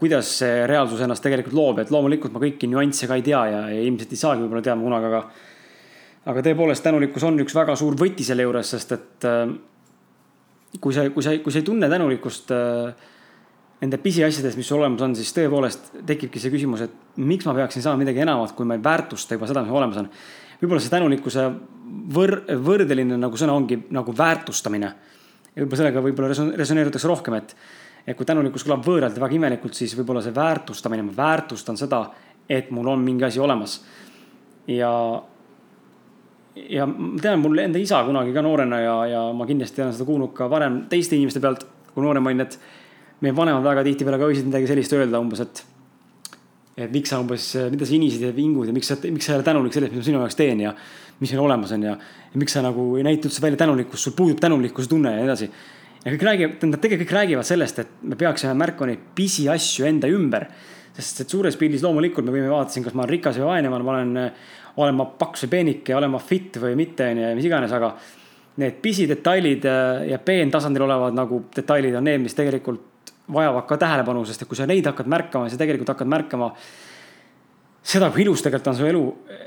kuidas 0.01 0.33
see 0.41 0.65
reaalsus 0.69 1.01
ennast 1.05 1.25
tegelikult 1.25 1.57
loob, 1.57 1.81
et 1.83 1.93
loomulikult 1.93 2.33
ma 2.33 2.43
kõiki 2.43 2.69
nüansse 2.73 3.09
ka 3.09 3.19
ei 3.21 3.25
tea 3.25 3.41
ja, 3.53 3.63
ja 3.73 3.81
ilmselt 3.85 4.13
ei 4.15 4.21
saagi 4.21 4.45
võib-olla 4.45 4.65
teadma 4.65 4.87
kunagi, 4.87 5.11
aga 5.11 5.25
aga 6.31 6.45
tõepoolest, 6.45 6.85
tänulikkus 6.85 7.25
on 7.25 7.41
üks 7.43 7.57
väga 7.57 7.75
suur 7.81 7.97
võti 8.01 8.25
selle 8.27 8.45
juures, 8.45 8.71
sest 8.77 8.93
et 8.97 9.29
äh, 9.29 9.53
kui 10.81 10.97
sa, 10.97 11.07
kui 11.13 11.25
sa, 11.25 11.35
kui 11.43 11.53
sa 11.53 11.61
ei 11.61 11.67
tunne 11.67 11.89
tänulikkust 11.93 12.53
äh, 12.55 13.09
nende 13.81 13.99
pisiasjades, 14.01 14.57
mis 14.61 14.71
olemas 14.77 15.03
on, 15.05 15.15
siis 15.17 15.33
tõepoolest 15.37 15.93
tekibki 16.07 16.41
see 16.43 16.53
küsimus, 16.53 16.85
et 16.85 17.21
miks 17.21 17.47
ma 17.49 17.55
peaksin 17.57 17.85
saama 17.85 18.03
midagi 18.03 18.21
enamat, 18.21 18.53
kui 18.57 18.69
ma 18.69 18.77
ei 18.77 18.83
väärtusta 18.85 19.39
juba 19.39 19.49
seda, 19.49 19.63
mis 19.65 19.73
olemas 19.73 20.01
on. 20.03 20.11
võib-olla 20.61 20.83
see 20.85 20.93
tänulikkuse 20.93 21.47
võr-, 22.15 22.43
võrdeline 22.61 23.17
nagu 23.21 23.39
sõna 23.41 23.55
ongi 23.57 23.81
nagu 23.97 24.13
väärtustamine. 24.17 24.93
ja 25.55 25.63
võib-olla 25.63 25.81
sellega 25.81 26.03
võib-olla 26.05 26.57
resoneeritakse 26.61 27.09
rohkem, 27.09 27.39
et, 27.41 27.57
et 28.07 28.17
kui 28.17 28.29
tänulikkus 28.29 28.67
kõlab 28.69 28.85
võõralt 28.85 29.17
ja 29.17 29.25
väga 29.25 29.39
imelikult, 29.39 29.75
siis 29.75 29.97
võib-olla 29.97 30.23
see 30.25 30.35
väärtustamine, 30.37 31.07
ma 31.09 31.17
väärtustan 31.17 31.81
seda, 31.81 32.05
et 32.49 32.71
mul 32.71 32.93
on 32.93 33.01
mingi 33.05 33.25
asi 33.25 33.41
olemas. 33.41 33.81
ja, 34.69 34.93
ja 36.69 36.87
ma 36.87 37.17
tean, 37.23 37.41
mul 37.41 37.65
enda 37.65 37.81
isa 37.81 38.05
kunagi 38.05 38.37
ka 38.37 38.45
noorena 38.45 38.81
ja, 38.81 38.99
ja 39.07 39.25
ma 39.33 39.49
kindlasti 39.49 39.81
olen 39.81 39.97
seda 39.97 40.05
kuulnud 40.05 40.37
ka 40.37 40.51
varem 40.51 40.83
teiste 40.93 41.17
inimeste 41.17 41.41
pealt, 41.41 41.65
kui 41.95 42.05
noorem 42.05 42.29
olin, 42.29 42.45
et 42.45 42.61
meie 43.25 43.37
vanemad 43.37 43.65
väga 43.65 43.85
tihtipeale 43.87 44.19
ka 44.21 44.31
võisid 44.31 44.49
midagi 44.49 44.71
sellist 44.71 44.95
öelda 44.97 45.21
umbes, 45.23 45.43
et 45.45 45.63
et 46.81 46.93
miks 46.95 47.11
sa 47.13 47.19
umbes, 47.21 47.51
mida 47.73 47.85
sa 47.85 47.93
inisid 47.93 48.23
ja 48.25 48.31
vingud 48.33 48.71
ja 48.71 48.73
miks 48.73 48.89
sa, 48.89 48.97
miks 49.05 49.27
sa 49.27 49.35
ei 49.35 49.41
ole 49.41 49.45
tänulik 49.45 49.75
sellest, 49.75 49.93
mis 49.93 50.01
ma 50.01 50.07
sinu 50.07 50.23
jaoks 50.23 50.39
teen 50.39 50.63
ja 50.63 50.71
mis 51.21 51.35
meil 51.35 51.43
olemas 51.43 51.75
on 51.77 51.83
ja, 51.85 51.97
ja 52.31 52.41
miks 52.41 52.55
sa 52.57 52.63
nagu 52.65 52.95
ei 52.97 53.05
näita 53.05 53.29
üldse 53.29 53.43
välja 53.45 53.61
tänulikkust, 53.61 54.07
sul 54.07 54.15
puudub 54.17 54.41
tänulikkuse 54.41 54.89
tunne 54.89 55.13
ja 55.13 55.21
nii 55.21 55.29
edasi. 55.29 55.51
ja 56.05 56.15
kõik 56.15 56.25
räägivad, 56.25 56.55
tähendab 56.63 56.85
tegelikult 56.85 57.11
kõik 57.11 57.19
räägivad 57.19 57.49
sellest, 57.51 57.83
et 57.83 57.91
me 58.03 58.17
peaksime 58.17 58.55
märkama 58.57 58.95
neid 58.95 59.03
pisiasju 59.19 59.91
enda 59.91 60.09
ümber. 60.09 60.49
sest 60.97 61.21
et 61.27 61.35
suures 61.37 61.57
pildis 61.57 61.85
loomulikult 61.85 62.25
me 62.25 62.33
võime 62.33 62.49
vaadata 62.49 62.73
siin, 62.73 62.87
kas 62.87 62.97
ma 62.97 63.05
olen 63.05 63.13
rikas 63.13 63.37
või 63.43 63.51
vaene, 63.51 63.69
ma 63.69 63.83
olen 63.83 64.17
olen 64.77 64.97
ma 64.97 65.07
paks 65.19 65.45
või 65.45 65.53
peenike, 65.57 65.95
olen 65.97 66.13
ma 66.13 66.21
fit 66.23 66.57
või 66.63 66.77
mitte, 66.79 67.11
on 67.11 67.21
ju, 67.21 67.29
ja 67.29 67.37
mis 67.37 67.49
iganes, 67.49 67.73
aga 67.75 67.95
need 68.61 68.79
pisidetailid 68.83 69.67
äh, 69.69 70.05
ja 70.13 70.19
peentasandil 70.23 70.85
olevad 70.85 71.17
nagu 71.17 71.45
detailid 71.55 71.97
on 71.97 72.07
need, 72.07 72.23
mis 72.25 72.37
tegelikult 72.37 72.90
vajavad 73.31 73.67
ka 73.69 73.79
tähelepanu, 73.81 74.25
sest 74.27 74.43
et 74.43 74.49
kui 74.49 74.59
sa 74.59 74.67
neid 74.69 74.87
hakkad 74.87 75.11
märkama, 75.11 75.49
siis 75.51 75.61
tegelikult 75.61 75.93
hakkad 75.93 76.11
märkama 76.11 76.51
seda, 77.83 78.11
kui 78.13 78.25
ilus 78.25 78.43
tegelikult 78.45 78.73
on 78.73 78.79
su 78.79 78.89
elu, 78.89 79.05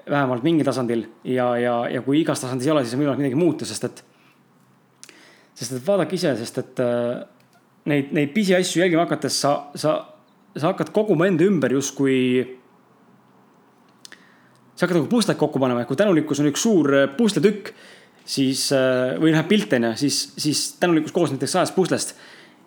vähemalt 0.10 0.46
mingil 0.46 0.68
tasandil 0.68 1.06
ja, 1.28 1.52
ja, 1.60 1.76
ja 1.92 2.02
kui 2.06 2.22
igas 2.22 2.42
tasandis 2.44 2.68
ei 2.68 2.74
ole, 2.74 2.84
siis 2.86 2.98
on 2.98 3.04
võimalik 3.04 3.24
midagi 3.24 3.40
muuta, 3.40 3.68
sest 3.70 3.88
et, 3.90 4.04
sest 5.54 5.78
et 5.78 5.86
vaadake 5.86 6.18
ise, 6.18 6.34
sest 6.40 6.60
et 6.64 6.84
äh, 6.84 7.22
neid, 7.92 8.12
neid 8.16 8.34
pisiasju 8.36 8.84
jälgima 8.84 9.06
hakates 9.06 9.38
sa, 9.44 9.54
sa, 9.76 9.98
sa 10.56 10.72
hakkad 10.72 10.94
koguma 10.96 11.30
enda 11.30 11.46
ümber 11.48 11.76
justkui 11.78 12.20
sa 14.74 14.86
hakkad 14.86 15.02
nagu 15.02 15.10
puslet 15.12 15.38
kokku 15.40 15.62
panema, 15.62 15.84
et 15.84 15.90
kui 15.90 16.00
tänulikkus 16.00 16.42
on 16.42 16.50
üks 16.50 16.64
suur 16.66 16.90
äh, 16.98 17.10
pusletükk, 17.18 17.74
siis 18.26 18.66
äh, 18.76 19.16
või 19.22 19.36
noh, 19.36 19.46
pilt 19.50 19.74
on 19.78 19.90
ju, 19.90 19.96
siis, 20.06 20.24
siis 20.42 20.64
tänulikkus 20.82 21.14
koosneb 21.16 21.38
näiteks 21.38 21.58
sajast 21.60 21.76
puslest. 21.78 22.16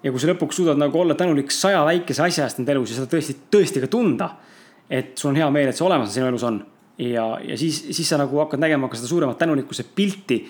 Ja 0.03 0.13
kui 0.13 0.21
sa 0.21 0.31
lõpuks 0.31 0.61
suudad 0.61 0.79
nagu 0.79 1.01
olla 1.01 1.15
tänulik 1.15 1.51
saja 1.51 1.85
väikese 1.85 2.23
asja 2.23 2.45
eest 2.45 2.61
enda 2.61 2.73
elus 2.73 2.93
ja 2.93 3.01
seda 3.01 3.11
tõesti, 3.17 3.37
tõesti 3.51 3.83
ka 3.83 3.91
tunda. 3.91 4.31
et 4.91 5.19
sul 5.19 5.31
on 5.31 5.37
hea 5.37 5.51
meel, 5.51 5.69
et 5.69 5.77
see 5.77 5.87
olemas 5.87 6.13
sinu 6.15 6.29
elus 6.29 6.45
on 6.47 6.61
ja, 6.99 7.27
ja 7.45 7.59
siis, 7.59 7.87
siis 7.91 8.09
sa 8.09 8.19
nagu 8.21 8.39
hakkad 8.41 8.61
nägema 8.63 8.89
ka 8.89 8.99
seda 8.99 9.11
suuremat 9.11 9.39
tänulikkuse 9.39 9.85
pilti. 9.95 10.47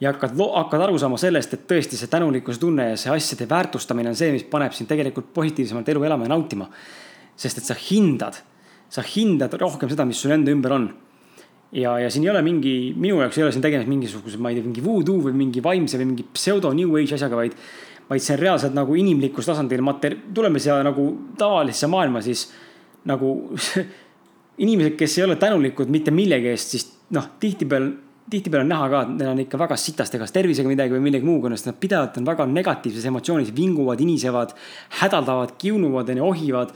ja 0.00 0.10
hakkad, 0.10 0.34
hakkad 0.54 0.82
aru 0.82 0.98
saama 0.98 1.18
sellest, 1.20 1.52
et 1.54 1.66
tõesti 1.70 1.98
see 1.98 2.10
tänulikkuse 2.10 2.58
tunne 2.58 2.88
ja 2.90 2.96
see 2.98 3.12
asjade 3.12 3.46
väärtustamine 3.48 4.10
on 4.10 4.18
see, 4.18 4.32
mis 4.34 4.42
paneb 4.50 4.74
sind 4.74 4.90
tegelikult 4.90 5.28
positiivsemalt 5.34 5.88
elu 5.88 6.02
elama 6.08 6.26
ja 6.26 6.34
nautima. 6.34 6.68
sest 7.36 7.58
et 7.58 7.64
sa 7.64 7.76
hindad, 7.90 8.36
sa 8.90 9.02
hindad 9.02 9.54
rohkem 9.60 9.90
seda, 9.90 10.04
mis 10.04 10.20
sul 10.20 10.34
enda 10.34 10.50
ümber 10.50 10.72
on. 10.72 10.90
ja, 11.72 11.98
ja 11.98 12.10
siin 12.10 12.24
ei 12.24 12.30
ole 12.30 12.42
mingi, 12.42 12.94
minu 12.96 13.20
jaoks 13.20 13.38
ei 13.38 13.44
ole 13.44 13.52
siin 13.52 13.62
tegemist 13.62 13.88
mingisuguse, 13.88 14.38
ma 14.38 14.50
ei 14.50 14.58
tea, 14.58 14.64
mingi 14.64 14.84
voodoo 14.84 15.20
või 15.28 15.36
mingi 15.36 15.62
vaimse 15.62 16.00
või 16.00 16.12
mingi 16.12 16.26
pseudo 16.34 16.72
new 16.72 16.96
age 16.98 17.14
asjaga, 17.14 17.36
vaid, 17.36 17.56
vaid 18.12 18.24
see 18.24 18.36
on 18.36 18.42
reaalselt 18.42 18.76
nagu 18.76 18.96
inimlikust 18.98 19.48
tasandil 19.48 19.82
mater-, 19.84 20.18
tuleme 20.34 20.60
siia 20.62 20.78
nagu 20.84 21.08
tavalisse 21.38 21.88
maailma, 21.90 22.22
siis 22.24 22.46
nagu 23.08 23.34
inimesed, 24.64 24.96
kes 25.00 25.18
ei 25.18 25.26
ole 25.26 25.36
tänulikud 25.40 25.90
mitte 25.92 26.14
millegi 26.14 26.52
eest, 26.52 26.76
siis 26.76 26.88
noh, 27.16 27.32
tihtipeale 27.40 27.92
tihtipeale 28.30 28.62
on 28.64 28.70
näha 28.70 28.88
ka, 28.88 29.00
et 29.02 29.10
neil 29.18 29.30
on 29.32 29.40
ikka 29.42 29.58
väga 29.60 29.76
sitasti 29.76 30.20
kas 30.20 30.32
tervisega 30.32 30.70
midagi 30.70 30.94
või 30.94 31.02
millegi 31.04 31.26
muuga, 31.26 31.50
sest 31.52 31.68
nad 31.68 31.78
pidevalt 31.82 32.16
on 32.20 32.28
väga 32.28 32.46
negatiivses 32.48 33.04
emotsioonis, 33.10 33.50
vinguvad, 33.56 34.00
inisevad, 34.00 34.54
hädaldavad, 35.00 35.56
kiunuvad, 35.60 36.12
onju, 36.14 36.28
ohivad. 36.28 36.72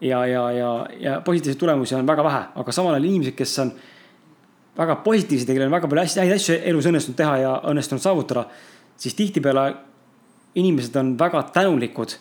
ja, 0.00 0.24
ja, 0.26 0.50
ja, 0.50 0.70
ja 1.00 1.20
positiivseid 1.20 1.60
tulemusi 1.60 1.94
on 1.94 2.08
väga 2.08 2.24
vähe, 2.24 2.42
aga 2.62 2.72
samal 2.72 2.96
ajal 2.96 3.04
inimesed, 3.10 3.36
kes 3.36 3.58
on 3.62 3.72
väga 4.78 4.96
positiivsed 5.04 5.48
ja 5.48 5.54
kellel 5.54 5.68
on 5.68 5.76
väga 5.76 5.92
palju 5.92 6.24
häid 6.24 6.34
asju 6.34 6.56
elus 6.72 6.88
õnnestunud 6.88 7.18
teha 7.20 7.36
ja 7.42 7.54
õnnestunud 7.70 8.02
saavutada, 8.02 8.46
siis 8.96 9.14
tihtipeale 9.18 9.66
inimesed 10.54 10.96
on 10.96 11.14
väga 11.18 11.42
tänulikud 11.54 12.16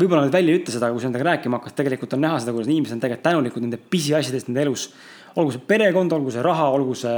võib-olla 0.00 0.24
nad 0.26 0.34
välja 0.34 0.54
ei 0.54 0.60
ütle 0.60 0.72
seda, 0.74 0.90
kui 0.92 1.02
sa 1.02 1.08
nendega 1.10 1.26
rääkima 1.32 1.58
hakkad, 1.58 1.76
tegelikult 1.80 2.14
on 2.16 2.22
näha 2.24 2.40
seda, 2.40 2.54
kuidas 2.56 2.70
inimesed 2.70 2.96
on 2.96 3.02
tegelikult 3.02 3.26
tänulikud 3.26 3.64
nende 3.64 3.78
pisiasjadest 3.92 4.48
nende 4.48 4.62
elus. 4.64 4.90
olgu 5.36 5.52
see 5.54 5.62
perekond, 5.66 6.12
olgu 6.12 6.32
see 6.34 6.44
raha, 6.44 6.68
olgu 6.74 6.94
see 6.98 7.16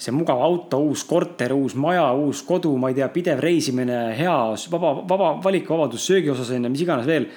see 0.00 0.14
mugav 0.16 0.40
auto, 0.40 0.78
uus 0.80 1.02
korter, 1.04 1.52
uus 1.52 1.74
maja, 1.76 2.06
uus 2.16 2.40
kodu, 2.48 2.72
ma 2.80 2.88
ei 2.88 2.96
tea, 2.96 3.08
pidev 3.12 3.40
reisimine, 3.44 3.98
hea, 4.16 4.36
vaba, 4.72 4.94
vaba 5.08 5.32
valikuvabadus 5.44 6.06
söögi 6.08 6.30
osas 6.32 6.52
on 6.54 6.64
ju, 6.64 6.70
mis 6.72 6.84
iganes 6.86 7.08
veel. 7.08 7.28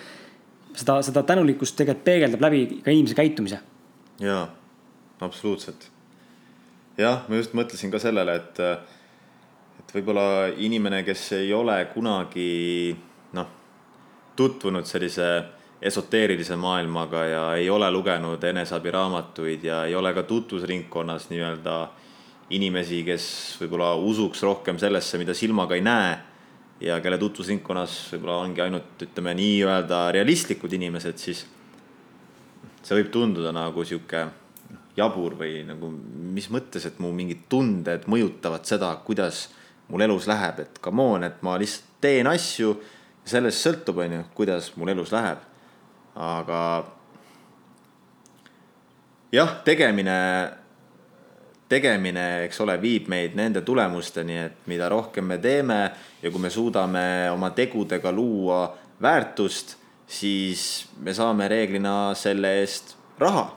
seda, 0.73 1.01
seda 1.05 1.21
tänulikkust 1.27 1.75
tegelikult 1.77 2.05
peegeldab 2.05 2.41
läbi 2.41 2.61
ka 2.85 2.91
inimese 2.91 3.17
käitumise. 3.19 3.59
jaa, 4.23 4.47
absoluutselt. 5.19 5.89
jah, 6.97 7.27
ma 7.27 7.41
just 7.41 7.53
mõtlesin 7.53 7.91
ka 7.91 7.99
sellele, 7.99 8.39
et, 8.39 8.63
et 9.93 9.99
võib-olla 9.99 10.49
inimene, 10.57 11.03
kes 11.05 11.35
ei 11.37 11.51
ole 11.53 11.75
kunagi 11.93 12.95
noh, 13.37 13.49
tutvunud 14.35 14.87
sellise 14.89 15.27
esoteerilise 15.83 16.55
maailmaga 16.57 17.25
ja 17.27 17.43
ei 17.59 17.69
ole 17.69 17.91
lugenud 17.91 18.41
eneseabiraamatuid 18.43 19.63
ja 19.63 19.83
ei 19.85 19.95
ole 19.95 20.13
ka 20.13 20.23
tutvusringkonnas 20.23 21.29
nii-öelda 21.29 21.77
inimesi, 22.57 23.03
kes 23.05 23.27
võib-olla 23.61 23.93
usuks 24.01 24.41
rohkem 24.41 24.81
sellesse, 24.81 25.21
mida 25.21 25.33
silmaga 25.37 25.75
ei 25.75 25.85
näe. 25.85 26.17
ja 26.81 26.97
kelle 26.99 27.17
tutvusringkonnas 27.17 27.93
võib-olla 28.11 28.41
ongi 28.43 28.61
ainult, 28.61 28.97
ütleme 29.05 29.31
nii-öelda 29.37 30.07
realistlikud 30.11 30.73
inimesed, 30.73 31.17
siis 31.21 31.45
see 32.81 32.97
võib 32.97 33.11
tunduda 33.13 33.53
nagu 33.53 33.85
sihuke 33.85 34.25
jabur 34.97 35.37
või 35.37 35.61
nagu 35.67 35.91
mis 36.33 36.49
mõttes, 36.49 36.87
et 36.89 36.97
mu 36.99 37.13
mingid 37.13 37.45
tunded 37.49 38.09
mõjutavad 38.09 38.65
seda, 38.65 38.89
kuidas 39.05 39.51
mul 39.93 40.07
elus 40.07 40.25
läheb, 40.27 40.63
et 40.65 40.81
come 40.81 41.05
on, 41.05 41.23
et 41.29 41.41
ma 41.45 41.55
lihtsalt 41.61 42.01
teen 42.01 42.27
asju. 42.27 42.73
sellest 43.23 43.63
sõltub, 43.63 44.01
on 44.03 44.17
ju, 44.17 44.23
kuidas 44.35 44.73
mul 44.75 44.89
elus 44.91 45.13
läheb. 45.13 45.45
aga 46.15 46.59
jah, 49.31 49.55
tegemine 49.63 50.17
tegemine, 51.73 52.25
eks 52.45 52.59
ole, 52.63 52.75
viib 52.81 53.07
meid 53.11 53.37
nende 53.37 53.63
tulemusteni, 53.65 54.37
et 54.47 54.67
mida 54.69 54.89
rohkem 54.91 55.25
me 55.25 55.39
teeme 55.41 55.79
ja 56.21 56.31
kui 56.31 56.41
me 56.41 56.51
suudame 56.53 57.05
oma 57.33 57.49
tegudega 57.55 58.11
luua 58.13 58.65
väärtust, 59.01 59.77
siis 60.07 60.85
me 61.01 61.15
saame 61.15 61.47
reeglina 61.51 62.13
selle 62.17 62.57
eest 62.61 62.95
raha. 63.19 63.49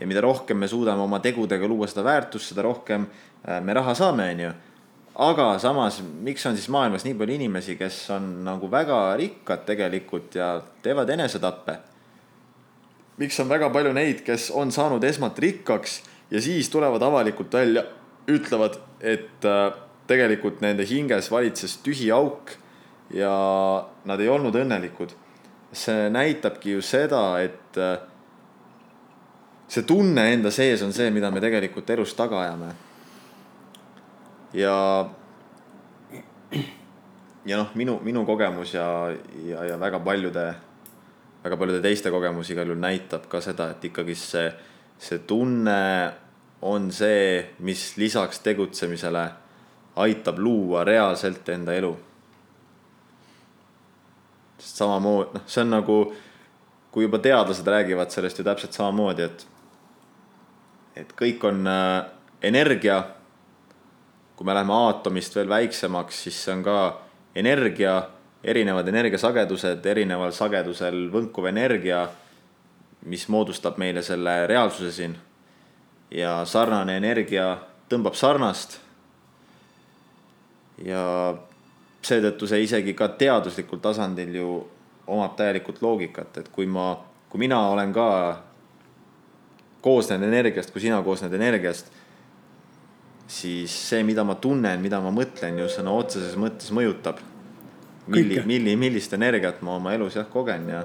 ja 0.00 0.06
mida 0.06 0.20
rohkem 0.24 0.56
me 0.56 0.68
suudame 0.68 1.02
oma 1.02 1.18
tegudega 1.20 1.68
luua 1.68 1.86
seda 1.90 2.04
väärtust, 2.06 2.52
seda 2.52 2.62
rohkem 2.64 3.04
äh, 3.04 3.60
me 3.60 3.74
raha 3.76 3.94
saame, 3.94 4.30
on 4.32 4.40
ju. 4.40 4.52
Aga 5.20 5.46
samas, 5.60 6.00
miks 6.24 6.46
on 6.48 6.56
siis 6.56 6.70
maailmas 6.72 7.04
nii 7.04 7.14
palju 7.18 7.36
inimesi, 7.36 7.76
kes 7.76 8.02
on 8.16 8.28
nagu 8.46 8.70
väga 8.72 9.02
rikkad 9.20 9.66
tegelikult 9.68 10.34
ja 10.40 10.54
teevad 10.82 11.10
enesetappe? 11.16 11.78
miks 13.20 13.36
on 13.42 13.50
väga 13.50 13.68
palju 13.68 13.92
neid, 13.92 14.22
kes 14.24 14.48
on 14.56 14.72
saanud 14.72 15.04
esmalt 15.04 15.38
rikkaks 15.38 16.00
ja 16.32 16.40
siis 16.40 16.70
tulevad 16.72 17.02
avalikult 17.04 17.52
välja, 17.52 17.84
ütlevad, 18.30 18.78
et 19.00 19.44
äh, 19.44 19.72
tegelikult 20.08 20.62
nende 20.64 20.86
hinges 20.88 21.28
valitses 21.32 21.76
tühi 21.84 22.08
auk 22.14 22.54
ja 23.14 23.32
nad 24.08 24.20
ei 24.20 24.28
olnud 24.28 24.56
õnnelikud. 24.56 25.16
see 25.72 26.08
näitabki 26.10 26.72
ju 26.72 26.80
seda, 26.82 27.38
et 27.38 27.76
äh, 27.78 28.00
see 29.68 29.84
tunne 29.86 30.24
enda 30.32 30.50
sees 30.50 30.82
on 30.82 30.92
see, 30.92 31.10
mida 31.14 31.30
me 31.30 31.40
tegelikult 31.40 31.90
elus 31.90 32.14
taga 32.18 32.40
ajame. 32.42 32.72
Ja, 34.54 34.74
ja 37.46 37.60
noh, 37.60 37.70
minu, 37.74 37.98
minu 38.02 38.24
kogemus 38.26 38.74
ja, 38.74 38.86
ja, 39.46 39.64
ja 39.64 39.78
väga 39.80 40.00
paljude, 40.04 40.48
väga 41.44 41.56
paljude 41.56 41.82
teiste 41.84 42.10
kogemus 42.10 42.50
igal 42.50 42.68
juhul 42.68 42.82
näitab 42.82 43.28
ka 43.30 43.40
seda, 43.44 43.70
et 43.74 43.88
ikkagi 43.90 44.18
see 44.18 44.50
see 45.00 45.18
tunne 45.18 46.12
on 46.62 46.90
see, 46.92 47.54
mis 47.64 47.96
lisaks 47.96 48.42
tegutsemisele 48.44 49.24
aitab 49.96 50.38
luua 50.38 50.84
reaalselt 50.84 51.48
enda 51.48 51.74
elu. 51.74 51.94
sest 54.60 54.76
samamoodi, 54.76 55.30
noh, 55.38 55.44
see 55.48 55.62
on 55.64 55.70
nagu, 55.72 55.94
kui 56.92 57.06
juba 57.06 57.18
teadlased 57.24 57.66
räägivad 57.66 58.12
sellest 58.12 58.38
ju 58.38 58.44
täpselt 58.44 58.76
samamoodi, 58.76 59.24
et, 59.24 59.46
et 61.00 61.14
kõik 61.16 61.46
on 61.48 61.64
äh, 61.64 62.10
energia. 62.44 63.00
Kui 64.40 64.48
me 64.48 64.54
läheme 64.56 64.72
aatomist 64.72 65.34
veel 65.36 65.50
väiksemaks, 65.52 66.22
siis 66.24 66.36
see 66.46 66.54
on 66.54 66.62
ka 66.64 66.76
energia, 67.36 67.98
erinevad 68.40 68.88
energiasagedused, 68.88 69.84
erineval 69.84 70.32
sagedusel 70.32 71.10
võnkuv 71.12 71.50
energia 71.50 72.06
mis 73.04 73.28
moodustab 73.28 73.76
meile 73.76 74.02
selle 74.02 74.46
reaalsuse 74.46 74.92
siin. 74.92 75.18
ja 76.10 76.44
sarnane 76.44 76.96
energia 76.96 77.58
tõmbab 77.88 78.14
sarnast. 78.14 78.80
ja 80.84 81.36
seetõttu 82.02 82.46
see 82.46 82.62
isegi 82.62 82.94
ka 82.94 83.08
teaduslikul 83.08 83.78
tasandil 83.78 84.34
ju 84.34 84.66
omab 85.06 85.36
täielikult 85.36 85.82
loogikat, 85.82 86.38
et 86.38 86.48
kui 86.48 86.66
ma, 86.66 86.96
kui 87.28 87.38
mina 87.38 87.68
olen 87.68 87.92
ka 87.92 88.42
koosnen 89.80 90.22
energiast, 90.22 90.70
kui 90.70 90.80
sina 90.80 91.02
koosned 91.02 91.32
energiast, 91.32 91.92
siis 93.30 93.74
see, 93.88 94.02
mida 94.06 94.24
ma 94.26 94.34
tunnen, 94.42 94.80
mida 94.82 94.98
ma 95.02 95.12
mõtlen 95.14 95.60
ju 95.62 95.68
sõna 95.70 95.94
otseses 95.94 96.34
mõttes 96.40 96.72
mõjutab. 96.74 97.20
milli, 98.10 98.40
milli, 98.46 98.74
millist 98.76 99.12
energiat 99.14 99.60
ma 99.62 99.76
oma 99.76 99.92
elus 99.94 100.16
jah 100.16 100.26
kogen 100.26 100.68
ja 100.68 100.80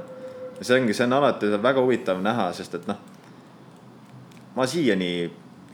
see 0.62 0.75
ongi, 0.77 0.93
see 0.93 1.08
on 1.08 1.13
alati 1.17 1.49
väga 1.62 1.81
huvitav 1.81 2.19
näha, 2.21 2.51
sest 2.53 2.75
et 2.77 2.86
noh, 2.88 2.99
ma 4.55 4.67
siiani 4.69 5.10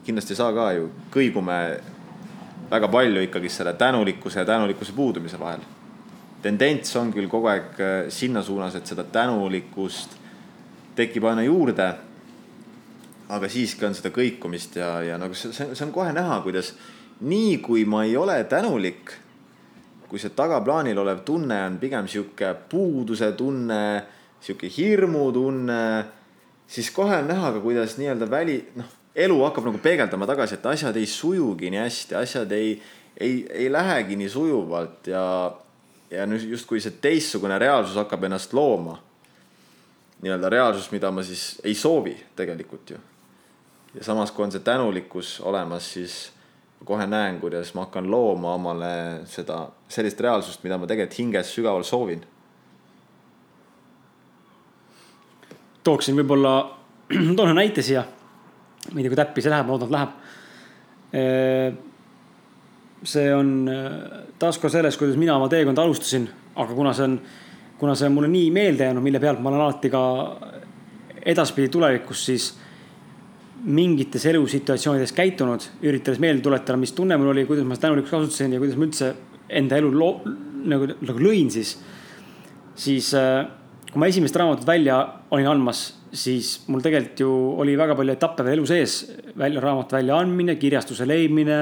kindlasti 0.05 0.33
ei 0.33 0.39
saa 0.39 0.53
ka 0.55 0.69
ju, 0.77 0.87
kõigume 1.13 1.57
väga 2.71 2.87
palju 2.87 3.25
ikkagi 3.27 3.49
selle 3.51 3.73
tänulikkuse 3.73 4.39
ja 4.39 4.45
tänulikkuse 4.45 4.95
puudumise 4.95 5.39
vahel. 5.39 5.59
tendents 6.41 6.95
on 6.95 7.11
küll 7.13 7.27
kogu 7.29 7.51
aeg 7.51 7.77
äh, 7.77 8.09
sinna 8.09 8.41
suunas, 8.41 8.75
et 8.75 8.87
seda 8.87 9.03
tänulikkust 9.03 10.15
tekib 10.95 11.27
aina 11.29 11.43
juurde. 11.43 11.93
Aga 13.31 13.49
siiski 13.49 13.85
on 13.87 13.95
seda 13.95 14.11
kõikumist 14.13 14.75
ja, 14.79 14.97
ja 15.05 15.17
nagu 15.21 15.35
see, 15.37 15.53
see 15.53 15.85
on 15.85 15.93
kohe 15.95 16.11
näha, 16.15 16.41
kuidas 16.43 16.73
nii 17.23 17.59
kui 17.63 17.85
ma 17.87 18.03
ei 18.03 18.17
ole 18.19 18.37
tänulik, 18.49 19.13
kui 20.09 20.19
see 20.19 20.33
tagaplaanil 20.35 20.97
olev 20.99 21.21
tunne 21.27 21.61
on 21.67 21.77
pigem 21.79 22.09
sihuke 22.11 22.49
puuduse 22.71 23.31
tunne 23.39 23.85
sihuke 24.41 24.69
hirmutunne, 24.77 26.05
siis 26.67 26.91
kohe 26.91 27.21
on 27.21 27.29
näha 27.29 27.51
ka, 27.53 27.61
kuidas 27.61 27.97
nii-öelda 27.99 28.29
väli, 28.29 28.57
noh, 28.75 28.89
elu 29.15 29.37
hakkab 29.45 29.69
nagu 29.69 29.81
peegeldama 29.83 30.27
tagasi, 30.29 30.57
et 30.57 30.65
asjad 30.65 30.97
ei 30.97 31.05
sujugi 31.09 31.69
nii 31.71 31.83
hästi, 31.83 32.17
asjad 32.17 32.55
ei, 32.57 32.73
ei, 33.17 33.45
ei 33.49 33.69
lähegi 33.71 34.17
nii 34.17 34.29
sujuvalt 34.31 35.11
ja, 35.11 35.23
ja 36.11 36.25
nüüd 36.29 36.49
justkui 36.55 36.81
see 36.81 36.97
teistsugune 37.03 37.59
reaalsus 37.61 37.99
hakkab 38.01 38.25
ennast 38.29 38.53
looma. 38.57 38.97
nii-öelda 40.21 40.49
reaalsus, 40.49 40.91
mida 40.91 41.09
ma 41.11 41.23
siis 41.25 41.61
ei 41.63 41.73
soovi 41.75 42.13
tegelikult 42.35 42.89
ju. 42.89 42.97
Ja 43.95 44.03
samas, 44.03 44.31
kui 44.31 44.45
on 44.45 44.51
see 44.51 44.63
tänulikkus 44.63 45.39
olemas, 45.41 45.93
siis 45.93 46.31
kohe 46.85 47.05
näen, 47.07 47.39
kuidas 47.39 47.73
ma 47.77 47.85
hakkan 47.85 48.11
looma 48.11 48.53
omale 48.57 48.93
seda, 49.29 49.67
sellist 49.89 50.19
reaalsust, 50.19 50.63
mida 50.63 50.77
ma 50.81 50.87
tegelikult 50.89 51.19
hinges 51.19 51.55
sügaval 51.55 51.83
soovin 51.85 52.23
tooksin 55.83 56.17
võib-olla, 56.17 56.55
toon 57.35 57.49
ühe 57.49 57.57
näite 57.57 57.83
siia. 57.85 58.03
ma 58.91 58.99
ei 58.99 59.03
tea, 59.03 59.11
kui 59.13 59.19
täppi 59.19 59.43
see 59.43 59.53
läheb, 59.53 59.67
ma 59.67 59.75
loodan, 59.75 59.89
et 59.89 59.95
läheb. 59.97 60.11
see 63.11 63.33
on 63.33 63.53
äh, 63.69 63.93
taaskord 64.39 64.73
selles, 64.73 64.97
kuidas 64.97 65.17
mina 65.17 65.35
oma 65.35 65.49
teekonda 65.49 65.81
alustasin, 65.81 66.27
aga 66.55 66.73
kuna 66.77 66.93
see 66.93 67.07
on, 67.07 67.19
kuna 67.79 67.95
see 67.97 68.09
on 68.09 68.17
mulle 68.17 68.29
nii 68.31 68.51
meelde 68.53 68.85
jäänud, 68.85 69.03
mille 69.03 69.19
pealt 69.19 69.41
ma 69.41 69.49
olen 69.49 69.61
alati 69.65 69.89
ka 69.89 70.03
edaspidi 71.25 71.69
tulevikus 71.73 72.25
siis 72.25 72.51
mingites 73.61 74.25
elusituatsioonides 74.25 75.13
käitunud, 75.13 75.65
üritades 75.85 76.19
meelde 76.21 76.41
tuletada, 76.45 76.79
mis 76.81 76.93
tunne 76.97 77.17
mul 77.19 77.33
oli, 77.33 77.45
kuidas 77.49 77.65
ma 77.67 77.77
seda 77.77 77.89
tänulikkust 77.89 78.15
kasutasin 78.15 78.55
ja 78.55 78.61
kuidas 78.61 78.77
ma 78.79 78.87
üldse 78.87 79.11
enda 79.61 79.77
elu 79.77 79.91
loo, 79.93 80.13
nagu, 80.71 80.87
nagu 81.01 81.21
lõin 81.21 81.51
siis. 81.53 81.75
siis 82.75 83.11
äh, 83.17 83.43
kui 83.91 84.01
ma 84.01 84.09
esimest 84.09 84.37
raamatut 84.39 84.65
välja 84.67 84.97
olin 85.35 85.49
andmas, 85.51 85.83
siis 86.13 86.61
mul 86.71 86.81
tegelikult 86.81 87.21
ju 87.21 87.31
oli 87.61 87.75
väga 87.77 87.95
palju 87.99 88.15
etappe 88.15 88.45
veel 88.47 88.59
elu 88.59 88.69
sees. 88.69 89.01
välja, 89.37 89.61
raamatu 89.61 89.95
väljaandmine, 89.95 90.55
kirjastuse 90.55 91.05
leidmine, 91.05 91.59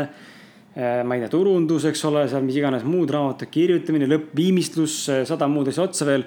äh, 0.77 1.01
ma 1.03 1.17
ei 1.17 1.25
tea, 1.25 1.33
turundus, 1.33 1.89
eks 1.89 2.05
ole, 2.07 2.27
seal 2.31 2.45
mis 2.45 2.61
iganes 2.61 2.87
muud 2.87 3.11
raamatu 3.11 3.49
kirjutamine, 3.51 4.07
lõpp, 4.07 4.31
viimistlus, 4.39 5.01
sada 5.27 5.51
muud 5.51 5.67
asja 5.67 5.83
otsa 5.89 6.07
veel. 6.07 6.23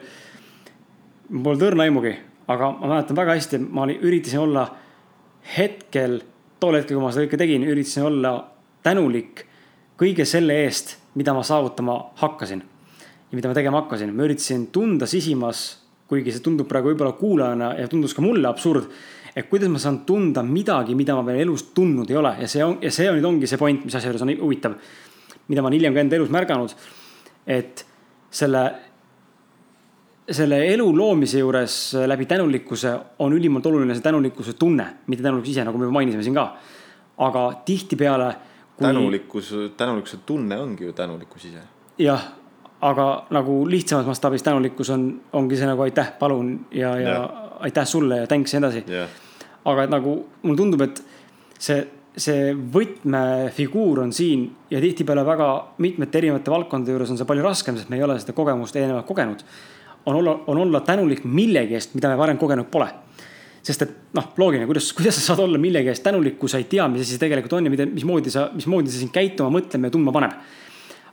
mul 1.30 1.42
polnud 1.48 1.68
õrna 1.70 1.88
aimugi, 1.88 2.12
aga 2.52 2.74
ma 2.76 2.94
mäletan 2.96 3.16
väga 3.16 3.38
hästi, 3.38 3.64
ma 3.72 3.86
oli, 3.86 3.96
üritasin 4.04 4.42
olla 4.42 4.68
hetkel, 5.56 6.20
tol 6.60 6.78
hetkel, 6.78 6.96
kui 6.96 7.04
ma 7.04 7.12
seda 7.14 7.26
kõike 7.26 7.40
tegin, 7.40 7.64
üritasin 7.66 8.06
olla 8.08 8.36
tänulik 8.82 9.46
kõige 10.00 10.26
selle 10.28 10.56
eest, 10.64 10.96
mida 11.18 11.34
ma 11.34 11.42
saavutama 11.46 11.98
hakkasin. 12.22 12.62
ja 13.32 13.36
mida 13.36 13.48
ma 13.48 13.54
tegema 13.54 13.80
hakkasin, 13.80 14.12
ma 14.14 14.26
üritasin 14.26 14.66
tunda 14.72 15.06
sisimas, 15.06 15.78
kuigi 16.08 16.32
see 16.32 16.44
tundub 16.44 16.68
praegu 16.68 16.90
võib-olla 16.90 17.14
kuulajana 17.16 17.74
ja 17.78 17.88
tundus 17.88 18.14
ka 18.14 18.22
mulle 18.22 18.48
absurd. 18.48 18.90
et 19.36 19.48
kuidas 19.48 19.68
ma 19.68 19.78
saan 19.78 20.04
tunda 20.06 20.42
midagi, 20.42 20.94
mida 20.94 21.14
ma 21.14 21.22
veel 21.24 21.40
elus 21.46 21.70
tundnud 21.74 22.10
ei 22.10 22.16
ole 22.16 22.34
ja 22.40 22.48
see 22.48 22.64
on, 22.64 22.78
ja 22.82 22.90
see 22.90 23.08
nüüd 23.10 23.24
ongi 23.24 23.46
see 23.46 23.58
point, 23.58 23.84
mis 23.84 23.94
asja 23.94 24.10
juures 24.10 24.22
on 24.22 24.34
huvitav. 24.40 24.74
mida 25.48 25.62
ma 25.62 25.68
olen 25.68 25.78
hiljem 25.78 25.94
ka 25.94 26.00
enda 26.00 26.16
elus 26.16 26.30
märganud. 26.30 26.74
et 27.46 27.86
selle 28.30 28.91
selle 30.30 30.60
elu 30.70 30.86
loomise 30.96 31.40
juures 31.42 31.76
läbi 32.06 32.26
tänulikkuse 32.26 32.92
on 33.18 33.32
ülimalt 33.32 33.66
oluline 33.66 33.94
see 33.94 34.04
tänulikkuse 34.04 34.52
tunne, 34.58 34.86
mitte 35.06 35.22
tänulikkus 35.22 35.50
ise, 35.50 35.64
nagu 35.66 35.78
me 35.78 35.90
mainisime 35.90 36.22
siin 36.22 36.36
ka. 36.36 36.52
aga 37.18 37.42
tihtipeale 37.64 38.28
kui.... 38.76 38.86
tänulikkus, 38.86 39.54
tänulikkuse 39.76 40.16
tunne 40.26 40.58
ongi 40.58 40.84
ju 40.84 40.92
tänulikkus 40.92 41.44
ise. 41.44 41.64
jah, 41.98 42.28
aga 42.80 43.08
nagu 43.30 43.62
lihtsamas 43.70 44.06
mastaabis 44.06 44.42
tänulikkus 44.42 44.90
on, 44.90 45.08
ongi 45.32 45.56
see 45.56 45.66
nagu 45.66 45.82
aitäh, 45.82 46.12
palun 46.18 46.54
ja, 46.70 46.96
ja, 46.98 47.08
ja. 47.08 47.24
aitäh 47.66 47.86
sulle 47.86 48.22
ja 48.22 48.26
thanks 48.26 48.54
ja 48.54 48.60
nii 48.60 48.70
edasi. 48.70 48.84
aga 49.64 49.82
et 49.82 49.90
nagu 49.90 50.16
mulle 50.42 50.56
tundub, 50.56 50.86
et 50.86 51.02
see, 51.58 51.82
see 52.16 52.54
võtmefiguur 52.54 54.04
on 54.06 54.14
siin 54.14 54.46
ja 54.70 54.80
tihtipeale 54.80 55.26
väga 55.26 55.52
mitmete 55.82 56.22
erinevate 56.22 56.50
valdkondade 56.50 56.94
juures 56.94 57.10
on 57.10 57.18
see 57.18 57.26
palju 57.26 57.42
raskem, 57.50 57.76
sest 57.76 57.90
me 57.90 57.98
ei 57.98 58.06
ole 58.06 58.20
seda 58.22 58.38
kogemust 58.38 58.78
eelnevalt 58.78 59.06
kogenud 59.06 59.46
on 60.06 60.16
olla, 60.16 60.44
on 60.46 60.58
olla 60.58 60.80
tänulik 60.80 61.24
millegi 61.24 61.74
eest, 61.74 61.94
mida 61.94 62.10
me 62.10 62.18
varem 62.18 62.38
kogenud 62.38 62.70
pole. 62.70 62.88
sest 63.62 63.82
et 63.84 63.90
noh, 64.18 64.24
loogiline, 64.42 64.66
kuidas, 64.66 64.88
kuidas 64.92 65.14
sa 65.20 65.22
saad 65.28 65.44
olla 65.44 65.58
millegi 65.58 65.92
eest 65.92 66.02
tänulik, 66.02 66.34
kui 66.38 66.50
sa 66.50 66.58
ei 66.58 66.64
tea, 66.66 66.88
mis 66.90 67.04
asi 67.04 67.18
tegelikult 67.22 67.52
on 67.60 67.68
ja 67.68 67.70
mida, 67.70 67.86
mismoodi 67.86 68.32
sa, 68.34 68.48
mismoodi 68.54 68.90
see 68.90 69.04
sind 69.04 69.12
käituma, 69.14 69.52
mõtlema 69.54 69.86
ja 69.86 69.94
tundma 69.94 70.14
paneb. 70.14 70.34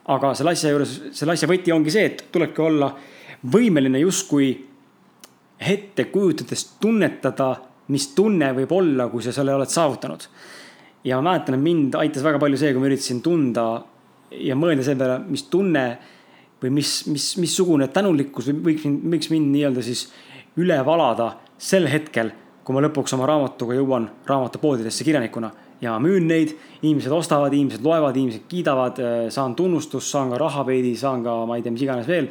aga 0.10 0.32
selle 0.34 0.56
asja 0.56 0.72
juures, 0.74 0.96
selle 1.14 1.36
asja 1.36 1.48
võti 1.52 1.74
ongi 1.76 1.94
see, 1.94 2.08
et 2.10 2.24
tulebki 2.34 2.64
olla 2.66 2.90
võimeline 3.54 4.02
justkui 4.02 4.50
ette 5.60 6.08
kujutades 6.10 6.66
tunnetada, 6.82 7.52
mis 7.94 8.08
tunne 8.18 8.50
võib 8.58 8.72
olla, 8.74 9.10
kui 9.12 9.22
sa 9.22 9.34
selle 9.36 9.54
oled 9.54 9.70
saavutanud. 9.70 10.26
ja 11.04 11.22
ma 11.22 11.30
mäletan, 11.30 11.56
et 11.56 11.62
mind 11.62 11.96
aitas 12.02 12.26
väga 12.26 12.42
palju 12.42 12.58
see, 12.58 12.74
kui 12.74 12.82
ma 12.82 12.90
üritasin 12.90 13.22
tunda 13.22 13.68
ja 14.32 14.56
mõelda 14.58 14.84
selle 14.86 15.00
peale, 15.04 15.20
mis 15.30 15.46
tunne 15.52 15.86
või 16.62 16.74
mis, 16.80 16.92
mis, 17.08 17.32
missugune 17.40 17.88
tänulikkus 17.94 18.52
võiks 18.52 18.86
mind, 18.86 19.08
võiks 19.14 19.32
mind 19.32 19.54
nii-öelda 19.54 19.84
siis 19.86 20.08
üle 20.60 20.78
valada 20.86 21.34
sel 21.60 21.88
hetkel, 21.92 22.32
kui 22.64 22.76
ma 22.76 22.84
lõpuks 22.86 23.16
oma 23.16 23.28
raamatuga 23.30 23.78
jõuan 23.78 24.10
raamatupoodidesse 24.28 25.08
kirjanikuna 25.08 25.52
ja 25.82 25.96
müün 26.00 26.28
neid, 26.28 26.54
inimesed 26.82 27.12
ostavad, 27.16 27.54
inimesed 27.56 27.84
loevad, 27.86 28.18
inimesed 28.20 28.48
kiidavad, 28.52 29.00
saan 29.32 29.56
tunnustust, 29.56 30.12
saan 30.12 30.34
ka 30.34 30.40
raha 30.42 30.66
veidi, 30.68 30.96
saan 31.00 31.24
ka, 31.24 31.36
ma 31.48 31.58
ei 31.58 31.64
tea, 31.64 31.74
mis 31.76 31.86
iganes 31.86 32.08
veel. 32.08 32.30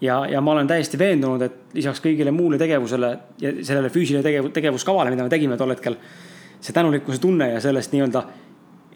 ja, 0.00 0.18
ja 0.28 0.40
ma 0.40 0.52
olen 0.52 0.66
täiesti 0.66 0.98
veendunud, 0.98 1.42
et 1.42 1.76
lisaks 1.78 2.02
kõigile 2.04 2.34
muule 2.34 2.58
tegevusele 2.58 3.12
ja 3.40 3.52
sellele 3.62 3.88
füüsilisele 3.88 4.26
tegev, 4.26 4.50
tegevuskavale, 4.52 5.10
mida 5.14 5.24
me 5.24 5.32
tegime 5.32 5.56
tol 5.56 5.72
hetkel, 5.72 5.96
see 6.60 6.74
tänulikkuse 6.74 7.22
tunne 7.22 7.52
ja 7.54 7.62
sellest 7.62 7.94
nii-öelda 7.94 8.24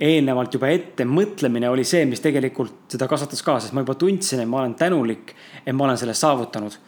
eelnevalt 0.01 0.55
juba 0.57 0.71
ette 0.73 1.05
mõtlemine 1.05 1.69
oli 1.69 1.85
see, 1.85 2.07
mis 2.09 2.23
tegelikult 2.25 2.95
seda 2.95 3.09
kasvatas 3.09 3.43
ka, 3.45 3.59
sest 3.61 3.75
ma 3.77 3.85
juba 3.85 3.99
tundsin, 4.01 4.41
et 4.41 4.49
ma 4.49 4.63
olen 4.63 4.75
tänulik, 4.79 5.35
et 5.65 5.77
ma 5.77 5.85
olen 5.87 6.01
selle 6.01 6.15
saavutanud. 6.17 6.79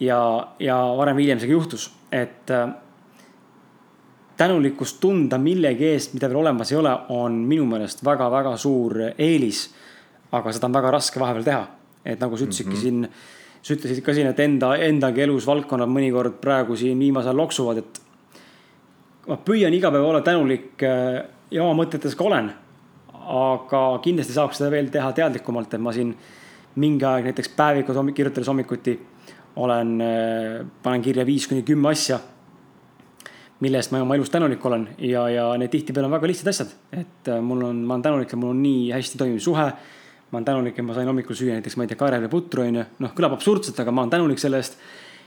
ja, 0.00 0.18
ja 0.58 0.76
varem 0.96 1.16
või 1.16 1.26
hiljem 1.26 1.42
see 1.42 1.50
ka 1.50 1.58
juhtus, 1.58 1.90
et 2.10 2.50
äh, 2.50 2.72
tänulikkust 4.40 4.98
tunda 5.00 5.38
millegi 5.38 5.92
eest, 5.92 6.16
mida 6.16 6.30
veel 6.30 6.40
olemas 6.40 6.72
ei 6.72 6.78
ole, 6.80 6.94
on 7.14 7.36
minu 7.48 7.66
meelest 7.68 8.04
väga-väga 8.04 8.56
suur 8.56 8.96
eelis. 9.12 9.68
aga 10.32 10.52
seda 10.52 10.66
on 10.66 10.72
väga 10.72 10.90
raske 10.90 11.20
vahepeal 11.20 11.44
teha, 11.44 11.66
et 12.04 12.20
nagu 12.20 12.36
sa 12.36 12.44
ütlesidki 12.44 12.70
mm 12.70 12.76
-hmm. 12.76 12.80
siin, 12.80 13.08
sa 13.62 13.74
ütlesid 13.74 14.00
ka 14.02 14.14
siin, 14.14 14.26
et 14.26 14.40
enda, 14.40 14.76
endagi 14.76 15.20
elus 15.20 15.46
valdkonnad 15.46 15.88
mõnikord 15.88 16.40
praegu 16.40 16.76
siin 16.76 16.98
viimasel 16.98 17.28
ajal 17.28 17.36
loksuvad, 17.36 17.78
et 17.78 18.00
ma 19.28 19.36
püüan 19.36 19.74
iga 19.74 19.90
päev 19.90 20.04
olla 20.04 20.20
tänulik 20.20 20.82
äh, 20.82 21.22
ja 21.52 21.64
oma 21.64 21.84
mõtetes 21.84 22.16
ka 22.16 22.26
olen. 22.28 22.52
aga 23.22 23.80
kindlasti 24.02 24.34
saaks 24.34 24.58
seda 24.58 24.70
veel 24.72 24.88
teha 24.90 25.12
teadlikumalt, 25.14 25.74
et 25.74 25.80
ma 25.80 25.92
siin 25.94 26.10
mingi 26.82 27.04
aeg 27.06 27.28
näiteks 27.28 27.52
päevikud 27.54 28.14
kirjutades 28.16 28.48
hommikuti 28.50 28.96
olen, 29.56 30.00
äh, 30.00 30.66
panen 30.82 31.02
kirja 31.02 31.26
viis 31.26 31.46
kuni 31.48 31.62
kümme 31.62 31.92
asja. 31.92 32.18
mille 33.62 33.78
eest 33.78 33.92
ma 33.92 34.00
oma 34.02 34.16
elus 34.16 34.30
tänulik 34.30 34.64
olen 34.66 34.88
ja, 34.98 35.28
ja 35.28 35.42
need 35.54 35.70
tihtipeale 35.70 36.08
on 36.08 36.12
väga 36.16 36.26
lihtsad 36.26 36.48
asjad, 36.50 36.72
et 36.90 37.28
äh, 37.28 37.40
mul 37.40 37.62
on, 37.62 37.84
ma 37.86 37.94
olen 37.94 38.02
tänulik, 38.02 38.32
et 38.32 38.40
mul 38.40 38.50
on 38.50 38.62
nii 38.62 38.90
hästi 38.90 39.18
toimiv 39.18 39.38
suhe 39.38 39.66
ma 40.32 40.38
olen 40.38 40.44
tänulik, 40.44 40.78
et 40.78 40.84
ma 40.84 40.96
sain 40.96 41.06
hommikul 41.06 41.36
süüa 41.36 41.58
näiteks, 41.58 41.76
ma 41.76 41.84
ei 41.84 41.92
tea, 41.92 42.00
kaerel 42.00 42.24
ja 42.24 42.30
putru 42.32 42.64
onju, 42.64 42.84
noh, 43.04 43.12
kõlab 43.14 43.36
absurdselt, 43.36 43.78
aga 43.78 43.92
ma 43.92 44.02
olen 44.02 44.14
tänulik 44.16 44.40
selle 44.40 44.58
eest 44.58 44.80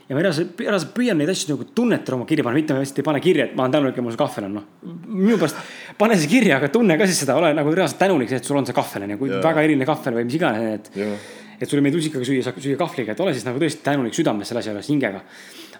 ja 0.06 0.14
ma 0.14 0.22
reaalselt, 0.22 0.60
reaalselt 0.60 0.92
püüan 0.94 1.18
neid 1.18 1.30
asju 1.32 1.54
nagu 1.54 1.66
tunnetada 1.74 2.14
oma 2.16 2.26
kirja 2.28 2.44
panna, 2.46 2.60
mitte 2.60 2.74
ma 2.74 2.82
lihtsalt 2.82 3.00
ei 3.02 3.06
pane 3.08 3.22
kirja, 3.24 3.48
et 3.48 3.56
ma 3.58 3.64
olen 3.64 3.74
tänulik, 3.74 3.96
et 3.98 4.06
mul 4.06 4.14
see 4.14 4.20
kahvel 4.20 4.46
on, 4.48 4.54
noh. 4.60 4.68
minu 5.08 5.38
pärast 5.40 5.58
pane 5.98 6.18
see 6.20 6.30
kirja, 6.30 6.60
aga 6.60 6.70
tunne 6.74 6.98
ka 7.00 7.08
siis 7.10 7.24
seda, 7.24 7.34
ole 7.40 7.50
nagu 7.56 7.74
reaalselt 7.74 7.98
tänulik, 8.04 8.30
et 8.36 8.46
sul 8.46 8.60
on 8.60 8.68
see 8.68 8.76
kahvel 8.76 9.06
on 9.06 9.14
ju, 9.16 9.20
kui 9.22 9.32
yeah. 9.32 9.42
väga 9.42 9.66
eriline 9.66 9.88
kahvel 9.88 10.18
või 10.20 10.28
mis 10.28 10.38
iganes, 10.38 10.68
et 10.78 11.00
yeah.. 11.00 11.26
et 11.58 11.66
sulle 11.66 11.82
meeldib 11.82 11.98
rusikaga 12.02 12.28
süüa, 12.28 12.46
sa 12.46 12.54
süüa 12.54 12.78
kahvliga, 12.78 13.16
et 13.16 13.24
ole 13.24 13.34
siis 13.34 13.48
nagu 13.48 13.62
tõesti 13.62 13.82
tänulik 13.88 14.14
südames 14.14 14.52
selle 14.52 14.62
asja 14.62 14.76
juures, 14.76 14.92
hingega. 14.94 15.24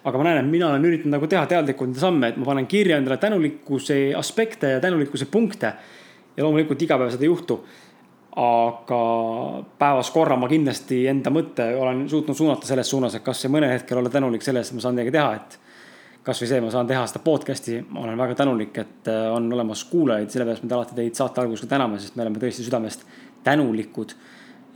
aga 0.07 0.19
ma 0.19 0.27
näen, 0.27 0.43
et 0.43 0.51
mina 0.51 0.73
olen 0.73 0.91
üritanud 0.91 1.19
nagu 1.21 1.31
teha 1.31 1.47
teadlikult 1.51 1.95
samme, 2.03 2.33
et 2.33 2.41
ma 2.43 2.51
panen 2.51 2.67
kirja 2.71 2.99
endale 2.99 3.21
tänulikkuse 3.23 4.01
aspekte 4.19 4.75
ja 4.75 4.83
tänulikkuse 4.83 5.31
punkte. 5.31 5.75
ja 6.37 6.45
loomulikult 6.45 6.83
iga 6.83 6.99
päev 6.99 7.15
seda 7.15 7.25
ei 7.25 7.31
juhtu 7.31 7.63
aga 8.37 8.97
päevas 9.81 10.11
korra 10.13 10.37
ma 10.37 10.49
kindlasti 10.49 11.07
enda 11.09 11.33
mõtte 11.33 11.71
olen 11.81 12.03
suutnud 12.09 12.37
suunata 12.37 12.69
selles 12.69 12.91
suunas, 12.93 13.15
et 13.17 13.25
kas 13.25 13.47
mõnel 13.49 13.73
hetkel 13.73 13.97
olla 13.97 14.13
tänulik 14.13 14.45
selle 14.45 14.61
eest, 14.61 14.75
et 14.75 14.77
ma 14.77 14.85
saan 14.85 14.97
midagi 14.99 15.15
teha, 15.15 15.31
et. 15.39 15.57
kasvõi 16.27 16.49
see, 16.51 16.61
ma 16.61 16.73
saan 16.75 16.89
teha 16.91 17.05
seda 17.07 17.23
podcast'i, 17.25 17.79
ma 17.89 18.03
olen 18.03 18.19
väga 18.19 18.35
tänulik, 18.43 18.77
et 18.83 19.09
äh, 19.09 19.29
on 19.33 19.47
olemas 19.53 19.85
kuulajaid, 19.89 20.29
sellepärast 20.31 20.67
me 20.67 20.75
alati 20.75 20.99
teid 20.99 21.17
saate 21.17 21.41
alguses 21.41 21.65
ka 21.65 21.71
täname, 21.71 22.01
sest 22.03 22.17
me 22.19 22.27
oleme 22.27 22.43
tõesti 22.43 22.67
südamest 22.67 23.07
tänulikud. 23.47 24.13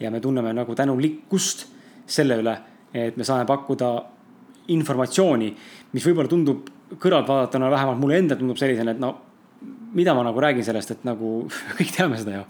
ja 0.00 0.11
me 0.11 0.20
tunneme 0.20 0.52
nagu 0.56 0.74
tänulikkust 0.74 1.66
selle 2.06 2.38
üle, 2.40 2.56
et 2.94 3.16
me 3.16 3.24
saame 3.24 3.44
pakkuda 3.44 3.90
informatsiooni, 4.72 5.50
mis 5.92 6.06
võib-olla 6.06 6.28
tundub 6.28 6.70
kõrvaltvaadatuna, 6.96 7.70
vähemalt 7.70 8.00
mulle 8.00 8.16
endale 8.22 8.40
tundub 8.40 8.56
sellisena, 8.56 8.94
et 8.94 9.02
no 9.02 9.18
mida 9.92 10.14
ma 10.14 10.24
nagu 10.24 10.40
räägin 10.40 10.64
sellest, 10.64 10.90
et 10.90 11.04
nagu 11.04 11.42
kõik 11.76 11.92
teame 11.98 12.16
seda 12.16 12.38
ju 12.38 12.46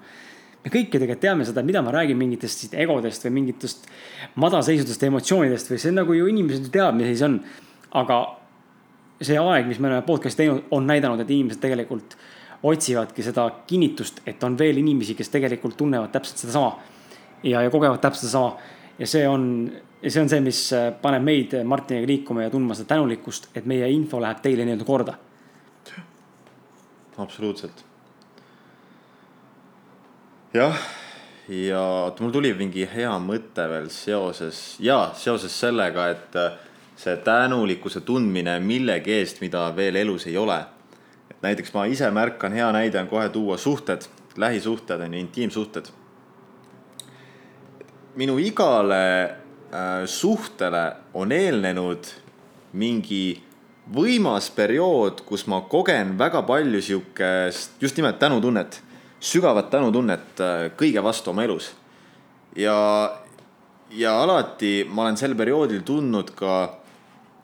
me 0.65 0.73
kõik 0.73 0.93
ju 0.93 1.01
tegelikult 1.01 1.23
teame 1.23 1.47
seda, 1.49 1.63
mida 1.67 1.83
ma 1.85 1.93
räägin 1.95 2.19
mingitest 2.21 2.75
egodest 2.77 3.25
või 3.27 3.37
mingitest 3.39 3.89
madalseisudest 4.41 5.07
emotsioonidest 5.09 5.73
või 5.73 5.81
see 5.81 5.95
nagu 5.95 6.17
ju 6.17 6.29
inimesed 6.31 6.69
ju 6.69 6.75
teavad, 6.75 6.99
mis 6.99 7.17
see 7.19 7.29
on. 7.29 7.41
aga 7.91 8.19
see 9.21 9.39
aeg, 9.41 9.67
mis 9.69 9.81
me 9.81 9.89
oleme 9.89 10.07
podcast'i 10.07 10.45
teinud, 10.45 10.69
on 10.71 10.87
näidanud, 10.87 11.21
et 11.21 11.31
inimesed 11.31 11.61
tegelikult 11.61 12.17
otsivadki 12.63 13.25
seda 13.25 13.49
kinnitust, 13.67 14.21
et 14.29 14.43
on 14.45 14.57
veel 14.59 14.79
inimesi, 14.81 15.17
kes 15.17 15.33
tegelikult 15.33 15.79
tunnevad 15.81 16.13
täpselt 16.13 16.45
sedasama. 16.45 16.77
ja, 17.43 17.63
ja 17.63 17.71
kogevad 17.71 18.01
täpselt 18.01 18.29
sedasama 18.29 18.79
ja 19.01 19.09
see 19.09 19.27
on, 19.29 19.45
see 20.07 20.23
on 20.23 20.29
see, 20.29 20.41
mis 20.45 20.63
paneb 21.03 21.25
meid 21.25 21.57
Martiniga 21.65 22.07
liikuma 22.07 22.45
ja 22.45 22.53
tundma 22.53 22.77
seda 22.77 22.95
tänulikkust, 22.95 23.51
et 23.57 23.67
meie 23.67 23.89
info 23.91 24.21
läheb 24.21 24.45
teile 24.45 24.69
nii-öelda 24.69 24.89
korda. 24.89 25.19
absoluutselt 27.21 27.90
jah, 30.53 30.77
ja 31.49 32.13
mul 32.21 32.33
tuli 32.35 32.51
mingi 32.59 32.83
hea 32.91 33.13
mõte 33.23 33.67
veel 33.71 33.87
seoses 33.95 34.77
ja 34.83 35.13
seoses 35.15 35.55
sellega, 35.55 36.09
et 36.11 36.39
äh, 36.39 36.57
see 36.99 37.15
tänulikkuse 37.25 38.03
tundmine 38.07 38.57
millegi 38.63 39.15
eest, 39.21 39.41
mida 39.45 39.69
veel 39.77 40.01
elus 40.03 40.27
ei 40.27 40.37
ole. 40.37 40.59
et 41.31 41.43
näiteks 41.43 41.75
ma 41.75 41.87
ise 41.87 42.11
märkan, 42.11 42.53
hea 42.53 42.73
näide 42.73 42.99
on 43.01 43.09
kohe 43.09 43.29
tuua 43.29 43.57
suhted, 43.57 44.09
lähisuhted 44.37 45.01
on 45.01 45.15
ju, 45.15 45.21
intiimsuhted. 45.21 45.93
minu 48.17 48.39
igale 48.39 49.25
äh, 49.25 50.05
suhtele 50.07 50.93
on 51.15 51.33
eelnenud 51.33 52.11
mingi 52.73 53.43
võimas 53.95 54.51
periood, 54.51 55.23
kus 55.27 55.47
ma 55.47 55.61
kogen 55.61 56.19
väga 56.19 56.43
palju 56.43 56.83
sihukest, 56.83 57.79
just 57.83 57.97
nimelt 57.97 58.19
tänutunnet, 58.19 58.83
sügavat 59.21 59.71
tänutunnet 59.71 60.41
äh, 60.41 60.71
kõige 60.77 61.03
vastu 61.05 61.31
oma 61.31 61.45
elus. 61.45 61.71
ja, 62.57 62.77
ja 63.91 64.23
alati 64.23 64.85
ma 64.89 65.03
olen 65.03 65.17
sel 65.17 65.37
perioodil 65.37 65.83
tundnud 65.85 66.33
ka 66.37 66.81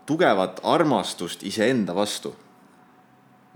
tugevat 0.07 0.61
armastust 0.65 1.43
iseenda 1.43 1.95
vastu. 1.95 2.35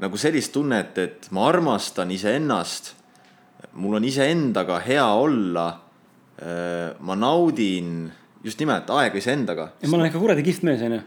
nagu 0.01 0.17
sellist 0.17 0.53
tunnet, 0.53 0.99
et 0.99 1.29
ma 1.31 1.49
armastan 1.49 2.11
iseennast. 2.11 2.95
mul 3.73 3.95
on 3.95 4.05
iseendaga 4.05 4.79
hea 4.79 5.07
olla. 5.07 5.81
Äh, 6.41 6.97
ma 7.01 7.15
naudin 7.15 8.13
just 8.45 8.59
nimelt 8.59 8.91
aega 8.91 9.19
iseendaga. 9.19 9.73
ma 9.87 9.97
olen 9.97 10.07
ikka 10.07 10.19
kuradi 10.19 10.43
kihvt 10.43 10.63
mees, 10.63 10.83
onju. 10.83 11.01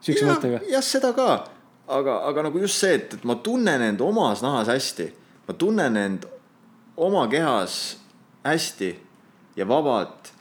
Siukse 0.00 0.26
mõttega. 0.26 0.62
jah, 0.68 0.84
seda 0.84 1.12
ka. 1.12 1.44
aga, 1.88 2.18
aga 2.28 2.42
nagu 2.48 2.58
just 2.58 2.80
see, 2.80 2.94
et, 2.94 3.14
et 3.14 3.24
ma 3.24 3.34
tunnen 3.34 3.82
end 3.82 4.00
omas 4.00 4.42
nahas 4.42 4.68
hästi. 4.68 5.12
ma 5.48 5.54
tunnen 5.54 5.96
end 5.96 6.26
oma 6.96 7.26
kehas 7.28 7.98
hästi 8.44 8.98
ja 9.56 9.68
vabalt. 9.68 10.32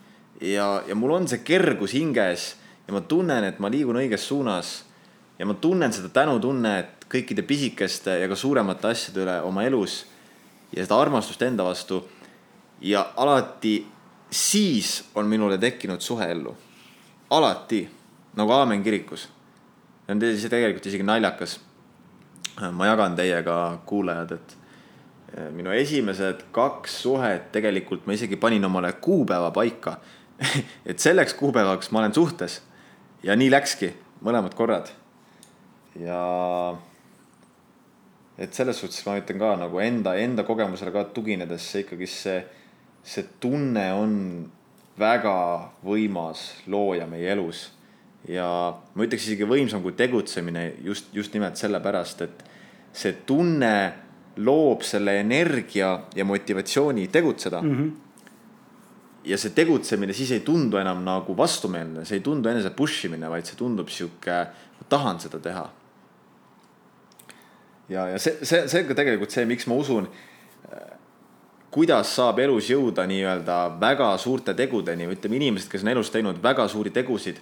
ja, 0.42 0.84
ja 0.88 0.96
mul 0.96 1.12
on 1.12 1.28
see 1.28 1.44
kergus 1.46 1.94
hinges 1.94 2.56
ja 2.88 2.94
ma 2.94 3.02
tunnen, 3.02 3.44
et 3.44 3.60
ma 3.60 3.70
liigun 3.70 4.00
õiges 4.02 4.28
suunas. 4.28 4.84
ja 5.40 5.46
ma 5.46 5.54
tunnen 5.54 5.94
seda 5.94 6.10
tänutunnet 6.10 7.06
kõikide 7.12 7.44
pisikeste 7.44 8.20
ja 8.20 8.28
ka 8.28 8.36
suuremate 8.36 8.88
asjade 8.88 9.24
üle 9.24 9.42
oma 9.42 9.64
elus. 9.64 10.06
ja 10.76 10.84
seda 10.84 11.00
armastust 11.00 11.42
enda 11.42 11.64
vastu. 11.64 12.04
ja 12.82 13.12
alati 13.16 13.86
siis 14.32 15.04
on 15.16 15.28
minule 15.28 15.58
tekkinud 15.58 16.02
suhe 16.02 16.32
ellu. 16.32 16.56
alati, 17.30 17.90
nagu 18.36 18.52
aamen 18.52 18.84
kirikus. 18.84 19.30
see 20.06 20.16
on 20.16 20.20
tegelikult 20.20 20.86
isegi 20.86 21.04
naljakas. 21.04 21.60
ma 22.72 22.86
jagan 22.86 23.16
teiega, 23.16 23.80
kuulajad, 23.86 24.32
et 24.32 24.58
minu 25.56 25.72
esimesed 25.72 26.48
kaks 26.52 26.98
suhet 27.06 27.52
tegelikult 27.56 28.04
ma 28.08 28.18
isegi 28.18 28.36
panin 28.36 28.66
omale 28.68 28.92
kuupäeva 29.00 29.52
paika 29.56 29.98
et 30.90 31.00
selleks 31.00 31.34
kuupäevaks 31.40 31.92
ma 31.92 32.00
olen 32.00 32.14
suhtes 32.14 32.62
ja 33.24 33.36
nii 33.38 33.52
läkski, 33.52 33.92
mõlemad 34.26 34.56
korrad. 34.58 34.90
ja 36.00 36.22
et 38.42 38.54
selles 38.54 38.80
suhtes 38.80 39.04
ma 39.06 39.18
ütlen 39.20 39.40
ka 39.42 39.54
nagu 39.60 39.82
enda, 39.84 40.16
enda 40.18 40.46
kogemusele 40.48 40.94
ka 40.94 41.06
tuginedes, 41.14 41.68
see 41.72 41.86
ikkagi 41.86 42.08
see, 42.10 42.40
see 43.04 43.28
tunne 43.44 43.86
on 43.94 44.16
väga 45.00 45.36
võimas 45.86 46.64
looja 46.68 47.08
meie 47.10 47.32
elus. 47.36 47.70
ja 48.28 48.48
ma 48.96 49.06
ütleks 49.06 49.28
isegi 49.28 49.48
võimsam 49.50 49.84
kui 49.86 49.94
tegutsemine 49.98 50.72
just, 50.86 51.14
just 51.14 51.34
nimelt 51.34 51.60
sellepärast, 51.60 52.22
et 52.22 52.44
see 52.94 53.14
tunne 53.26 53.76
loob 54.38 54.86
selle 54.88 55.20
energia 55.20 56.00
ja 56.16 56.26
motivatsiooni 56.26 57.08
tegutseda 57.08 57.62
mm. 57.62 57.76
-hmm 57.78 57.92
ja 59.24 59.38
see 59.38 59.52
tegutsemine 59.54 60.14
siis 60.14 60.32
ei 60.32 60.40
tundu 60.40 60.78
enam 60.78 61.04
nagu 61.06 61.36
vastumeelne, 61.38 62.06
see 62.06 62.18
ei 62.18 62.24
tundu 62.26 62.50
enese 62.50 62.72
push 62.74 63.06
imine, 63.06 63.30
vaid 63.30 63.46
see 63.46 63.58
tundub 63.60 63.90
sihuke, 63.94 64.38
ma 64.80 64.88
tahan 64.90 65.20
seda 65.22 65.40
teha. 65.40 65.70
ja, 67.90 68.08
ja 68.08 68.20
see, 68.20 68.40
see, 68.42 68.68
see 68.68 68.84
ka 68.88 68.98
tegelikult 68.98 69.30
see, 69.30 69.46
miks 69.46 69.68
ma 69.70 69.78
usun, 69.78 70.10
kuidas 71.72 72.12
saab 72.16 72.40
elus 72.44 72.68
jõuda 72.72 73.06
nii-öelda 73.08 73.58
väga 73.80 74.12
suurte 74.20 74.56
tegudeni 74.58 75.08
või 75.08 75.18
ütleme, 75.18 75.40
inimesed, 75.40 75.70
kes 75.72 75.86
on 75.86 75.94
elus 75.94 76.12
teinud 76.12 76.42
väga 76.44 76.68
suuri 76.72 76.92
tegusid. 76.92 77.40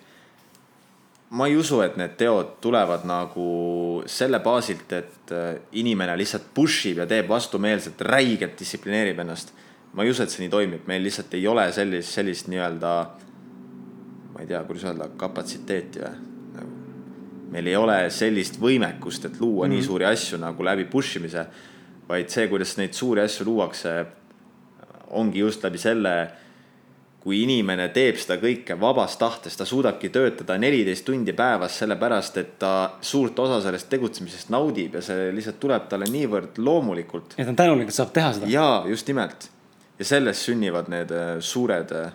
Ma 1.30 1.48
ei 1.48 1.58
usu, 1.58 1.82
et 1.86 1.98
need 1.98 2.16
teod 2.18 2.56
tulevad 2.62 3.04
nagu 3.06 4.04
selle 4.10 4.40
baasilt, 4.42 4.94
et 4.94 5.34
inimene 5.78 6.16
lihtsalt 6.18 6.48
push 6.54 6.88
ib 6.90 7.04
ja 7.04 7.06
teeb 7.06 7.30
vastumeelselt, 7.30 8.02
räigelt 8.02 8.58
distsiplineerib 8.60 9.20
ennast 9.20 9.54
ma 9.94 10.04
ei 10.04 10.10
usu, 10.10 10.24
et 10.24 10.34
see 10.34 10.44
nii 10.44 10.54
toimib, 10.54 10.86
meil 10.90 11.04
lihtsalt 11.06 11.34
ei 11.38 11.48
ole 11.50 11.66
sellist, 11.74 12.14
sellist 12.14 12.50
nii-öelda, 12.52 12.92
ma 14.34 14.44
ei 14.44 14.50
tea, 14.50 14.62
kuidas 14.68 14.86
öelda, 14.86 15.10
kapatsiteeti 15.20 16.04
või 16.04 16.12
nagu,. 16.58 16.76
meil 17.50 17.72
ei 17.72 17.78
ole 17.80 17.98
sellist 18.14 18.60
võimekust, 18.62 19.26
et 19.26 19.40
luua 19.42 19.66
mm 19.66 19.72
-hmm. 19.72 19.74
nii 19.74 19.82
mhm. 19.82 19.88
suuri 19.88 20.06
asju 20.06 20.38
nagu 20.38 20.64
läbi 20.64 20.86
push 20.86 21.18
imise, 21.18 21.46
vaid 22.10 22.30
see, 22.30 22.48
kuidas 22.48 22.78
neid 22.78 22.94
suuri 22.94 23.22
asju 23.22 23.46
luuakse, 23.46 24.06
ongi 25.10 25.40
just 25.40 25.64
läbi 25.64 25.78
selle, 25.78 26.32
kui 27.20 27.42
inimene 27.44 27.90
teeb 27.92 28.16
seda 28.16 28.38
kõike 28.40 28.78
vabast 28.80 29.20
tahtest, 29.20 29.60
ta 29.60 29.68
suudabki 29.68 30.10
töötada 30.14 30.56
neliteist 30.58 31.04
tundi 31.06 31.34
päevas, 31.36 31.76
sellepärast 31.82 32.38
et 32.40 32.58
ta 32.62 32.74
suurt 33.02 33.40
osa 33.44 33.60
sellest 33.66 33.90
tegutsemisest 33.92 34.54
naudib 34.56 34.96
ja 34.96 35.04
see 35.04 35.30
lihtsalt 35.36 35.60
tuleb 35.60 35.90
talle 35.92 36.08
niivõrd 36.12 36.62
loomulikult. 36.64 37.36
ja 37.38 37.44
ta 37.44 37.52
on 37.52 37.60
tänulik, 37.66 37.92
et 37.92 38.00
saab 38.00 38.14
teha 38.16 38.34
seda. 38.38 38.52
jaa, 38.52 38.84
just 38.88 39.08
nimelt 39.12 39.50
ja 40.00 40.08
sellest 40.08 40.48
sünnivad 40.48 40.90
need 40.92 41.12
äh, 41.12 41.36
suured, 41.44 41.92
äh, 41.92 42.12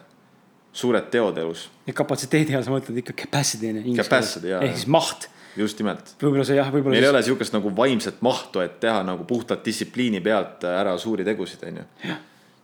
suured 0.73 1.11
teod 1.13 1.39
elus. 1.39 1.69
ja 1.87 1.95
kapatsiteedi 1.97 2.57
all 2.57 2.65
sa 2.65 2.73
mõtled 2.73 3.01
ikka 3.05 3.17
capacity 3.25 3.71
on 3.71 3.81
ju. 3.83 3.97
Capacity 4.01 4.53
jaa. 4.55 4.63
ehk 4.65 4.79
siis 4.79 4.91
maht. 4.91 5.29
just 5.57 5.81
nimelt. 5.83 6.15
võib-olla 6.23 6.47
see 6.49 6.57
jah, 6.59 6.71
võib-olla. 6.73 6.97
meil 6.97 7.09
ei 7.09 7.13
ole 7.13 7.23
sihukest 7.27 7.57
nagu 7.57 7.73
vaimset 7.77 8.23
mahtu, 8.25 8.65
et 8.65 8.79
teha 8.83 9.03
nagu 9.07 9.27
puhtalt 9.29 9.65
distsipliini 9.67 10.23
pealt 10.25 10.65
ära 10.71 10.97
suuri 10.99 11.27
tegusid, 11.29 11.67
on 11.69 11.83
ju. 11.83 12.17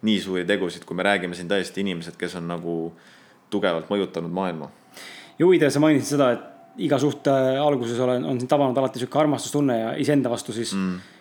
Nii 0.06 0.20
suuri 0.22 0.46
tegusid, 0.48 0.84
kui 0.88 0.96
me 0.96 1.06
räägime 1.06 1.36
siin 1.36 1.48
tõesti 1.50 1.84
inimesed, 1.84 2.16
kes 2.20 2.38
on 2.40 2.48
nagu 2.48 2.76
tugevalt 3.50 3.90
mõjutanud 3.90 4.32
maailma. 4.32 4.70
ja 5.38 5.46
huvitav, 5.46 5.70
sa 5.70 5.82
mainisid 5.82 6.16
seda, 6.16 6.32
et 6.36 6.84
iga 6.86 6.98
suhte 6.98 7.30
alguses 7.60 7.98
olen, 8.00 8.24
on 8.24 8.38
sind 8.40 8.48
tabanud 8.48 8.76
alati 8.78 9.02
sihuke 9.02 9.18
armastustunne 9.18 9.78
ja 9.78 9.96
iseenda 10.00 10.30
vastu 10.30 10.52
siis 10.56 10.74
mm 10.74 11.16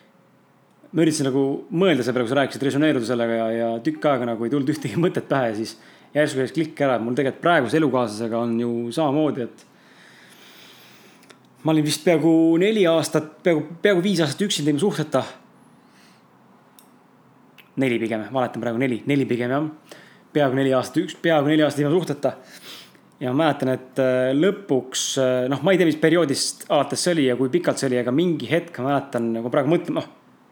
ma 0.89 1.05
üritasin 1.05 1.27
nagu 1.29 1.43
mõelda 1.69 2.03
selle 2.03 2.17
peale, 2.17 2.25
kui 2.25 2.33
sa 2.33 2.39
rääkisid, 2.39 2.65
resoneeruda 2.65 3.05
sellega 3.05 3.37
ja, 3.37 3.47
ja 3.53 3.69
tükk 3.85 4.05
aega 4.09 4.29
nagu 4.31 4.45
ei 4.45 4.53
tulnud 4.53 4.71
ühtegi 4.73 4.97
mõtet 5.01 5.27
pähe, 5.29 5.51
siis 5.59 5.75
järsku 6.15 6.41
käis 6.41 6.53
klikk 6.55 6.81
ära, 6.85 6.97
et 6.97 7.05
mul 7.05 7.17
tegelikult 7.17 7.43
praeguse 7.43 7.77
elukaaslasega 7.77 8.39
on 8.39 8.55
ju 8.57 8.71
samamoodi, 8.95 9.45
et. 9.45 9.65
ma 11.63 11.75
olin 11.75 11.85
vist 11.85 12.05
peaaegu 12.05 12.31
neli 12.61 12.87
aastat, 12.89 13.35
peaaegu, 13.45 13.77
peaaegu 13.83 14.03
viis 14.03 14.23
aastat 14.25 14.41
üksinda 14.47 14.73
ilma 14.73 14.81
suhteta. 14.81 15.23
Neli 17.79 17.99
pigem, 18.01 18.25
valetan 18.33 18.63
praegu 18.63 18.81
neli, 18.81 19.01
neli 19.09 19.25
pigem 19.29 19.53
jah. 19.53 19.65
peaaegu 20.33 20.59
neli 20.59 20.73
aastat, 20.77 21.01
üks, 21.05 21.15
peaaegu 21.21 21.49
neli 21.49 21.63
aastat 21.65 21.83
ilma 21.83 21.93
suhteta. 21.95 22.33
ja 23.19 23.33
ma 23.33 23.43
mäletan, 23.43 23.73
et 23.75 23.99
äh, 23.99 24.29
lõpuks, 24.35 25.05
äh, 25.19 25.47
noh, 25.51 25.63
ma 25.63 25.73
ei 25.73 25.79
tea, 25.79 25.89
mis 25.89 25.99
perioodist 25.99 26.65
alates 26.69 27.03
see 27.03 27.15
oli 27.17 27.27
ja 27.27 27.35
kui 27.39 27.51
pikalt 27.51 27.81
see 27.81 27.89
oli, 27.89 27.99
aga 27.99 28.13
mingi 28.15 28.49
hetk 28.51 28.79
ma 28.79 28.93
mäletan, 28.93 29.33
nagu 29.35 29.51
praegu 29.53 29.71
mõtlen, 29.73 29.99
noh 29.99 30.07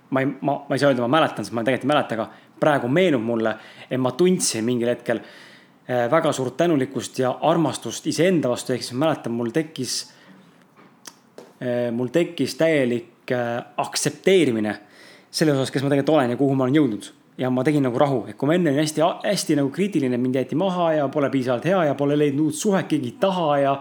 ma 0.10 0.24
ei, 0.24 0.30
ma, 0.40 0.58
ma 0.64 0.76
ei 0.76 0.80
saa 0.80 0.92
öelda, 0.92 1.04
ma 1.04 1.18
mäletan, 1.18 1.46
sest 1.46 1.56
ma 1.56 1.66
tegelikult 1.68 1.88
ei 1.88 1.94
mäleta, 1.94 2.18
aga 2.18 2.58
praegu 2.60 2.90
meenub 2.92 3.24
mulle, 3.28 3.54
et 3.90 4.00
ma 4.00 4.14
tundsin 4.18 4.64
mingil 4.66 4.92
hetkel 4.92 5.20
eh, 5.20 6.06
väga 6.12 6.32
suurt 6.36 6.56
tänulikkust 6.60 7.20
ja 7.20 7.34
armastust 7.50 8.08
iseenda 8.08 8.52
vastu, 8.52 8.72
ehk 8.74 8.86
siis 8.86 8.96
ma 8.96 9.10
mäletan, 9.10 9.36
mul 9.36 9.52
tekkis, 9.56 9.98
mul 11.92 12.12
tekkis 12.14 12.54
täielik 12.56 13.32
aktsepteerimine 13.84 14.76
selles 15.38 15.58
osas, 15.58 15.72
kes 15.72 15.84
ma 15.84 15.92
tegelikult 15.92 16.16
olen 16.16 16.34
ja 16.34 16.40
kuhu 16.40 16.56
ma 16.56 16.66
olen 16.68 16.80
jõudnud. 16.80 17.10
Ja 17.38 17.50
ma 17.54 17.64
tegin 17.64 17.86
nagu 17.86 18.00
rahu, 18.00 18.24
et 18.30 18.38
kui 18.38 18.50
ma 18.50 18.56
enne 18.58 18.72
olin 18.72 18.82
hästi, 18.82 19.04
hästi 19.24 19.58
nagu 19.60 19.70
kriitiline, 19.74 20.18
mind 20.18 20.40
jäeti 20.40 20.58
maha 20.58 20.92
ja 20.98 21.08
pole 21.14 21.30
piisavalt 21.30 21.66
hea 21.70 21.84
ja 21.90 21.96
pole 21.96 22.18
leidnud 22.18 22.50
uut 22.50 22.58
suhet, 22.58 22.88
keegi 22.90 23.14
taha 23.22 23.58
ja 23.62 23.76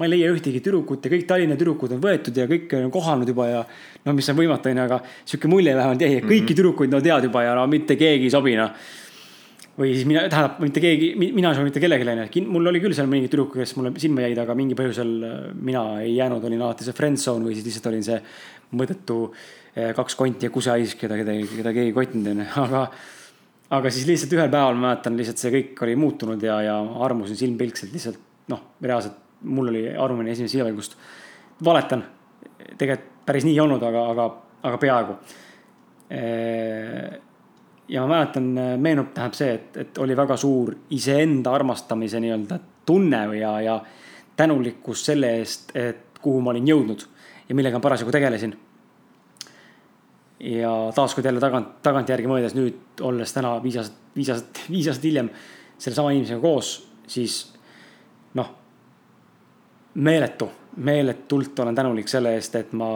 ma 0.00 0.08
ei 0.08 0.14
leia 0.14 0.32
ühtegi 0.32 0.62
tüdrukut 0.64 1.04
ja 1.04 1.12
kõik 1.12 1.26
Tallinna 1.28 1.56
tüdrukud 1.60 1.92
on 1.96 2.00
võetud 2.00 2.36
ja 2.36 2.46
kõik 2.48 2.72
on 2.78 2.92
kohanud 2.92 3.28
juba 3.28 3.48
ja 3.50 3.62
no 4.06 4.14
mis 4.16 4.28
on 4.32 4.38
võimatu, 4.38 4.70
onju, 4.72 4.86
aga 4.86 5.00
sihuke 5.24 5.48
mulje 5.52 5.74
vähemalt 5.76 6.04
jäi, 6.04 6.14
et 6.16 6.24
kõiki 6.24 6.40
mm 6.40 6.46
-hmm. 6.46 6.60
tüdrukuid 6.60 6.92
no 6.92 7.00
tead 7.04 7.28
juba 7.28 7.42
ja 7.44 7.54
no 7.54 7.66
mitte 7.66 7.96
keegi 7.96 8.28
ei 8.28 8.32
sobi 8.32 8.56
noh. 8.56 8.72
Või 9.80 9.94
siis 9.94 10.06
mina, 10.08 10.26
tähendab 10.28 10.58
mitte 10.60 10.82
keegi, 10.82 11.12
mina 11.20 11.50
ei 11.50 11.56
sobi 11.56 11.70
mitte 11.70 11.82
kellelegi 11.82 12.10
onju, 12.12 12.42
mul 12.52 12.70
oli 12.70 12.82
küll 12.82 12.96
seal 12.96 13.08
mingeid 13.10 13.32
tüdrukuid, 13.32 13.64
kes 13.64 13.76
mulle 13.78 13.94
silma 14.02 14.26
jäid, 14.26 14.40
aga 14.42 14.56
mingi 14.58 14.76
põhjusel 14.78 15.14
äh, 15.24 15.38
mina 15.56 15.84
ei 16.04 16.12
jäänud, 16.18 16.44
olin 16.44 16.66
alati 16.66 16.86
see 16.86 16.96
friend 16.96 17.20
zone 17.22 17.48
või 17.48 17.56
siis 17.56 17.70
lihtsalt 17.70 17.88
olin 17.92 18.04
see 18.04 18.18
mõttetu 18.76 19.22
äh, 19.30 19.94
kaks 19.96 20.18
konti 20.20 20.48
ja 20.48 20.52
kusehais, 20.52 20.94
keda, 21.00 21.16
keda, 21.22 21.38
keda 21.54 21.74
keegi 21.76 21.94
ei 21.94 21.96
kottinud 21.96 22.34
onju, 22.34 22.50
aga 22.66 22.84
aga 23.78 23.94
siis 23.94 24.08
lihtsalt 24.08 24.36
ühel 24.36 24.52
päeval 24.52 24.76
ma 24.76 24.90
mäletan, 24.90 25.16
lihtsalt 25.18 25.40
see 25.40 25.54
kõik 25.54 25.82
oli 25.86 25.96
muutunud 25.98 26.42
ja, 26.44 26.60
ja 26.66 26.76
armusin 27.06 27.38
silmpilkselt 27.38 27.94
lihtsalt 27.94 28.20
noh, 28.50 28.64
reaalselt 28.82 29.16
mul 29.46 29.70
oli 29.72 29.86
arvamine 29.94 30.34
esimese 30.34 30.58
silmapilgust. 30.58 30.96
valetan, 31.64 32.04
tegelikult 32.76 33.08
päris 33.26 33.44
nii 33.46 33.54
ei 33.54 33.62
olnud, 33.62 33.82
aga, 33.84 34.04
aga, 34.10 34.24
aga 34.66 34.78
peaaegu. 34.82 35.16
Ja 37.90 38.04
ma 38.06 38.14
mäletan, 38.14 38.52
meenub, 38.78 39.10
tähendab 39.14 39.34
see, 39.34 39.54
et, 39.54 39.76
et 39.82 39.98
oli 39.98 40.14
väga 40.16 40.36
suur 40.38 40.74
iseenda 40.94 41.54
armastamise 41.54 42.20
nii-öelda 42.22 42.58
tunne 42.86 43.24
ja, 43.38 43.54
ja 43.60 43.80
tänulikkus 44.36 45.04
selle 45.10 45.34
eest, 45.40 45.74
et 45.74 46.20
kuhu 46.22 46.40
ma 46.40 46.54
olin 46.54 46.68
jõudnud 46.70 47.06
ja 47.48 47.56
millega 47.58 47.78
ma 47.78 47.82
parasjagu 47.82 48.12
tegelesin. 48.14 48.54
ja 50.40 50.70
taaskord 50.94 51.26
jälle 51.26 51.40
tagant, 51.40 51.82
tagantjärgi 51.82 52.28
mõeldes 52.30 52.54
nüüd, 52.56 52.78
olles 53.04 53.32
täna 53.36 53.56
viis 53.62 53.76
aastat, 53.76 53.98
viis 54.16 54.30
aastat, 54.32 54.62
viis 54.74 54.88
aastat 54.88 55.04
hiljem 55.04 55.30
sellesama 55.78 56.14
inimesega 56.14 56.40
koos, 56.40 56.70
siis 57.06 57.40
noh, 58.38 58.54
meeletu, 59.94 60.48
meeletult 60.76 61.58
olen 61.58 61.74
tänulik 61.74 62.08
selle 62.08 62.36
eest, 62.38 62.54
et 62.56 62.72
ma 62.72 62.90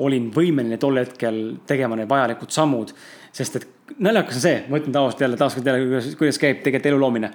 olin 0.00 0.30
võimeline 0.32 0.78
tol 0.80 0.96
hetkel 0.96 1.40
tegema 1.68 1.98
need 1.98 2.08
vajalikud 2.08 2.52
sammud. 2.54 2.92
Sest 3.32 3.56
et 3.56 3.66
naljakas 3.98 4.38
on 4.38 4.44
see, 4.44 4.60
ma 4.68 4.80
ütlen 4.80 4.94
tavaliselt 4.94 5.24
jälle 5.24 5.38
taaskord 5.40 5.66
jälle, 5.66 5.86
kuidas, 5.86 6.14
kuidas 6.18 6.38
käib 6.42 6.62
tegelikult 6.64 6.90
elu 6.90 7.00
loomine. 7.00 7.30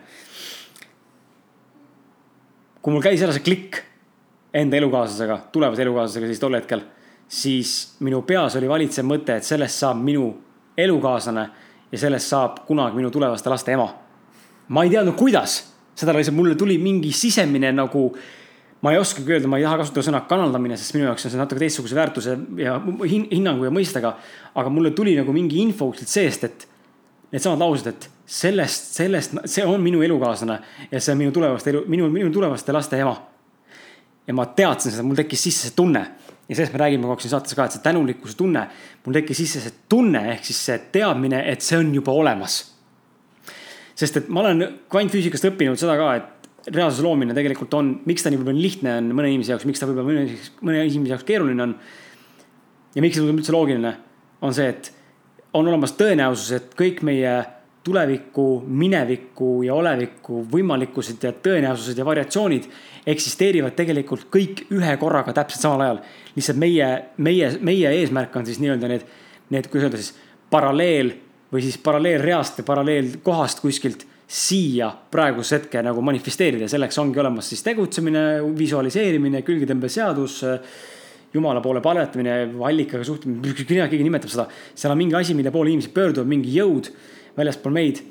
kui 2.81 2.93
mul 2.93 3.01
käis 3.01 3.21
ära 3.25 3.33
see 3.33 3.41
klikk 3.41 3.79
enda 4.53 4.77
elukaaslasega, 4.77 5.39
tulevase 5.51 5.81
elukaaslasega 5.81 6.27
siis 6.29 6.39
tol 6.39 6.53
hetkel, 6.53 6.83
siis 7.27 7.71
minu 8.05 8.21
peas 8.27 8.55
oli 8.59 8.69
valitsev 8.69 9.07
mõte, 9.07 9.39
et 9.39 9.47
sellest 9.47 9.81
saab 9.81 10.03
minu 10.05 10.27
elukaaslane 10.77 11.45
ja 11.91 11.99
sellest 11.99 12.29
saab 12.29 12.61
kunagi 12.67 12.99
minu 12.99 13.09
tulevaste 13.11 13.49
laste 13.49 13.73
ema. 13.73 13.87
ma 14.67 14.83
ei 14.83 14.89
teadnud, 14.89 15.15
kuidas, 15.17 15.57
seda 15.95 16.13
lihtsalt 16.13 16.37
mulle 16.37 16.55
tuli 16.55 16.77
mingi 16.77 17.11
sisemine 17.11 17.71
nagu 17.71 18.07
ma 18.85 18.93
ei 18.93 18.99
oskagi 19.01 19.33
öelda, 19.33 19.49
ma 19.49 19.57
ei 19.57 19.65
taha 19.65 19.79
kasutada 19.81 20.05
sõna 20.05 20.19
kanaldamine, 20.29 20.77
sest 20.77 20.93
minu 20.93 21.07
jaoks 21.07 21.25
on 21.25 21.33
see 21.33 21.39
natuke 21.41 21.61
teistsuguse 21.63 21.97
väärtuse 21.97 22.35
ja 22.61 22.75
hin 23.09 23.23
hinnangu 23.31 23.65
ja 23.65 23.71
mõistega. 23.73 24.13
aga 24.55 24.69
mulle 24.69 24.91
tuli 24.95 25.15
nagu 25.17 25.33
mingi 25.33 25.57
info 25.63 25.87
kuskilt 25.89 26.11
seest, 26.11 26.43
et 26.43 26.67
needsamad 27.31 27.63
laused, 27.63 27.87
et 27.89 28.09
sellest, 28.25 28.93
sellest, 28.99 29.33
see 29.49 29.65
on 29.65 29.81
minu 29.81 30.03
elukaaslane 30.05 30.59
ja 30.91 31.01
see 31.01 31.15
on 31.15 31.23
minu 31.23 31.33
tulevaste 31.33 31.73
elu, 31.73 31.81
minu, 31.89 32.09
minu 32.13 32.29
tulevaste 32.33 32.75
laste 32.75 32.99
ema. 33.01 33.15
ja 34.27 34.33
ma 34.33 34.45
teadsin 34.45 34.91
seda, 34.91 35.03
mul 35.05 35.17
tekkis 35.17 35.43
sisse 35.47 35.67
see 35.69 35.75
tunne 35.77 36.05
ja 36.49 36.55
sellest 36.55 36.73
me 36.73 36.79
räägime 36.81 37.05
kogu 37.05 37.15
aeg 37.15 37.25
siin 37.25 37.33
saates 37.33 37.57
ka, 37.57 37.65
et 37.65 37.75
see 37.75 37.83
tänulikkuse 37.85 38.37
tunne, 38.37 38.67
mul 39.05 39.17
tekkis 39.17 39.41
sisse 39.43 39.61
see 39.65 39.75
tunne 39.89 40.21
ehk 40.35 40.45
siis 40.45 40.61
see 40.69 40.79
teadmine, 40.93 41.41
et 41.51 41.65
see 41.65 41.77
on 41.81 41.93
juba 41.93 42.13
olemas. 42.13 42.61
sest 43.95 44.17
et 44.17 44.29
ma 44.29 44.41
olen 44.43 44.65
kvantfüüsikast 44.91 45.49
õppinud 45.51 45.79
seda 45.79 45.97
ka, 45.97 46.13
et 46.19 46.34
reaalsuse 46.73 47.05
loomine 47.05 47.35
tegelikult 47.37 47.73
on, 47.77 47.91
miks 48.09 48.23
ta 48.25 48.31
nii 48.31 48.41
võib-olla 48.41 48.61
lihtne 48.61 48.93
on 48.99 49.09
mõne 49.17 49.29
inimese 49.31 49.53
jaoks, 49.53 49.67
miks 49.69 49.81
ta 49.81 49.89
võib-olla 49.89 50.07
mõne, 50.09 50.37
mõne 50.65 50.85
inimese 50.85 51.13
jaoks 51.13 51.27
keeruline 51.27 51.65
on. 51.65 51.75
ja 52.95 53.03
miks 53.03 53.17
see 53.17 53.23
tundub 53.23 53.41
üldse 53.41 53.53
loogiline, 53.53 53.91
on 54.41 54.55
see, 54.55 54.71
et 54.71 54.91
on 55.55 55.67
olemas 55.67 55.93
tõenäosus, 55.99 56.55
et 56.57 56.73
kõik 56.77 57.03
meie 57.05 57.35
tuleviku, 57.85 58.63
mineviku 58.65 59.59
ja 59.63 59.75
oleviku 59.77 60.41
võimalikkused 60.51 61.21
ja 61.21 61.31
tõenäosused 61.45 61.99
ja 62.01 62.05
variatsioonid 62.07 62.65
eksisteerivad 63.13 63.75
tegelikult 63.77 64.25
kõik 64.33 64.63
ühe 64.73 64.95
korraga 64.97 65.35
täpselt 65.37 65.61
samal 65.61 65.83
ajal. 65.85 65.99
lihtsalt 66.35 66.57
meie, 66.57 66.87
meie, 67.17 67.51
meie 67.61 67.93
eesmärk 67.99 68.35
on 68.35 68.47
siis 68.47 68.57
nii-öelda 68.63 68.89
need, 68.89 69.05
need, 69.53 69.69
kuidas 69.69 69.85
öelda 69.85 70.01
siis 70.01 70.15
paralleel 70.49 71.13
või 71.53 71.61
siis 71.61 71.77
paralleelreast 71.77 72.57
või 72.59 72.69
paralleelkohast 72.71 73.61
kuskilt 73.61 74.07
siia 74.27 74.89
praeguse 75.11 75.59
hetke 75.59 75.81
nagu 75.85 76.01
manifesteerida, 76.05 76.67
selleks 76.69 76.97
ongi 77.01 77.21
olemas 77.21 77.49
siis 77.51 77.61
tegutsemine, 77.65 78.25
visualiseerimine, 78.57 79.43
külgetõmbeseadus. 79.45 80.43
jumala 81.35 81.59
poole 81.61 81.81
palvetamine, 81.83 82.35
allikaga 82.63 83.03
suhtlemine, 83.03 83.53
keegi 83.89 84.03
nimetab 84.03 84.29
seda. 84.31 84.47
seal 84.75 84.91
on 84.91 84.97
mingi 84.97 85.15
asi, 85.15 85.33
mille 85.33 85.51
poole 85.51 85.69
inimesed 85.69 85.91
pöörduvad, 85.93 86.27
mingi 86.27 86.55
jõud 86.55 86.89
väljaspool 87.37 87.73
meid. 87.73 88.01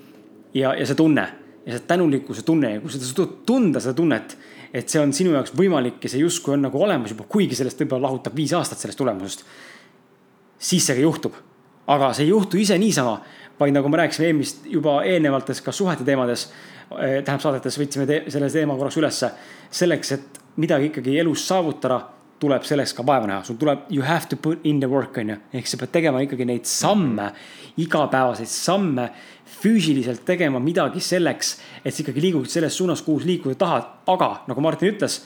ja, 0.54 0.74
ja 0.74 0.86
see 0.86 0.94
tunne 0.94 1.28
ja 1.66 1.78
see 1.78 1.86
tänulikkuse 1.88 2.42
tunne 2.42 2.74
ja 2.74 2.80
kui 2.80 2.90
suudad 2.90 3.38
tunda 3.46 3.80
seda 3.80 3.94
tunnet, 3.96 4.36
et 4.74 4.88
see 4.88 5.00
on 5.00 5.12
sinu 5.16 5.32
jaoks 5.32 5.54
võimalik 5.56 6.02
ja 6.04 6.12
see 6.12 6.20
justkui 6.20 6.54
on 6.56 6.66
nagu 6.66 6.82
olemas 6.82 7.14
juba, 7.14 7.26
kuigi 7.30 7.56
sellest 7.56 7.80
võib-olla 7.80 8.10
lahutab 8.10 8.36
viis 8.36 8.52
aastat 8.52 8.82
sellest 8.82 9.00
tulemusest. 9.00 9.44
siis 10.58 10.86
see 10.86 10.96
ka 10.96 11.00
juhtub. 11.00 11.32
aga 11.86 12.12
see 12.12 12.24
ei 12.24 12.30
juhtu 12.30 12.56
ise 12.56 12.78
niisama 12.78 13.20
vaid 13.60 13.74
nagu 13.74 13.88
me 13.88 14.00
rääkisime 14.02 14.30
eelmist 14.30 14.66
juba 14.70 15.02
eelnevates 15.06 15.60
ka 15.62 15.72
suhete 15.72 16.04
teemades, 16.04 16.48
eh, 16.90 17.20
tähendab 17.22 17.42
saadetes 17.42 17.78
võtsime 17.78 18.06
te 18.06 18.22
selle 18.28 18.50
teema 18.50 18.76
korraks 18.76 18.98
ülesse. 19.00 19.30
selleks, 19.70 20.12
et 20.12 20.40
midagi 20.56 20.86
ikkagi 20.86 21.18
elus 21.18 21.48
saavutada, 21.48 22.00
tuleb 22.38 22.62
selleks 22.62 22.92
ka 22.94 23.02
vaeva 23.06 23.26
näha, 23.26 23.44
sul 23.44 23.56
tuleb, 23.56 23.86
you 23.90 24.02
have 24.02 24.28
to 24.28 24.36
put 24.36 24.60
in 24.64 24.80
the 24.80 24.86
work 24.86 25.16
on 25.18 25.28
ju, 25.28 25.36
ehk 25.54 25.66
sa 25.66 25.76
pead 25.76 25.90
tegema 25.90 26.20
ikkagi 26.20 26.44
neid 26.44 26.64
samme, 26.64 27.30
igapäevaseid 27.76 28.50
samme, 28.50 29.08
füüsiliselt 29.62 30.24
tegema 30.24 30.60
midagi 30.60 31.00
selleks, 31.00 31.58
et 31.84 31.94
sa 31.94 32.02
ikkagi 32.02 32.20
liiguksid 32.20 32.58
selles 32.58 32.76
suunas, 32.76 33.02
kuhu 33.02 33.20
sa 33.20 33.26
liikuda 33.26 33.54
tahad, 33.54 33.88
aga 34.06 34.30
nagu 34.46 34.60
Martin 34.60 34.92
ütles, 34.92 35.22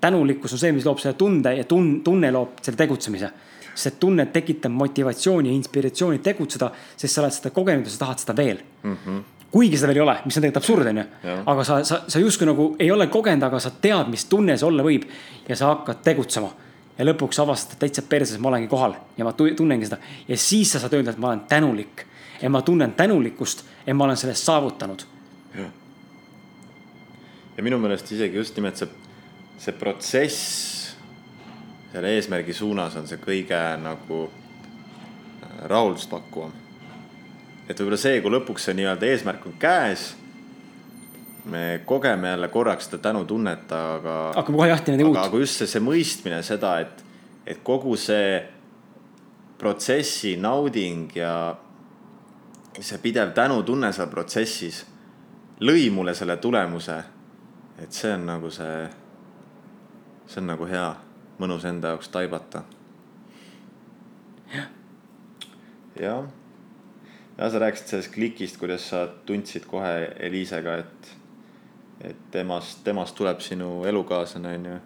tänulikkus 0.00 0.52
on 0.52 0.58
see, 0.58 0.72
mis 0.72 0.86
loob 0.86 1.00
selle 1.02 1.16
tunde 1.18 1.54
ja 1.56 1.64
tun-, 1.64 2.02
tunne 2.04 2.30
loob 2.34 2.60
selle 2.62 2.78
tegutsemise 2.78 3.30
see 3.78 3.96
tunne 4.00 4.26
tekitab 4.34 4.72
motivatsiooni 4.74 5.50
ja 5.50 5.54
inspiratsiooni 5.56 6.18
tegutseda, 6.24 6.70
sest 6.96 7.14
sa 7.14 7.22
oled 7.22 7.34
seda 7.36 7.50
kogenud 7.54 7.86
ja 7.86 7.94
sa 7.94 8.04
tahad 8.04 8.24
seda 8.24 8.36
veel 8.36 8.62
mm. 8.82 8.96
-hmm 9.04 9.26
kuigi 9.50 9.78
seda 9.80 9.88
veel 9.88 10.00
ei 10.00 10.04
ole, 10.04 10.14
mis 10.24 10.36
on 10.36 10.44
tegelikult 10.44 10.62
absurd, 10.62 10.88
onju. 10.90 11.04
aga 11.52 11.64
sa, 11.64 11.78
sa, 11.88 12.00
sa 12.10 12.20
justkui 12.20 12.48
nagu 12.48 12.68
ei 12.78 12.90
ole 12.92 13.06
kogenud, 13.12 13.46
aga 13.48 13.60
sa 13.62 13.72
tead, 13.72 14.10
mis 14.12 14.26
tunne 14.28 14.56
see 14.60 14.68
olla 14.68 14.84
võib. 14.84 15.06
ja 15.48 15.56
sa 15.56 15.72
hakkad 15.72 16.02
tegutsema. 16.04 16.50
ja 16.98 17.04
lõpuks 17.06 17.40
avastad, 17.40 17.76
et 17.76 17.78
täitsa 17.86 18.02
perses 18.02 18.38
ma 18.38 18.48
olengi 18.48 18.68
kohal 18.68 18.96
ja 19.16 19.24
ma 19.24 19.32
tunnengi 19.32 19.88
seda. 19.88 19.98
ja 20.28 20.36
siis 20.36 20.72
sa 20.72 20.82
saad 20.82 20.92
öelda, 20.92 21.10
et 21.10 21.18
ma 21.18 21.32
olen 21.32 21.44
tänulik. 21.48 22.06
ja 22.42 22.50
ma 22.50 22.62
tunnen 22.62 22.92
tänulikkust, 22.92 23.64
et 23.86 23.96
ma 23.96 24.04
olen 24.04 24.16
sellest 24.16 24.44
saavutanud. 24.44 25.04
ja 27.56 27.62
minu 27.62 27.78
meelest 27.78 28.12
isegi 28.12 28.36
just 28.36 28.56
nimelt 28.56 28.76
see, 28.76 28.88
see 29.58 29.72
protsess 29.72 30.77
selle 31.92 32.14
eesmärgi 32.14 32.54
suunas 32.54 32.96
on 32.96 33.08
see 33.08 33.20
kõige 33.22 33.58
nagu 33.82 34.22
äh, 34.28 35.64
rahuldust 35.70 36.10
pakkuvam. 36.10 36.52
et 37.68 37.80
võib-olla 37.80 38.00
see, 38.00 38.20
kui 38.24 38.32
lõpuks 38.32 38.68
see 38.68 38.76
nii-öelda 38.76 39.08
eesmärk 39.08 39.46
on 39.46 39.56
käes, 39.60 40.10
me 41.48 41.80
kogeme 41.84 42.28
jälle 42.28 42.48
korraks 42.48 42.88
seda 42.88 42.98
tänutunnet, 43.08 43.72
aga. 43.72 44.18
hakkame 44.36 44.60
kohe 44.60 44.68
jahtima 44.68 44.96
neid 44.96 45.08
uut. 45.08 45.20
aga 45.22 45.40
just 45.44 45.62
see, 45.62 45.70
see 45.70 45.84
mõistmine 45.84 46.42
seda, 46.44 46.78
et, 46.84 47.02
et 47.46 47.64
kogu 47.64 47.96
see 47.96 48.42
protsessi 49.58 50.36
nauding 50.36 51.16
ja 51.16 51.32
see 52.78 53.00
pidev 53.02 53.32
tänutunne 53.34 53.90
seal 53.92 54.10
protsessis 54.12 54.84
lõi 55.64 55.88
mulle 55.90 56.14
selle 56.14 56.36
tulemuse. 56.36 57.02
et 57.78 57.92
see 57.92 58.12
on 58.12 58.26
nagu 58.26 58.50
see, 58.50 58.88
see 60.26 60.40
on 60.42 60.50
nagu 60.52 60.66
hea 60.66 60.88
mõnus 61.38 61.64
enda 61.68 61.94
jaoks 61.94 62.08
taibata. 62.08 62.62
jah. 64.54 64.68
jah, 66.00 66.28
ja 67.38 67.50
sa 67.50 67.58
rääkisid 67.58 67.86
sellest 67.86 68.12
klikist, 68.14 68.58
kuidas 68.58 68.88
sa 68.90 69.06
tundsid 69.26 69.66
kohe 69.66 70.10
Eliisega, 70.18 70.74
et, 70.74 71.10
et 72.10 72.22
temast, 72.30 72.84
temast 72.84 73.16
tuleb 73.16 73.40
sinu 73.40 73.84
elukaaslane, 73.84 74.54
onju. 74.58 74.78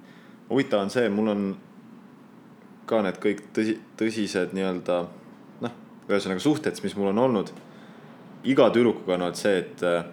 huvitav 0.50 0.84
on 0.84 0.90
see, 0.90 1.08
mul 1.08 1.32
on 1.32 1.44
ka 2.86 3.02
need 3.06 3.20
kõik 3.22 3.44
tõsi, 3.56 3.76
tõsised 3.96 4.56
nii-öelda 4.56 4.98
noh, 5.64 5.76
ühesõnaga 6.10 6.42
suhted, 6.42 6.80
mis 6.84 6.96
mul 6.98 7.12
on 7.12 7.22
olnud. 7.28 7.52
iga 8.44 8.68
tüdrukuga 8.74 9.14
on 9.14 9.28
olnud 9.28 9.38
see, 9.38 9.58
et 9.62 9.82
äh, 9.86 10.04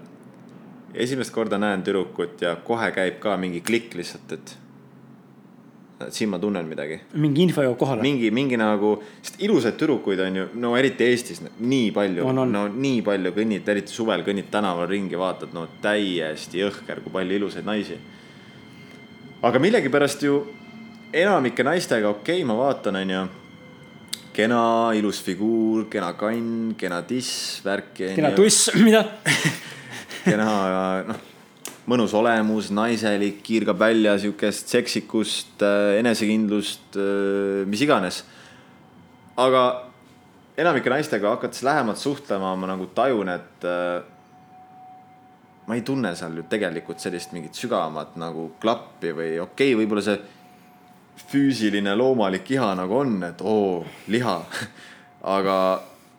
esimest 0.93 1.33
korda 1.33 1.57
näen 1.57 1.83
tüdrukut 1.83 2.41
ja 2.41 2.55
kohe 2.55 2.91
käib 2.91 3.19
ka 3.19 3.37
mingi 3.37 3.61
klikk 3.61 3.95
lihtsalt, 3.97 4.31
et 4.31 4.57
siin 6.09 6.29
ma 6.31 6.39
tunnen 6.39 6.67
midagi. 6.67 6.99
mingi 7.19 7.43
info 7.43 7.63
jõuab 7.63 7.77
kohale. 7.79 8.03
mingi, 8.03 8.29
mingi 8.31 8.57
nagu, 8.59 8.93
sest 9.21 9.41
ilusaid 9.43 9.75
tüdrukuid 9.79 10.21
on 10.23 10.39
ju, 10.39 10.45
no 10.63 10.75
eriti 10.79 11.07
Eestis 11.09 11.41
nii 11.43 11.91
palju, 11.95 12.31
no 12.31 12.63
nii 12.71 13.01
palju 13.05 13.33
kõnnid, 13.35 13.67
eriti 13.73 13.93
suvel 13.93 14.23
kõnnid 14.27 14.47
tänaval 14.51 14.87
ringi, 14.89 15.19
vaatad, 15.19 15.53
no 15.55 15.67
täiesti 15.83 16.63
jõhker, 16.63 17.03
kui 17.03 17.15
palju 17.19 17.39
ilusaid 17.41 17.67
naisi. 17.67 17.99
aga 19.41 19.59
millegipärast 19.59 20.23
ju 20.23 20.41
enamike 21.13 21.63
naistega, 21.63 22.09
okei 22.09 22.41
okay,, 22.41 22.47
ma 22.47 22.55
vaatan, 22.59 23.01
on 23.03 23.15
ju 23.15 23.23
kena, 24.33 24.61
ilus 24.95 25.23
figuur, 25.23 25.89
kena 25.91 26.13
kann, 26.13 26.75
kena 26.77 27.01
tiss, 27.01 27.59
värki. 27.65 28.13
kena 28.15 28.31
tuss, 28.31 28.71
mida 28.85 29.03
kena, 30.29 30.53
noh 31.07 31.28
mõnus 31.89 32.13
olemus, 32.17 32.69
naiselik, 32.75 33.41
kiirgab 33.45 33.79
välja 33.81 34.15
sihukest 34.21 34.69
seksikust, 34.69 35.57
äh, 35.65 35.97
enesekindlust, 36.01 36.95
äh, 36.95 37.65
mis 37.69 37.81
iganes. 37.81 38.23
aga 39.39 39.89
enamike 40.57 40.89
naistega 40.91 41.29
hakates 41.29 41.63
lähemalt 41.63 41.97
suhtlema, 41.97 42.55
ma 42.59 42.67
nagu 42.67 42.89
tajun, 42.95 43.29
et 43.31 43.63
äh, 43.63 44.03
ma 45.67 45.77
ei 45.77 45.81
tunne 45.85 46.11
seal 46.15 46.35
ju 46.35 46.43
tegelikult 46.49 46.99
sellist 46.99 47.31
mingit 47.31 47.55
sügavamat 47.55 48.17
nagu 48.19 48.51
klappi 48.59 49.13
või 49.15 49.39
okei 49.39 49.73
okay,, 49.73 49.77
võib-olla 49.79 50.03
see 50.03 50.19
füüsiline 51.29 51.95
loomalik 51.95 52.51
iha 52.51 52.73
nagu 52.75 52.97
on, 52.99 53.17
et 53.23 53.41
oo, 53.41 53.85
liha 54.11 54.35
aga, 55.37 55.57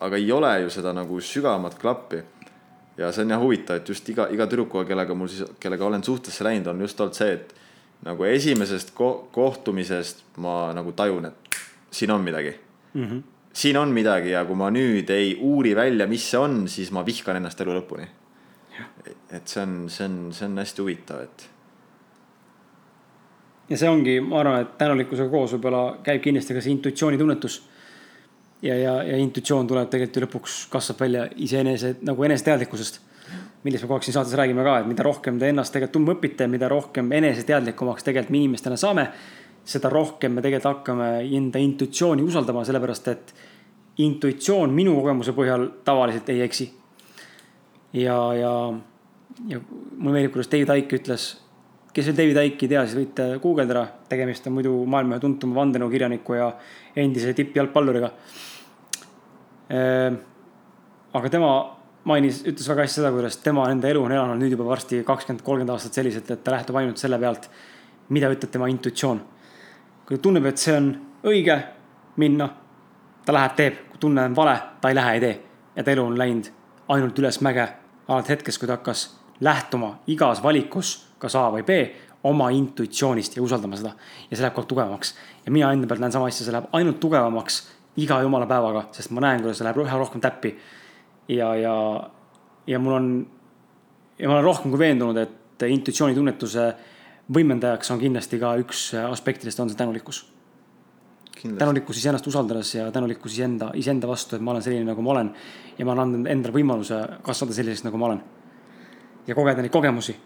aga 0.01 0.17
ei 0.17 0.33
ole 0.33 0.53
ju 0.65 0.71
seda 0.73 0.95
nagu 0.97 1.21
sügavamat 1.21 1.79
klappi 1.81 2.23
ja 2.99 3.13
see 3.13 3.25
on 3.25 3.31
jah 3.31 3.41
huvitav, 3.41 3.81
et 3.81 3.89
just 3.89 4.09
iga, 4.13 4.29
iga 4.33 4.47
tüdrukuga, 4.51 4.85
kellega 4.89 5.15
mul 5.15 5.29
siis, 5.31 5.49
kellega 5.61 5.87
olen 5.87 6.05
suhtesse 6.05 6.45
läinud, 6.45 6.67
on 6.73 6.81
just 6.85 7.01
olnud 7.01 7.17
see, 7.17 7.33
et 7.39 7.55
nagu 8.07 8.25
esimesest 8.25 8.95
ko 8.97 9.11
kohtumisest 9.33 10.25
ma 10.41 10.73
nagu 10.77 10.93
tajun, 10.97 11.31
et 11.31 11.61
siin 11.91 12.11
on 12.11 12.25
midagi 12.25 12.55
mm. 12.95 13.05
-hmm. 13.05 13.23
siin 13.53 13.77
on 13.77 13.89
midagi 13.89 14.31
ja 14.31 14.45
kui 14.45 14.57
ma 14.57 14.71
nüüd 14.71 15.11
ei 15.11 15.37
uuri 15.41 15.77
välja, 15.77 16.07
mis 16.07 16.31
see 16.31 16.41
on, 16.41 16.69
siis 16.69 16.91
ma 16.91 17.07
vihkan 17.07 17.37
ennast 17.37 17.61
elu 17.61 17.81
lõpuni. 17.81 18.07
et 19.31 19.49
see 19.49 19.63
on, 19.63 19.89
see 19.89 20.07
on, 20.07 20.33
see 20.33 20.47
on 20.47 20.59
hästi 20.59 20.83
huvitav, 20.83 21.21
et. 21.21 21.49
ja 23.69 23.77
see 23.77 23.89
ongi, 23.89 24.21
ma 24.21 24.41
arvan, 24.41 24.61
et 24.61 24.79
tänulikkusega 24.79 25.29
koos 25.31 25.53
võib-olla 25.53 25.99
käib 26.03 26.23
kindlasti 26.23 26.55
ka 26.55 26.61
see 26.61 26.73
intuitsioonitunnetus. 26.73 27.63
Ja, 28.63 28.77
ja, 28.77 28.97
ja 29.03 29.21
intuitsioon 29.21 29.67
tuleb 29.67 29.91
tegelikult 29.91 30.17
ju 30.17 30.27
lõpuks, 30.27 30.57
kasvab 30.73 31.07
välja 31.07 31.29
iseenese 31.37 31.97
nagu 32.07 32.25
eneseteadlikkusest 32.29 33.01
millest 33.65 33.85
me 33.85 33.89
kogu 33.89 33.99
aeg 33.99 34.07
siin 34.07 34.17
saates 34.17 34.35
räägime 34.39 34.65
ka, 34.65 34.79
et 34.81 34.89
mida 34.89 35.05
rohkem 35.05 35.39
te 35.39 35.51
ennast 35.53 35.75
tegelikult 35.75 35.99
tundma 35.99 36.17
õpite, 36.17 36.49
mida 36.49 36.69
rohkem 36.71 37.13
eneseteadlikumaks 37.19 38.07
tegelikult 38.07 38.33
me 38.33 38.41
inimestena 38.41 38.79
saame, 38.81 39.07
seda 39.69 39.91
rohkem 39.93 40.35
me 40.37 40.45
tegelikult 40.45 40.79
hakkame 40.79 41.09
enda 41.39 41.61
intuitsiooni 41.61 42.25
usaldama, 42.25 42.65
sellepärast 42.67 43.11
et 43.13 43.35
intuitsioon 44.01 44.73
minu 44.73 44.95
kogemuse 44.97 45.35
põhjal 45.37 45.67
tavaliselt 45.85 46.33
ei 46.33 46.45
eksi. 46.47 46.71
ja, 47.93 48.17
ja, 48.35 48.53
ja 49.49 49.61
mulle 49.99 50.15
meeldib, 50.15 50.33
kuidas 50.33 50.51
David 50.51 50.73
Icke 50.85 51.01
ütles, 51.01 51.31
kes 51.93 52.07
veel 52.07 52.17
David 52.17 52.39
Icke'i 52.53 52.69
ei 52.69 52.73
tea, 52.75 52.85
siis 52.87 52.99
võite 52.99 53.27
guugeldada, 53.43 53.87
tegemist 54.11 54.47
on 54.47 54.55
muidu 54.55 54.77
maailma 54.87 55.17
ühe 55.17 55.25
tuntuma 55.25 55.59
vandenõukirjaniku 55.59 56.37
ja 56.39 56.53
endise 56.99 57.35
tippjalgpalluriga. 57.35 58.13
Ehm, 59.75 60.21
aga 61.19 61.33
tema 61.33 61.51
mainis, 62.05 62.45
ütles 62.47 62.69
väga 62.71 62.87
hästi 62.87 63.01
seda, 63.01 63.11
kuidas 63.15 63.41
tema 63.43 63.67
enda 63.73 63.91
elu 63.91 64.05
on 64.05 64.15
elanud 64.15 64.41
nüüd 64.41 64.55
juba 64.55 64.69
varsti 64.71 65.03
kakskümmend, 65.07 65.45
kolmkümmend 65.45 65.75
aastat 65.75 65.99
selliselt, 65.99 66.31
et 66.31 66.45
ta 66.45 66.55
lähtub 66.55 66.79
ainult 66.81 67.03
selle 67.03 67.19
pealt, 67.21 67.51
mida 68.15 68.31
ütleb 68.33 68.51
tema 68.55 68.71
intuitsioon. 68.71 69.21
kui 70.07 70.17
ta 70.17 70.23
tunneb, 70.23 70.47
et 70.47 70.59
see 70.59 70.75
on 70.75 70.89
õige 71.23 71.57
minna, 72.19 72.49
ta 73.27 73.33
läheb, 73.33 73.55
teeb, 73.57 73.75
kui 73.91 73.99
tunne 74.03 74.25
on 74.27 74.35
vale, 74.37 74.57
ta 74.81 74.89
ei 74.89 74.95
lähe, 74.95 75.15
ei 75.15 75.21
tee. 75.21 75.85
ta 75.85 75.91
elu 75.91 76.05
on 76.05 76.19
läinud 76.19 76.51
ainult 76.89 77.19
ülesmäge 77.19 77.69
alates 78.09 78.31
hetkest, 78.31 78.59
kui 78.59 78.67
ta 78.67 78.79
hakkas 78.79 79.20
lähtuma 79.41 79.99
igas 80.07 80.43
valikus, 80.43 80.95
kas 81.19 81.37
A 81.37 81.49
või 81.55 81.65
B, 81.67 81.81
oma 82.25 82.51
intuitsioonist 82.53 83.37
ja 83.37 83.43
usaldama 83.43 83.77
seda. 83.77 83.95
ja 84.31 84.37
see 84.37 84.43
läheb 84.43 84.55
kogu 84.55 84.63
aeg 84.63 84.69
tugevamaks. 84.69 85.15
ja 85.47 85.53
mina 85.53 85.73
enda 85.73 85.87
pealt 85.87 86.01
näen 86.01 86.13
sama 86.13 86.27
asja, 86.27 86.45
see 86.45 86.53
läheb 86.53 86.69
ainult 86.73 87.01
tugevamaks 87.01 87.63
iga 87.97 88.21
jumala 88.23 88.47
päevaga, 88.47 88.89
sest 88.93 89.11
ma 89.11 89.21
näen, 89.25 89.41
kuidas 89.41 89.59
see 89.59 89.65
läheb 89.65 89.81
üha 89.81 89.99
rohkem 89.99 90.21
täppi 90.21 90.55
ja, 91.29 91.55
ja, 91.57 91.75
ja 92.67 92.79
mul 92.79 92.97
on, 92.97 93.09
ja 94.19 94.29
ma 94.29 94.37
olen 94.37 94.45
rohkem 94.45 94.73
kui 94.73 94.81
veendunud, 94.81 95.17
et 95.17 95.65
intuitsioonitunnetuse 95.69 96.67
võimendajaks 97.35 97.93
on 97.95 98.01
kindlasti 98.01 98.41
ka 98.43 98.55
üks 98.61 98.91
aspektidest, 99.01 99.61
on 99.61 99.71
see 99.71 99.79
tänulikkus. 99.79 100.25
tänulikkus 101.43 101.97
iseennast 101.97 102.27
usaldades 102.27 102.75
ja 102.75 102.91
tänulikkus 102.93 103.33
iseenda, 103.33 103.71
iseenda 103.75 104.09
vastu, 104.09 104.37
et 104.37 104.43
ma 104.43 104.51
olen 104.55 104.63
selline, 104.63 104.85
nagu 104.85 105.03
ma 105.03 105.11
olen. 105.11 105.33
ja 105.79 105.87
ma 105.87 105.93
annan 105.97 106.27
endale 106.27 106.55
võimaluse 106.55 107.01
kasvada 107.23 107.55
selliseks, 107.55 107.85
nagu 107.85 107.99
ma 107.99 108.11
olen. 108.11 108.23
Ja 109.31 109.39
kogeda 109.39 109.63
neid 109.63 109.73
kogemusi. 109.75 110.17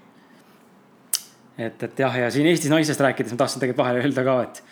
et, 1.58 1.82
et 1.86 2.00
jah, 2.00 2.16
ja 2.24 2.32
siin 2.34 2.48
Eestis 2.50 2.72
naistest 2.72 3.04
rääkides 3.04 3.36
ma 3.36 3.44
tahtsin 3.44 3.62
tegelikult 3.62 3.84
vahele 3.84 4.02
öelda 4.02 4.24
ka, 4.26 4.40
et, 4.42 4.62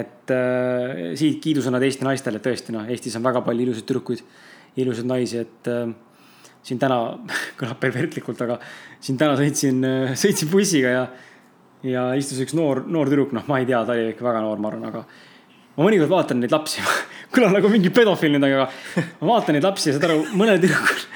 et 0.00 0.34
äh, 0.36 1.00
siit 1.18 1.40
kiidusõnad 1.42 1.82
Eesti 1.82 2.06
naistele, 2.06 2.42
tõesti 2.44 2.76
noh, 2.76 2.86
Eestis 2.86 3.16
on 3.18 3.26
väga 3.26 3.42
palju 3.46 3.66
ilusaid 3.66 3.88
tüdrukuid 3.88 4.22
ilusaid 4.78 5.08
naisi, 5.10 5.40
et 5.42 5.70
äh, 5.70 5.88
siin 6.62 6.78
täna 6.82 7.00
kõlab 7.60 7.80
pervertlikult, 7.82 8.44
aga 8.46 8.60
siin 9.02 9.18
täna 9.20 9.38
sõitsin, 9.40 9.82
äh, 9.86 10.14
sõitsin 10.18 10.52
bussiga 10.52 10.94
ja, 10.94 11.02
ja 11.86 12.06
istus 12.18 12.42
üks 12.44 12.54
noor, 12.58 12.84
noor 12.86 13.10
tüdruk, 13.10 13.34
noh, 13.36 13.46
ma 13.50 13.60
ei 13.62 13.68
tea, 13.68 13.82
ta 13.86 13.96
oli 13.96 14.12
ikka 14.12 14.26
väga 14.28 14.44
noor, 14.44 14.62
ma 14.62 14.72
arvan, 14.72 14.86
aga 14.92 15.04
ma 15.76 15.86
mõnikord 15.86 16.12
vaatan 16.12 16.42
neid 16.42 16.54
lapsi 16.54 16.84
kõlan 17.34 17.54
nagu 17.56 17.72
mingi 17.72 17.92
pedofiil 17.94 18.36
nüüd, 18.36 18.46
aga 18.46 18.70
ma 19.20 19.34
vaatan 19.34 19.58
neid 19.58 19.66
lapsi 19.66 19.90
ja 19.90 19.98
saad 19.98 20.08
aru, 20.10 20.24
mõned 20.38 20.62
tüdrukud, 20.62 21.06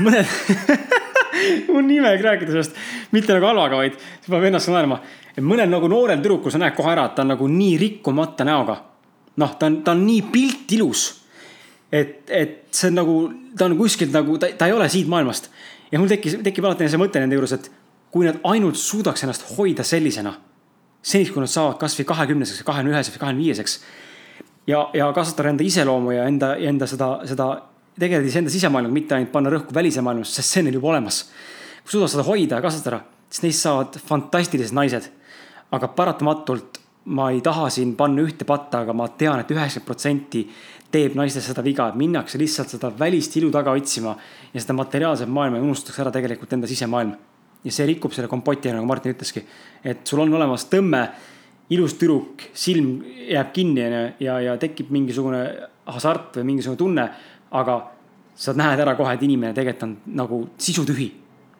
mõned 0.00 1.00
mul 1.68 1.82
on 1.82 1.90
imelik 1.90 2.22
rääkida 2.26 2.54
sellest, 2.54 2.78
mitte 3.12 3.34
nagu 3.36 3.48
halvaga, 3.50 3.80
vaid 3.82 3.98
see 3.98 4.30
paneb 4.30 4.50
ennast 4.50 4.70
naerma. 4.72 5.00
et 5.36 5.42
mõnel 5.44 5.70
nagu 5.70 5.88
noorel 5.88 6.20
tüdrukul 6.20 6.52
sa 6.52 6.60
näed 6.62 6.76
kohe 6.76 6.92
ära, 6.92 7.08
et 7.08 7.16
ta 7.16 7.26
on 7.26 7.34
nagu 7.34 7.48
nii 7.48 7.74
rikkumata 7.80 8.46
näoga. 8.48 8.78
noh, 9.36 9.58
ta 9.58 9.66
on, 9.66 9.82
ta 9.82 9.96
on 9.96 10.06
nii 10.06 10.22
pilt 10.32 10.78
ilus 10.78 11.22
et, 11.92 12.30
et 12.30 12.58
see 12.72 12.88
on 12.90 12.96
nagu, 12.96 13.16
ta 13.58 13.68
on 13.68 13.76
kuskilt 13.78 14.14
nagu, 14.14 14.38
ta, 14.40 14.50
ta 14.56 14.68
ei 14.68 14.76
ole 14.76 14.88
siit 14.92 15.10
maailmast. 15.12 15.50
ja 15.92 16.00
mul 16.00 16.08
tekkis, 16.08 16.38
tekib 16.44 16.64
alati 16.64 16.88
see 16.88 17.00
mõte 17.00 17.20
nende 17.20 17.36
juures, 17.36 17.52
et 17.58 17.68
kui 18.12 18.26
nad 18.28 18.40
ainult 18.48 18.80
suudaks 18.80 19.24
ennast 19.24 19.44
hoida 19.56 19.84
sellisena. 19.84 20.34
seniks, 21.02 21.32
kui 21.34 21.42
nad 21.42 21.50
saavad 21.50 21.80
kasvõi 21.80 22.06
kahekümneseks, 22.06 22.62
kahekümne 22.64 22.94
üheseks 22.94 23.18
kahekümne 23.18 23.44
viieseks. 23.44 23.80
ja, 24.66 24.88
ja 24.94 25.12
kasvatada 25.12 25.52
enda 25.52 25.64
iseloomu 25.64 26.16
ja 26.16 26.26
enda, 26.30 26.54
enda 26.56 26.86
seda, 26.86 27.18
seda, 27.28 27.48
tegeleda 27.98 28.28
iseenda 28.28 28.50
sisemaailmaga, 28.52 28.94
mitte 28.94 29.16
ainult 29.16 29.32
panna 29.32 29.50
rõhku 29.52 29.74
välise 29.74 30.04
maailmasse, 30.04 30.38
sest 30.38 30.54
see 30.54 30.62
on 30.62 30.70
neil 30.70 30.78
juba 30.78 30.92
olemas. 30.94 31.24
kui 31.82 31.96
suudavad 31.96 32.12
seda 32.12 32.24
hoida 32.28 32.60
ja 32.60 32.62
kasvatada, 32.62 33.00
siis 33.30 33.42
neist 33.42 33.66
saavad 33.66 33.98
fantastilised 34.06 34.74
naised. 34.74 35.10
aga 35.72 35.88
paratamatult 35.88 36.78
ma 37.04 37.30
ei 37.30 37.40
taha 37.40 37.68
siin 37.70 37.96
panna 37.96 38.22
ühte 38.22 38.44
patta, 38.44 38.82
aga 38.84 38.92
ma 38.92 39.08
tean 39.08 39.40
et, 39.40 39.50
et 39.50 39.56
üheksakümmend 39.56 39.86
protsenti 39.86 40.44
teeb 40.92 41.16
naistes 41.16 41.46
seda 41.48 41.64
viga, 41.64 41.88
et 41.88 41.98
minnakse 41.98 42.38
lihtsalt 42.38 42.74
seda 42.74 42.92
välist 42.98 43.36
ilu 43.40 43.50
taga 43.50 43.72
otsima 43.72 44.14
ja 44.52 44.60
seda 44.60 44.76
materiaalset 44.76 45.28
maailma 45.28 45.58
ja 45.58 45.64
unustatakse 45.64 46.02
ära 46.04 46.12
tegelikult 46.14 46.52
enda 46.52 46.70
sisemaailm. 46.70 47.14
ja 47.64 47.72
see 47.72 47.86
rikub 47.86 48.12
selle 48.12 48.28
kompoti, 48.28 48.72
nagu 48.72 48.86
Martin 48.86 49.14
ütleski. 49.14 49.42
et 49.84 50.06
sul 50.06 50.20
on 50.20 50.34
olemas 50.34 50.66
tõmme, 50.70 51.08
ilus 51.70 51.94
tüdruk, 51.94 52.42
silm 52.52 53.02
jääb 53.28 53.52
kinni 53.52 53.84
ja, 54.20 54.40
ja 54.40 54.56
tekib 54.60 54.90
mingisugune 54.90 55.42
hasart 55.86 56.36
või 56.36 56.50
mingisugune 56.52 56.78
tunne, 56.78 57.06
aga 57.52 57.78
sa 58.34 58.54
näed 58.56 58.80
ära 58.80 58.94
kohe, 58.96 59.14
et 59.14 59.22
inimene 59.22 59.54
tegelikult 59.56 59.86
on 59.86 59.96
nagu 60.18 60.42
sisutühi. 60.58 61.10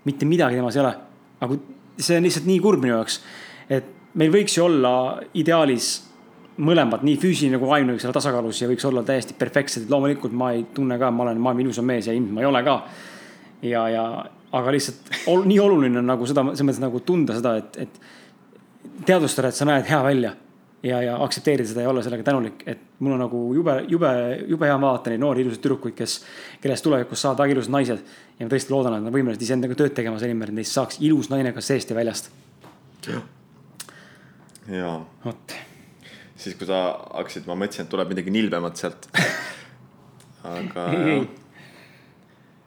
mitte 0.04 0.26
midagi 0.26 0.56
temas 0.56 0.76
ei 0.76 0.82
ole. 0.82 0.94
aga 1.40 1.58
see 1.98 2.16
on 2.16 2.24
lihtsalt 2.26 2.46
nii 2.46 2.60
kurb 2.60 2.82
minu 2.82 2.96
jaoks, 2.96 3.20
et 3.70 3.84
meil 4.14 4.32
võiks 4.32 4.56
ju 4.56 4.64
olla 4.64 5.20
ideaalis 5.34 5.90
mõlemad, 6.62 7.04
nii 7.06 7.16
füüsiline 7.20 7.58
kui 7.58 7.68
vaimne 7.68 7.94
võiks 7.94 8.04
olla 8.04 8.16
tasakaalus 8.16 8.60
ja 8.62 8.68
võiks 8.68 8.84
olla 8.84 9.02
täiesti 9.06 9.34
perfektsed, 9.38 9.84
et 9.84 9.90
loomulikult 9.90 10.34
ma 10.36 10.52
ei 10.52 10.66
tunne 10.74 10.98
ka, 11.00 11.10
ma 11.10 11.26
olen 11.26 11.40
maailma 11.40 11.64
ilusam 11.64 11.86
mees 11.88 12.08
ja 12.08 12.14
ilmselt 12.16 12.34
ma 12.36 12.44
ei 12.44 12.48
ole 12.48 12.62
ka. 12.66 12.76
ja, 13.62 13.88
ja 13.88 14.06
aga 14.52 14.74
lihtsalt 14.74 15.12
ol, 15.32 15.46
nii 15.48 15.60
oluline 15.62 16.00
on 16.02 16.10
nagu 16.12 16.28
seda, 16.28 16.44
selles 16.52 16.66
mõttes 16.68 16.82
nagu 16.82 17.00
tunda 17.06 17.36
seda, 17.38 17.54
et, 17.62 17.78
et 17.86 19.06
teadvustada, 19.08 19.48
et 19.48 19.58
sa 19.58 19.68
näed 19.68 19.88
hea 19.88 20.00
välja. 20.04 20.34
Ja, 20.82 21.02
ja 21.02 21.16
aktsepteerida 21.24 21.68
seda 21.68 21.86
ja 21.86 21.90
olla 21.90 22.02
sellega 22.02 22.26
tänulik, 22.26 22.62
et 22.66 22.80
mul 22.98 23.16
on 23.16 23.24
nagu 23.24 23.42
jube, 23.54 23.76
jube, 23.88 24.12
jube 24.50 24.70
hea 24.70 24.78
vaadata 24.80 25.12
neid 25.12 25.22
noori 25.22 25.44
ilusaid 25.44 25.64
tüdrukuid, 25.64 25.96
kes, 25.98 26.20
kellest 26.62 26.86
tulevikus 26.86 27.22
saavad 27.22 27.44
väga 27.44 27.56
ilusad 27.56 27.74
naised. 27.74 28.06
ja 28.38 28.46
ma 28.46 28.54
tõesti 28.54 28.74
loodan, 28.74 28.96
et 28.96 29.04
nad 29.04 29.12
on 29.12 29.18
võimelised 29.18 29.46
iseendaga 29.46 29.78
tööd 29.78 29.94
tegema 29.98 30.20
selle 30.20 30.34
nimel, 30.34 30.54
et 30.54 30.62
neist 30.62 30.78
saaks 30.78 31.00
ilus 31.00 31.30
naine 31.32 31.54
ka 31.54 31.64
seest 31.64 31.90
ja 31.90 31.98
väljast. 31.98 32.32
jaa. 34.68 34.96
vot 35.24 35.60
siis 36.42 36.56
kui 36.58 36.66
sa 36.66 36.80
hakkasid, 37.12 37.46
ma 37.46 37.54
mõtlesin, 37.58 37.86
et 37.86 37.90
tuleb 37.92 38.10
midagi 38.12 38.32
nilbemat 38.34 38.80
sealt. 38.80 39.06
aga. 40.56 40.86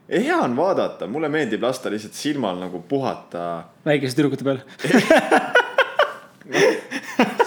hea 0.07 0.37
on 0.37 0.55
vaadata, 0.57 1.07
mulle 1.11 1.29
meeldib 1.33 1.65
lasta 1.65 1.91
lihtsalt 1.91 2.15
silmal 2.17 2.59
nagu 2.61 2.81
puhata. 2.87 3.41
väikeste 3.85 4.21
tüdrukute 4.21 4.47
peal 4.47 4.59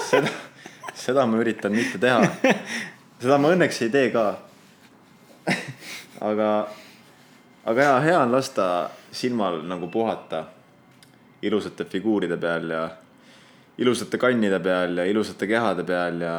seda, 0.09 0.29
seda 1.09 1.25
ma 1.25 1.41
üritan 1.41 1.73
mitte 1.73 1.97
teha. 2.01 2.21
seda 3.21 3.39
ma 3.41 3.53
õnneks 3.55 3.81
ei 3.85 3.91
tee 3.93 4.11
ka. 4.13 4.27
aga, 6.29 6.49
aga 7.65 7.89
jaa, 7.89 7.99
hea 8.05 8.21
on 8.21 8.33
lasta 8.35 8.65
silmal 9.11 9.63
nagu 9.67 9.89
puhata 9.89 10.45
ilusate 11.41 11.87
figuuride 11.89 12.37
peal 12.37 12.69
ja 12.69 12.83
ilusate 13.79 14.19
kannide 14.19 14.59
peal 14.59 14.99
ja 14.99 15.05
ilusate 15.07 15.47
kehade 15.47 15.85
peal 15.87 16.21
ja 16.21 16.35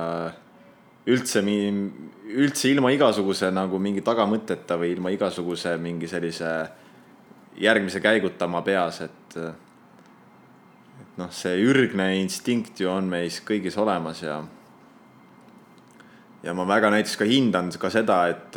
üldse, 1.10 1.42
üldse 2.30 2.70
ilma 2.70 2.92
igasuguse 2.94 3.50
nagu 3.54 3.80
mingi 3.82 4.04
tagamõteta 4.04 4.76
või 4.78 4.92
ilma 4.94 5.12
igasuguse 5.14 5.74
mingi 5.80 6.08
sellise 6.08 6.52
järgmise 7.60 8.00
käiguta 8.00 8.46
oma 8.46 8.62
peas, 8.62 9.00
et. 9.04 9.36
et 9.36 11.18
noh, 11.20 11.32
see 11.34 11.56
ürgne 11.64 12.12
instinkt 12.20 12.80
ju 12.80 12.88
on 12.92 13.08
meis 13.10 13.40
kõigis 13.44 13.76
olemas 13.80 14.22
ja. 14.22 14.40
Ja 16.43 16.55
ma 16.55 16.66
väga 16.68 16.91
näiteks 16.91 17.16
ka 17.20 17.28
hindan 17.28 17.70
ka 17.78 17.91
seda, 17.93 18.22
et 18.32 18.57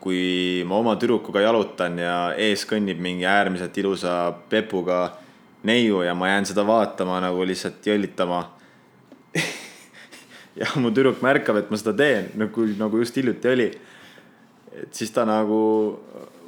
kui 0.00 0.62
ma 0.66 0.78
oma 0.78 0.94
tüdrukuga 0.96 1.42
jalutan 1.42 1.98
ja 1.98 2.18
ees 2.38 2.64
kõnnib 2.68 3.00
mingi 3.02 3.26
äärmiselt 3.26 3.76
ilusa 3.80 4.30
pepuga 4.50 5.00
neiu 5.66 6.04
ja 6.06 6.14
ma 6.14 6.30
jään 6.30 6.46
seda 6.46 6.64
vaatama 6.66 7.18
nagu 7.20 7.42
lihtsalt 7.46 7.86
jõllitama 7.86 8.44
ja 10.60 10.70
mu 10.78 10.92
tüdruk 10.94 11.22
märkab, 11.24 11.58
et 11.58 11.70
ma 11.70 11.80
seda 11.80 11.96
teen, 11.98 12.30
nagu, 12.38 12.66
nagu 12.78 13.02
just 13.02 13.18
hiljuti 13.18 13.52
oli. 13.52 13.68
et 14.82 14.94
siis 14.94 15.10
ta 15.10 15.26
nagu 15.26 15.60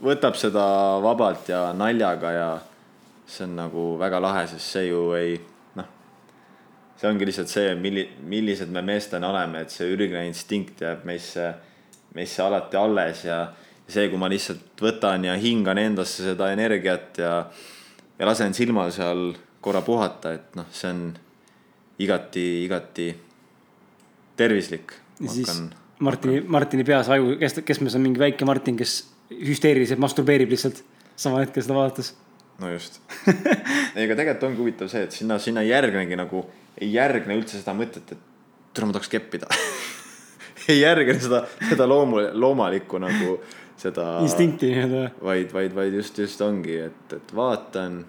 võtab 0.01 0.39
seda 0.39 0.65
vabalt 1.03 1.51
ja 1.51 1.71
naljaga 1.77 2.33
ja 2.33 2.51
see 3.27 3.45
on 3.47 3.57
nagu 3.59 3.87
väga 3.99 4.23
lahe, 4.23 4.47
sest 4.51 4.77
see 4.77 4.87
ju 4.89 5.11
ei, 5.19 5.37
see 7.01 7.09
ongi 7.09 7.29
lihtsalt 7.29 7.49
see, 7.49 7.73
milli-, 7.81 8.09
millised 8.29 8.71
me 8.73 8.83
meestena 8.85 9.31
oleme, 9.33 9.65
et 9.65 9.73
see 9.73 9.89
ürgne 9.95 10.27
instinkt 10.29 10.83
jääb 10.85 11.07
meisse, 11.09 11.47
meisse 12.17 12.43
alati 12.45 12.77
alles 12.77 13.25
ja 13.25 13.41
see, 13.91 14.09
kui 14.11 14.21
ma 14.21 14.29
lihtsalt 14.31 14.83
võtan 14.85 15.25
ja 15.27 15.37
hingan 15.41 15.81
endasse 15.81 16.27
seda 16.29 16.51
energiat 16.55 17.21
ja, 17.23 17.35
ja 18.19 18.29
lasen 18.29 18.55
silmal 18.57 18.93
seal 18.95 19.31
korra 19.65 19.83
puhata, 19.85 20.35
et 20.37 20.57
noh, 20.59 20.69
see 20.73 20.93
on 20.93 21.03
igati, 22.01 22.47
igati 22.67 23.11
tervislik. 24.37 24.95
ja 25.21 25.33
siis 25.33 25.49
hakkan, 25.49 25.73
Martini 26.01 26.39
hakkan..., 26.39 26.53
Martini 26.57 26.87
peas 26.89 27.11
aju, 27.13 27.35
kes, 27.41 27.61
kes 27.67 27.83
mees 27.85 27.97
on 27.97 28.05
mingi 28.05 28.21
väike 28.21 28.49
Martin, 28.49 28.79
kes 28.81 29.03
hüsteeriliselt 29.31 30.01
masturbeerib 30.03 30.53
lihtsalt 30.53 30.83
samal 31.21 31.45
hetkel 31.45 31.65
seda 31.65 31.77
vaadates. 31.77 32.15
no 32.61 32.73
just 32.73 33.01
ei, 33.97 34.05
aga 34.05 34.17
tegelikult 34.17 34.49
ongi 34.49 34.65
huvitav 34.65 34.93
see, 34.93 35.05
et 35.09 35.17
sinna, 35.17 35.41
sinna 35.43 35.65
järgnegi 35.65 36.19
nagu, 36.21 36.45
ei 36.81 36.93
järgne 36.95 37.37
üldse 37.39 37.61
seda 37.61 37.75
mõtet, 37.77 38.15
et 38.15 38.29
tule 38.75 38.89
ma 38.89 38.97
tahaks 38.97 39.11
keppida 39.13 39.51
ei 40.71 40.81
järgne 40.81 41.19
seda, 41.21 41.45
seda 41.69 41.89
loomu, 41.89 42.23
loomalikku 42.33 43.01
nagu 43.03 43.39
seda. 43.81 44.21
instinkti 44.25 44.73
nii-öelda. 44.75 45.11
vaid, 45.25 45.53
vaid, 45.53 45.75
vaid 45.77 45.97
just, 46.01 46.19
just 46.19 46.41
ongi, 46.45 46.77
et, 46.91 47.17
et 47.17 47.35
vaatan, 47.37 48.05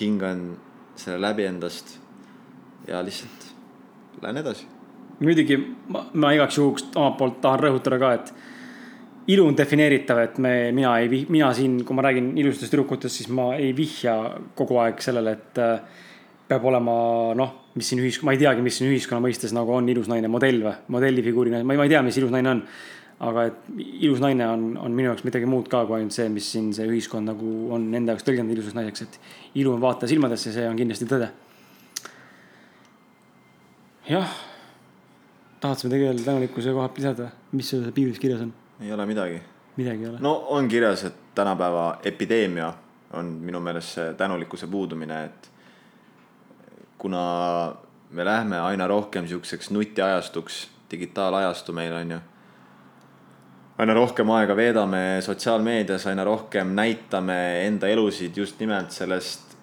hingan 0.00 0.48
selle 0.96 1.20
läbi 1.20 1.46
endast 1.48 1.96
ja 2.88 3.02
lihtsalt 3.04 3.46
lähen 4.22 4.42
edasi. 4.42 4.66
muidugi 5.20 5.58
ma, 5.88 6.06
ma 6.12 6.32
igaks 6.36 6.58
juhuks 6.58 6.90
omalt 6.94 7.16
poolt 7.20 7.40
tahan 7.44 7.64
rõhutada 7.66 7.98
ka, 8.00 8.12
et 8.20 8.34
ilu 9.32 9.46
on 9.48 9.56
defineeritav, 9.58 10.20
et 10.22 10.38
me, 10.42 10.54
mina 10.76 10.96
ei, 11.02 11.24
mina 11.28 11.50
siin, 11.56 11.80
kui 11.84 11.96
ma 11.96 12.04
räägin 12.06 12.34
ilusatest 12.38 12.72
tüdrukutest, 12.72 13.22
siis 13.22 13.30
ma 13.34 13.54
ei 13.58 13.72
vihja 13.76 14.16
kogu 14.58 14.78
aeg 14.82 15.02
sellele, 15.02 15.32
et 15.34 15.62
peab 16.48 16.66
olema 16.70 16.96
noh, 17.38 17.54
mis 17.76 17.88
siin 17.90 18.02
ühiskond, 18.02 18.28
ma 18.28 18.34
ei 18.36 18.40
teagi, 18.40 18.62
mis 18.64 18.78
siin 18.78 18.90
ühiskonna 18.90 19.22
mõistes 19.24 19.54
nagu 19.54 19.72
on 19.74 19.88
ilus 19.90 20.10
naine, 20.10 20.30
modell 20.32 20.62
või, 20.62 20.74
modellifiguurina, 20.94 21.62
ma 21.66 21.74
ei, 21.74 21.80
ma 21.80 21.86
ei 21.88 21.92
tea, 21.92 22.02
mis 22.06 22.18
ilus 22.20 22.34
naine 22.34 22.52
on. 22.52 22.62
aga 23.26 23.46
et 23.48 23.68
ilus 24.04 24.20
naine 24.20 24.44
on, 24.44 24.64
on 24.76 24.92
minu 24.92 25.08
jaoks 25.08 25.24
midagi 25.24 25.48
muud 25.48 25.70
ka 25.72 25.86
kui 25.88 25.96
ainult 25.96 26.12
see, 26.12 26.28
mis 26.28 26.50
siin 26.52 26.68
see 26.76 26.84
ühiskond 26.84 27.30
nagu 27.30 27.52
on 27.72 27.86
enda 27.96 28.12
jaoks 28.12 28.26
tõlgendanud 28.26 28.58
ilusaks 28.58 28.76
naiseks, 28.76 29.06
et 29.06 29.56
ilu 29.62 29.72
on 29.72 29.80
vaataja 29.80 30.12
silmadesse, 30.12 30.52
see 30.52 30.66
on 30.68 30.76
kindlasti 30.76 31.08
tõde. 31.08 31.30
jah, 34.10 34.36
tahad 35.64 35.80
sa 35.80 35.88
midagi 35.88 36.10
veel 36.10 36.22
tänulikkuse 36.28 36.76
koha 36.76 36.90
pealt 36.90 37.02
lisada, 37.02 37.30
mis 37.56 37.72
sul 37.72 37.88
piiblis 37.88 38.20
kirjas 38.22 38.44
on? 38.44 38.52
ei 38.84 38.92
ole 38.92 39.08
midagi. 39.08 39.40
midagi 39.80 40.04
ei 40.04 40.12
ole. 40.12 40.20
no 40.20 40.36
on 40.54 40.68
kirjas, 40.68 41.08
et 41.08 41.18
tänapäeva 41.34 41.88
epideemia 42.04 42.72
on 43.16 43.32
minu 43.48 43.60
meelest 43.64 43.96
see 43.96 44.14
tänulikkuse 44.20 44.68
puudumine, 44.68 45.24
et 45.24 45.50
kuna 46.98 47.76
me 48.10 48.24
lähme 48.24 48.60
aina 48.60 48.86
rohkem 48.86 49.26
siukseks 49.26 49.70
nutiajastuks, 49.70 50.68
digitaalajastu 50.90 51.72
meil 51.72 51.92
on 51.92 52.10
ju. 52.10 52.18
aina 53.78 53.94
rohkem 53.94 54.30
aega 54.30 54.56
veedame 54.56 55.18
sotsiaalmeedias, 55.20 56.06
aina 56.06 56.24
rohkem 56.24 56.74
näitame 56.74 57.66
enda 57.66 57.88
elusid 57.88 58.36
just 58.36 58.60
nimelt 58.60 58.90
sellest 58.90 59.56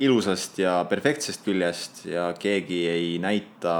ilusast 0.00 0.58
ja 0.58 0.84
perfektsest 0.88 1.44
küljest 1.44 2.04
ja 2.04 2.32
keegi 2.38 2.86
ei 2.88 3.18
näita 3.18 3.76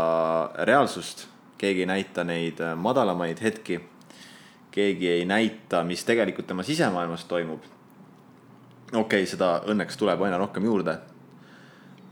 reaalsust, 0.68 1.28
keegi 1.58 1.80
ei 1.80 1.86
näita 1.86 2.24
neid 2.24 2.60
madalamaid 2.76 3.40
hetki 3.42 3.80
keegi 4.76 5.08
ei 5.08 5.24
näita, 5.24 5.84
mis 5.84 6.04
tegelikult 6.04 6.46
tema 6.46 6.62
sisemaailmas 6.62 7.24
toimub. 7.24 7.62
okei 8.92 9.22
okay,, 9.22 9.26
seda 9.26 9.62
õnneks 9.72 9.96
tuleb 9.96 10.20
aina 10.22 10.38
rohkem 10.38 10.64
juurde. 10.68 10.98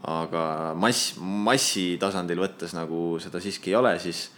Aga 0.04 0.74
mass, 0.76 1.14
massi 1.18 1.94
tasandil 2.00 2.42
võttes 2.42 2.74
nagu 2.76 3.16
seda 3.22 3.40
siiski 3.40 3.72
ei 3.72 3.78
ole, 3.78 3.94
siis 4.02 4.28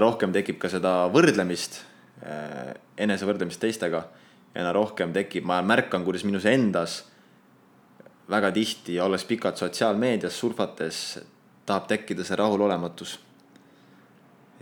rohkem 0.00 0.32
tekib 0.32 0.60
ka 0.62 0.70
seda 0.72 0.94
võrdlemist, 1.12 1.80
eh, 2.22 2.74
enesevõrdlemist 2.96 3.60
teistega. 3.60 4.04
ja 4.54 4.60
aina 4.64 4.72
rohkem 4.74 5.12
tekib, 5.12 5.44
ma 5.46 5.60
märkan, 5.62 6.02
kuidas 6.04 6.24
minus 6.24 6.44
endas 6.44 7.04
väga 8.30 8.50
tihti, 8.50 8.98
olles 9.00 9.24
pikalt 9.24 9.56
sotsiaalmeedias 9.56 10.34
surfates, 10.34 11.20
tahab 11.66 11.86
tekkida 11.86 12.24
see 12.24 12.36
rahulolematus 12.36 13.18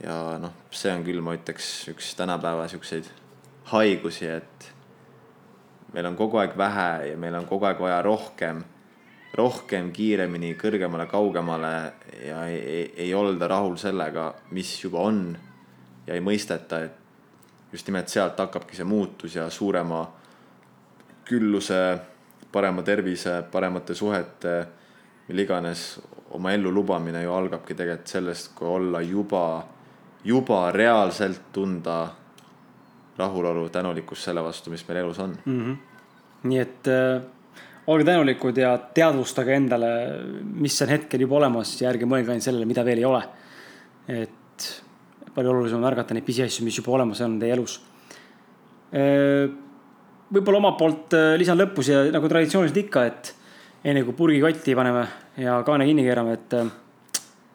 ja 0.02 0.38
noh, 0.38 0.52
see 0.70 0.92
on 0.92 1.04
küll, 1.06 1.22
ma 1.24 1.34
ütleks, 1.36 1.88
üks 1.92 2.12
tänapäeva 2.18 2.68
siukseid 2.70 3.08
haigusi, 3.72 4.28
et 4.30 4.68
meil 5.94 6.08
on 6.10 6.18
kogu 6.18 6.40
aeg 6.40 6.56
vähe 6.58 6.90
ja 7.12 7.16
meil 7.20 7.36
on 7.38 7.48
kogu 7.48 7.68
aeg 7.68 7.80
vaja 7.82 8.00
rohkem, 8.04 8.62
rohkem, 9.34 9.90
kiiremini, 9.92 10.54
kõrgemale, 10.58 11.06
kaugemale 11.10 11.72
ja 12.26 12.44
ei, 12.48 12.58
ei, 12.58 12.84
ei 13.04 13.14
olda 13.14 13.48
rahul 13.48 13.76
sellega, 13.76 14.32
mis 14.50 14.72
juba 14.84 15.04
on. 15.04 15.36
ja 16.06 16.14
ei 16.14 16.20
mõisteta, 16.24 16.80
et 16.84 17.72
just 17.72 17.86
nimelt 17.86 18.08
sealt 18.08 18.38
hakkabki 18.40 18.76
see 18.76 18.84
muutus 18.88 19.34
ja 19.36 19.50
suurema 19.50 20.06
külluse, 21.28 21.98
parema 22.52 22.82
tervise, 22.82 23.42
paremate 23.52 23.94
suhete, 23.94 24.54
mille 25.28 25.44
iganes 25.44 25.98
oma 26.30 26.52
ellu 26.52 26.72
lubamine 26.72 27.22
ju 27.22 27.32
algabki 27.32 27.74
tegelikult 27.76 28.08
sellest, 28.08 28.54
kui 28.56 28.68
olla 28.68 29.00
juba 29.04 29.44
juba 30.24 30.70
reaalselt 30.70 31.52
tunda 31.52 32.08
rahulolu, 33.18 33.68
tänulikkust 33.68 34.28
selle 34.28 34.42
vastu, 34.42 34.70
mis 34.70 34.84
meil 34.88 35.00
elus 35.02 35.18
on 35.18 35.36
mm. 35.44 35.60
-hmm. 35.60 35.76
nii 36.42 36.58
et 36.58 36.88
äh, 36.88 37.22
olge 37.88 38.04
tänulikud 38.04 38.58
ja 38.60 38.74
teadvustage 38.94 39.54
endale, 39.56 39.92
mis 40.60 40.76
on 40.84 40.92
hetkel 40.92 41.24
juba 41.24 41.38
olemas 41.40 41.72
ja 41.80 41.88
ärge 41.92 42.08
mõelge 42.08 42.34
ainult 42.34 42.44
sellele, 42.44 42.68
mida 42.68 42.84
veel 42.86 43.00
ei 43.00 43.08
ole. 43.08 43.22
et 44.08 44.68
palju 45.34 45.50
olulisem 45.52 45.78
on 45.78 45.84
märgata 45.84 46.16
neid 46.16 46.26
pisiasju, 46.26 46.64
mis 46.66 46.76
juba 46.80 46.94
olemas 46.96 47.20
on 47.24 47.38
teie 47.40 47.52
elus 47.56 47.78
võib-olla 50.32 50.60
omalt 50.60 50.78
poolt 50.80 51.16
lisan 51.40 51.58
lõppu 51.60 51.84
siia 51.84 52.04
nagu 52.12 52.28
traditsiooniliselt 52.30 52.82
ikka, 52.84 53.04
et 53.08 53.32
enne 53.88 54.04
kui 54.04 54.16
purgi 54.16 54.42
kotti 54.42 54.76
paneme 54.76 55.04
ja 55.40 55.58
kaane 55.66 55.86
kinni 55.88 56.04
keerame, 56.06 56.36
et 56.38 56.56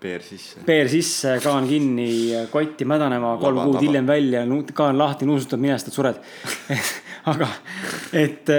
peer 0.03 0.25
sisse. 0.25 0.63
peer 0.67 0.89
sisse, 0.91 1.37
kaan 1.43 1.67
kinni, 1.69 2.09
kotti 2.51 2.87
mädanema, 2.89 3.35
kolm 3.41 3.63
kuud 3.63 3.81
hiljem 3.83 4.09
välja, 4.09 4.43
kaan 4.75 4.99
lahti, 4.99 5.27
nuusutad, 5.29 5.61
minestad, 5.63 5.95
sured 5.95 6.19
aga, 7.33 7.49
et 8.19 8.53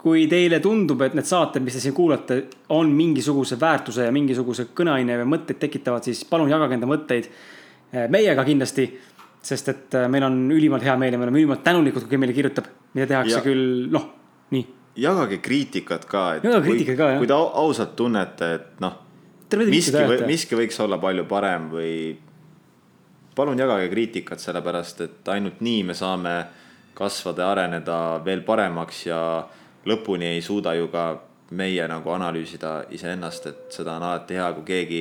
kui 0.00 0.24
teile 0.30 0.60
tundub, 0.64 1.02
et 1.04 1.14
need 1.16 1.28
saated, 1.28 1.64
mis 1.64 1.76
te 1.76 1.82
siin 1.82 1.94
kuulate, 1.96 2.42
on 2.76 2.88
mingisuguse 2.96 3.58
väärtuse 3.60 4.06
ja 4.08 4.14
mingisuguse 4.14 4.70
kõneaine 4.76 5.18
või 5.22 5.34
mõtteid 5.34 5.60
tekitavad, 5.60 6.06
siis 6.08 6.22
palun 6.28 6.48
jagage 6.48 6.78
enda 6.78 6.88
mõtteid 6.88 7.28
äh, 7.28 8.06
meiega 8.12 8.44
kindlasti. 8.48 8.88
sest 9.42 9.68
et 9.68 9.94
äh, 9.96 10.08
meil 10.08 10.24
on 10.24 10.50
ülimalt 10.52 10.82
hea 10.84 10.96
meel 11.00 11.12
ja 11.12 11.18
me 11.18 11.24
oleme 11.24 11.38
ülimalt 11.40 11.62
tänulikud, 11.64 12.02
kui 12.02 12.10
keegi 12.10 12.20
meile 12.20 12.36
kirjutab, 12.36 12.66
mida 12.94 13.06
tehakse 13.06 13.38
ja. 13.38 13.44
küll, 13.44 13.86
noh, 13.92 14.08
nii. 14.50 14.66
jagage 15.00 15.38
kriitikat 15.40 16.04
ka, 16.04 16.24
et 16.36 16.44
jagage 16.44 16.68
kriitikat 16.68 16.98
ka, 16.98 17.12
jah. 17.14 17.22
kui 17.22 17.30
te 17.30 17.38
ausalt 17.38 17.96
tunnete, 17.96 18.54
et 18.58 18.82
noh 18.84 18.98
miski, 19.56 19.96
või, 19.96 20.18
miski 20.28 20.58
võiks 20.58 20.78
olla 20.82 20.98
palju 21.00 21.24
parem 21.28 21.68
või 21.72 21.94
palun 23.36 23.58
jagage 23.58 23.88
kriitikat, 23.90 24.42
sellepärast 24.42 25.00
et 25.06 25.30
ainult 25.32 25.60
nii 25.64 25.82
me 25.88 25.96
saame 25.96 26.34
kasvada 26.94 27.46
ja 27.46 27.50
areneda 27.54 27.96
veel 28.24 28.42
paremaks 28.44 29.06
ja 29.06 29.20
lõpuni 29.86 30.34
ei 30.34 30.42
suuda 30.44 30.74
ju 30.76 30.88
ka 30.92 31.04
meie 31.56 31.86
nagu 31.90 32.12
analüüsida 32.14 32.84
iseennast, 32.94 33.46
et 33.50 33.78
seda 33.80 33.96
on 33.98 34.06
alati 34.06 34.36
hea, 34.38 34.50
kui 34.58 34.66
keegi 34.66 35.00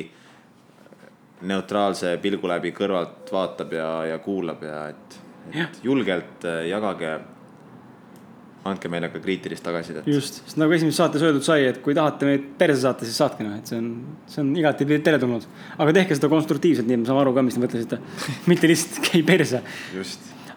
neutraalse 1.49 2.15
pilgu 2.21 2.49
läbi 2.49 2.71
kõrvalt 2.75 3.29
vaatab 3.31 3.75
ja, 3.77 3.89
ja 4.09 4.21
kuulab 4.23 4.63
ja 4.65 4.79
et, 4.91 5.19
et 5.51 5.59
ja. 5.61 5.67
julgelt 5.83 6.47
jagage 6.67 7.13
andke 8.69 8.89
meile 8.91 9.07
ka 9.13 9.21
kriitilist 9.23 9.63
tagasisidet. 9.63 10.07
just, 10.09 10.41
sest 10.43 10.59
nagu 10.59 10.73
esimeses 10.75 10.99
saates 10.99 11.23
öeldud 11.23 11.45
sai, 11.45 11.63
et 11.69 11.79
kui 11.83 11.95
tahate 11.95 12.27
meid 12.27 12.49
perse 12.59 12.81
saata, 12.81 13.07
siis 13.07 13.21
saatke 13.21 13.45
noh, 13.45 13.55
et 13.55 13.69
see 13.69 13.79
on, 13.79 13.93
see 14.27 14.41
on 14.43 14.49
igati 14.59 14.87
teretulnud. 14.89 15.47
aga 15.77 15.95
tehke 15.95 16.17
seda 16.17 16.31
konstruktiivselt, 16.33 16.89
nii 16.89 16.99
et 16.99 17.05
me 17.05 17.07
saame 17.07 17.23
aru 17.23 17.37
ka, 17.37 17.45
mis 17.45 17.55
te 17.55 17.63
mõtlesite 17.63 18.01
mitte 18.51 18.69
lihtsalt 18.69 18.99
käi 19.07 19.23
perse. 19.27 19.63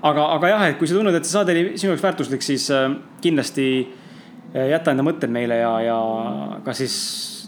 aga, 0.02 0.26
aga 0.38 0.54
jah, 0.56 0.68
et 0.72 0.80
kui 0.80 0.90
sa 0.90 0.98
tunned, 0.98 1.14
et 1.14 1.28
see 1.28 1.36
saade 1.36 1.54
oli 1.54 1.76
sinu 1.76 1.92
jaoks 1.92 2.06
väärtuslik, 2.08 2.42
siis 2.42 2.66
äh, 2.74 2.88
kindlasti 3.22 3.68
äh, 3.84 4.01
jäta 4.53 4.92
enda 4.92 5.05
mõtted 5.07 5.32
meile 5.32 5.57
ja, 5.62 5.72
ja 5.86 5.98
ka 6.64 6.74
siis 6.76 6.94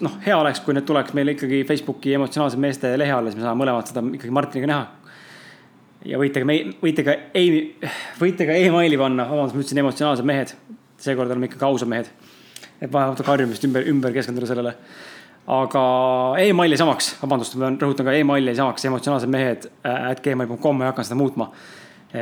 noh, 0.05 0.19
hea 0.25 0.37
oleks, 0.39 0.63
kui 0.65 0.75
need 0.77 0.87
tuleks 0.89 1.15
meile 1.17 1.35
ikkagi 1.37 1.63
Facebooki 1.69 2.15
emotsionaalsed 2.17 2.61
meeste 2.61 2.95
lehe 2.99 3.13
alla, 3.13 3.31
siis 3.31 3.41
me 3.41 3.47
saame 3.47 3.61
mõlemad 3.61 3.91
seda 3.91 4.05
ikkagi 4.15 4.35
Martiniga 4.35 4.71
näha 4.71 4.87
ja 6.09 6.21
võite 6.21 6.43
ka, 6.43 6.57
võite 6.83 7.05
ka 7.07 7.17
ei, 7.37 7.51
võite 8.21 8.47
ka 8.49 8.57
emaili 8.61 8.99
panna, 9.01 9.27
vabandust, 9.29 9.57
ma 9.57 9.65
ütlesin 9.65 9.83
emotsionaalsed 9.85 10.29
mehed. 10.29 10.55
seekord 11.05 11.31
oleme 11.31 11.49
ikkagi 11.51 11.65
ausad 11.67 11.89
mehed. 11.89 12.09
et 12.81 12.93
vaja 12.93 13.15
karjumist 13.25 13.65
ümber, 13.65 13.87
ümber 13.89 14.13
keskenduda 14.13 14.47
sellele. 14.47 14.75
aga 15.47 15.85
email 16.41 16.73
jäi 16.73 16.81
samaks, 16.81 17.15
vabandust, 17.23 17.57
ma 17.61 17.71
rõhutan 17.71 18.09
ka 18.09 18.13
email 18.13 18.47
jäi 18.49 18.57
samaks, 18.57 18.85
emotsionaalsed 18.85 19.31
mehed 19.31 19.71
at 19.85 20.21
gmail.com, 20.25 20.79
ma 20.79 20.85
ei 20.85 20.93
hakka 20.93 21.09
seda 21.09 21.21
muutma. 21.21 21.51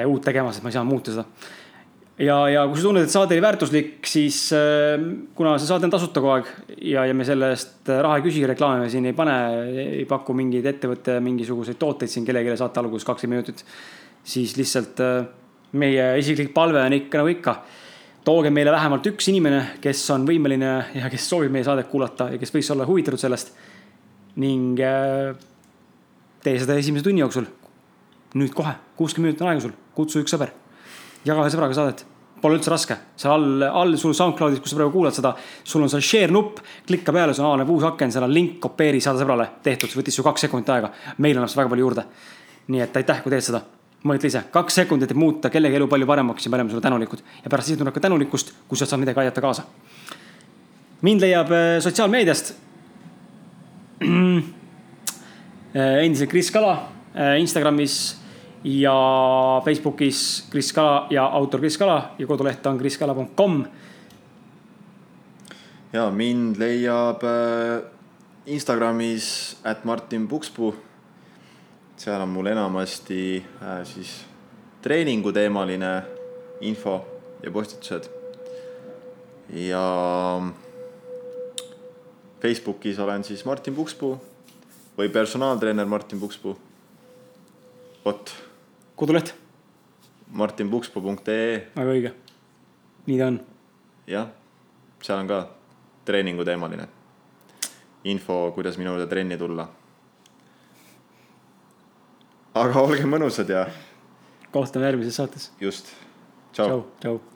uut 0.07 0.23
tegema, 0.25 0.53
sest 0.53 0.65
ma 0.65 0.71
ei 0.71 0.79
saa 0.79 0.85
muuta 0.85 1.15
seda. 1.15 1.27
Ja, 2.23 2.39
ja 2.53 2.65
kui 2.71 2.79
sa 2.79 2.87
tunned, 2.87 3.07
et 3.07 3.13
saade 3.13 3.37
oli 3.37 3.45
väärtuslik, 3.45 3.93
siis 4.09 4.39
äh, 4.57 4.95
kuna 5.37 5.57
see 5.59 5.69
saade 5.71 5.89
on 5.89 5.95
tasuta 5.95 6.23
kogu 6.23 6.33
aeg 6.37 6.51
ja, 6.93 7.07
ja 7.09 7.17
me 7.17 7.27
selle 7.29 7.53
eest 7.55 7.91
raha 7.93 8.21
ei 8.21 8.27
küsi, 8.27 8.47
reklaame 8.49 8.89
siin 8.93 9.11
ei 9.11 9.17
pane, 9.17 9.37
ei 9.99 10.07
paku 10.09 10.37
mingeid 10.39 10.69
ettevõtte 10.75 11.19
mingisuguseid 11.25 11.81
tooteid 11.81 12.13
siin 12.13 12.27
kellelegi 12.29 12.59
saate 12.61 12.83
alguses 12.83 13.07
kakskümmend 13.09 13.43
minutit, 13.43 13.65
siis 14.25 14.57
lihtsalt 14.59 15.03
äh, 15.03 15.23
meie 15.79 16.11
isiklik 16.21 16.53
palve 16.55 16.83
on 16.83 16.97
ikka 16.97 17.23
nagu 17.23 17.33
ikka 17.33 17.57
tooge 18.25 18.53
meile 18.55 18.73
vähemalt 18.75 19.07
üks 19.11 19.29
inimene, 19.33 19.63
kes 19.83 20.03
on 20.15 20.27
võimeline 20.29 20.73
ja 20.95 21.11
kes 21.11 21.25
soovib 21.29 21.53
meie 21.55 21.67
saadet 21.67 21.89
kuulata 21.91 22.29
ja 22.33 22.39
kes 22.41 22.55
võiks 22.55 22.71
olla 22.75 22.87
huvitatud 22.87 23.21
sellest. 23.21 23.55
ning 24.37 24.79
äh, 24.81 25.35
tee 26.43 26.59
seda 26.59 26.79
esimese 26.79 27.05
tunni 27.05 27.21
jooksul. 27.21 27.47
nüüd 28.35 28.55
kohe, 28.57 28.73
kuuskümmend 28.97 29.33
minutit 29.33 29.43
on 29.45 29.51
aega 29.51 29.61
sul, 29.67 29.75
kutsu 29.95 30.23
üks 30.23 30.33
sõber. 30.33 30.53
jaga 31.25 31.43
ühe 31.43 31.53
sõbraga 31.53 31.75
saadet, 31.77 32.07
pole 32.43 32.59
üldse 32.59 32.71
raske, 32.73 32.97
seal 33.17 33.33
all, 33.33 33.63
all 33.83 33.97
sul 34.01 34.15
SoundCloudis, 34.19 34.61
kus 34.63 34.75
sa 34.75 34.79
praegu 34.81 34.93
kuulad 34.97 35.15
seda, 35.17 35.35
sul 35.65 35.85
on 35.85 35.91
seal 35.93 36.03
share 36.05 36.33
nupp, 36.35 36.61
klikka 36.89 37.15
peale, 37.15 37.35
sul 37.37 37.47
avaneb 37.49 37.71
uus 37.71 37.87
aken, 37.89 38.13
seal 38.15 38.27
on 38.27 38.35
link, 38.35 38.59
kopeeri, 38.63 39.01
saada 39.05 39.23
sõbrale, 39.23 39.49
tehtud, 39.65 39.95
võttis 39.99 40.19
su 40.19 40.25
kaks 40.27 40.47
sekundit 40.47 40.73
aega. 40.75 40.93
meil 41.19 41.39
annab 41.39 41.53
see 41.53 41.61
väga 41.63 41.73
palju 41.73 41.87
juurde. 41.87 42.05
nii 42.69 42.83
et 42.83 42.97
aitäh, 42.97 43.23
kui 43.23 43.31
teed 43.31 43.47
seda 43.49 43.63
mõtle 44.07 44.27
ise, 44.27 44.43
kaks 44.53 44.75
sekundit, 44.83 45.11
et 45.11 45.17
muuta 45.17 45.51
kellegi 45.51 45.79
elu 45.79 45.87
palju 45.89 46.07
paremaks 46.07 46.45
ja 46.45 46.51
me 46.51 46.59
oleme 46.59 46.71
sulle 46.71 46.83
tänulikud. 46.83 47.23
ja 47.45 47.51
pärast 47.51 47.69
siis 47.69 47.79
tuleb 47.79 47.95
ka 47.95 48.01
tänulikkust, 48.01 48.53
kui 48.69 48.77
sa 48.79 48.87
saad 48.87 49.01
midagi 49.01 49.21
aidata 49.21 49.41
kaasa. 49.41 49.63
mind 51.03 51.21
leiab 51.21 51.51
äh, 51.51 51.79
sotsiaalmeediast 51.81 52.55
Äh, 55.75 56.05
endiselt 56.05 56.29
Kris 56.29 56.51
Kala 56.53 56.89
äh, 57.17 57.41
Instagramis 57.41 58.19
ja 58.65 59.63
Facebookis 59.65 60.47
Kris 60.51 60.73
Kala 60.73 61.07
ja 61.11 61.27
autor 61.27 61.61
Kris 61.61 61.79
Kala 61.79 62.15
ja 62.19 62.27
koduleht 62.27 62.67
on 62.67 62.79
kriskala.com. 62.79 63.65
ja 65.93 66.11
mind 66.11 66.57
leiab 66.59 67.25
äh, 67.25 67.83
Instagramis, 68.47 69.57
at 69.65 69.85
Martin 69.85 70.29
Pukspuu. 70.29 70.75
seal 71.97 72.21
on 72.21 72.29
mul 72.29 72.47
enamasti 72.47 73.45
siis 73.85 74.25
treeninguteemaline 74.83 76.03
info 76.61 77.05
ja 77.43 77.51
postitused. 77.51 78.11
ja 79.49 80.43
Facebookis 82.43 82.99
olen 82.99 83.25
siis 83.25 83.45
Martin 83.45 83.75
Pukspuu 83.75 84.17
või 84.99 85.09
personaaltreener 85.09 85.87
Martin 85.87 86.21
Pukspuu. 86.21 86.59
vot. 88.05 88.52
Koduleht. 88.97 89.35
martinpukspuu.ee. 90.33 91.67
väga 91.77 91.97
õige. 91.97 92.15
nii 93.07 93.19
ta 93.19 93.27
on. 93.33 93.41
jah, 94.07 94.31
seal 95.03 95.19
on 95.25 95.31
ka 95.31 95.43
treeninguteemaline 96.05 96.89
info, 98.05 98.51
kuidas 98.55 98.79
minu 98.79 98.95
juurde 98.95 99.07
trenni 99.11 99.39
tulla. 99.39 99.69
aga 102.55 102.81
olge 102.81 103.05
mõnusad 103.09 103.51
ja. 103.51 103.67
kohtume 104.51 104.91
järgmises 104.91 105.21
saates. 105.21 105.53
just, 105.61 105.93
tšau. 106.53 106.67
tšau, 106.67 106.89
tšau 107.01 107.32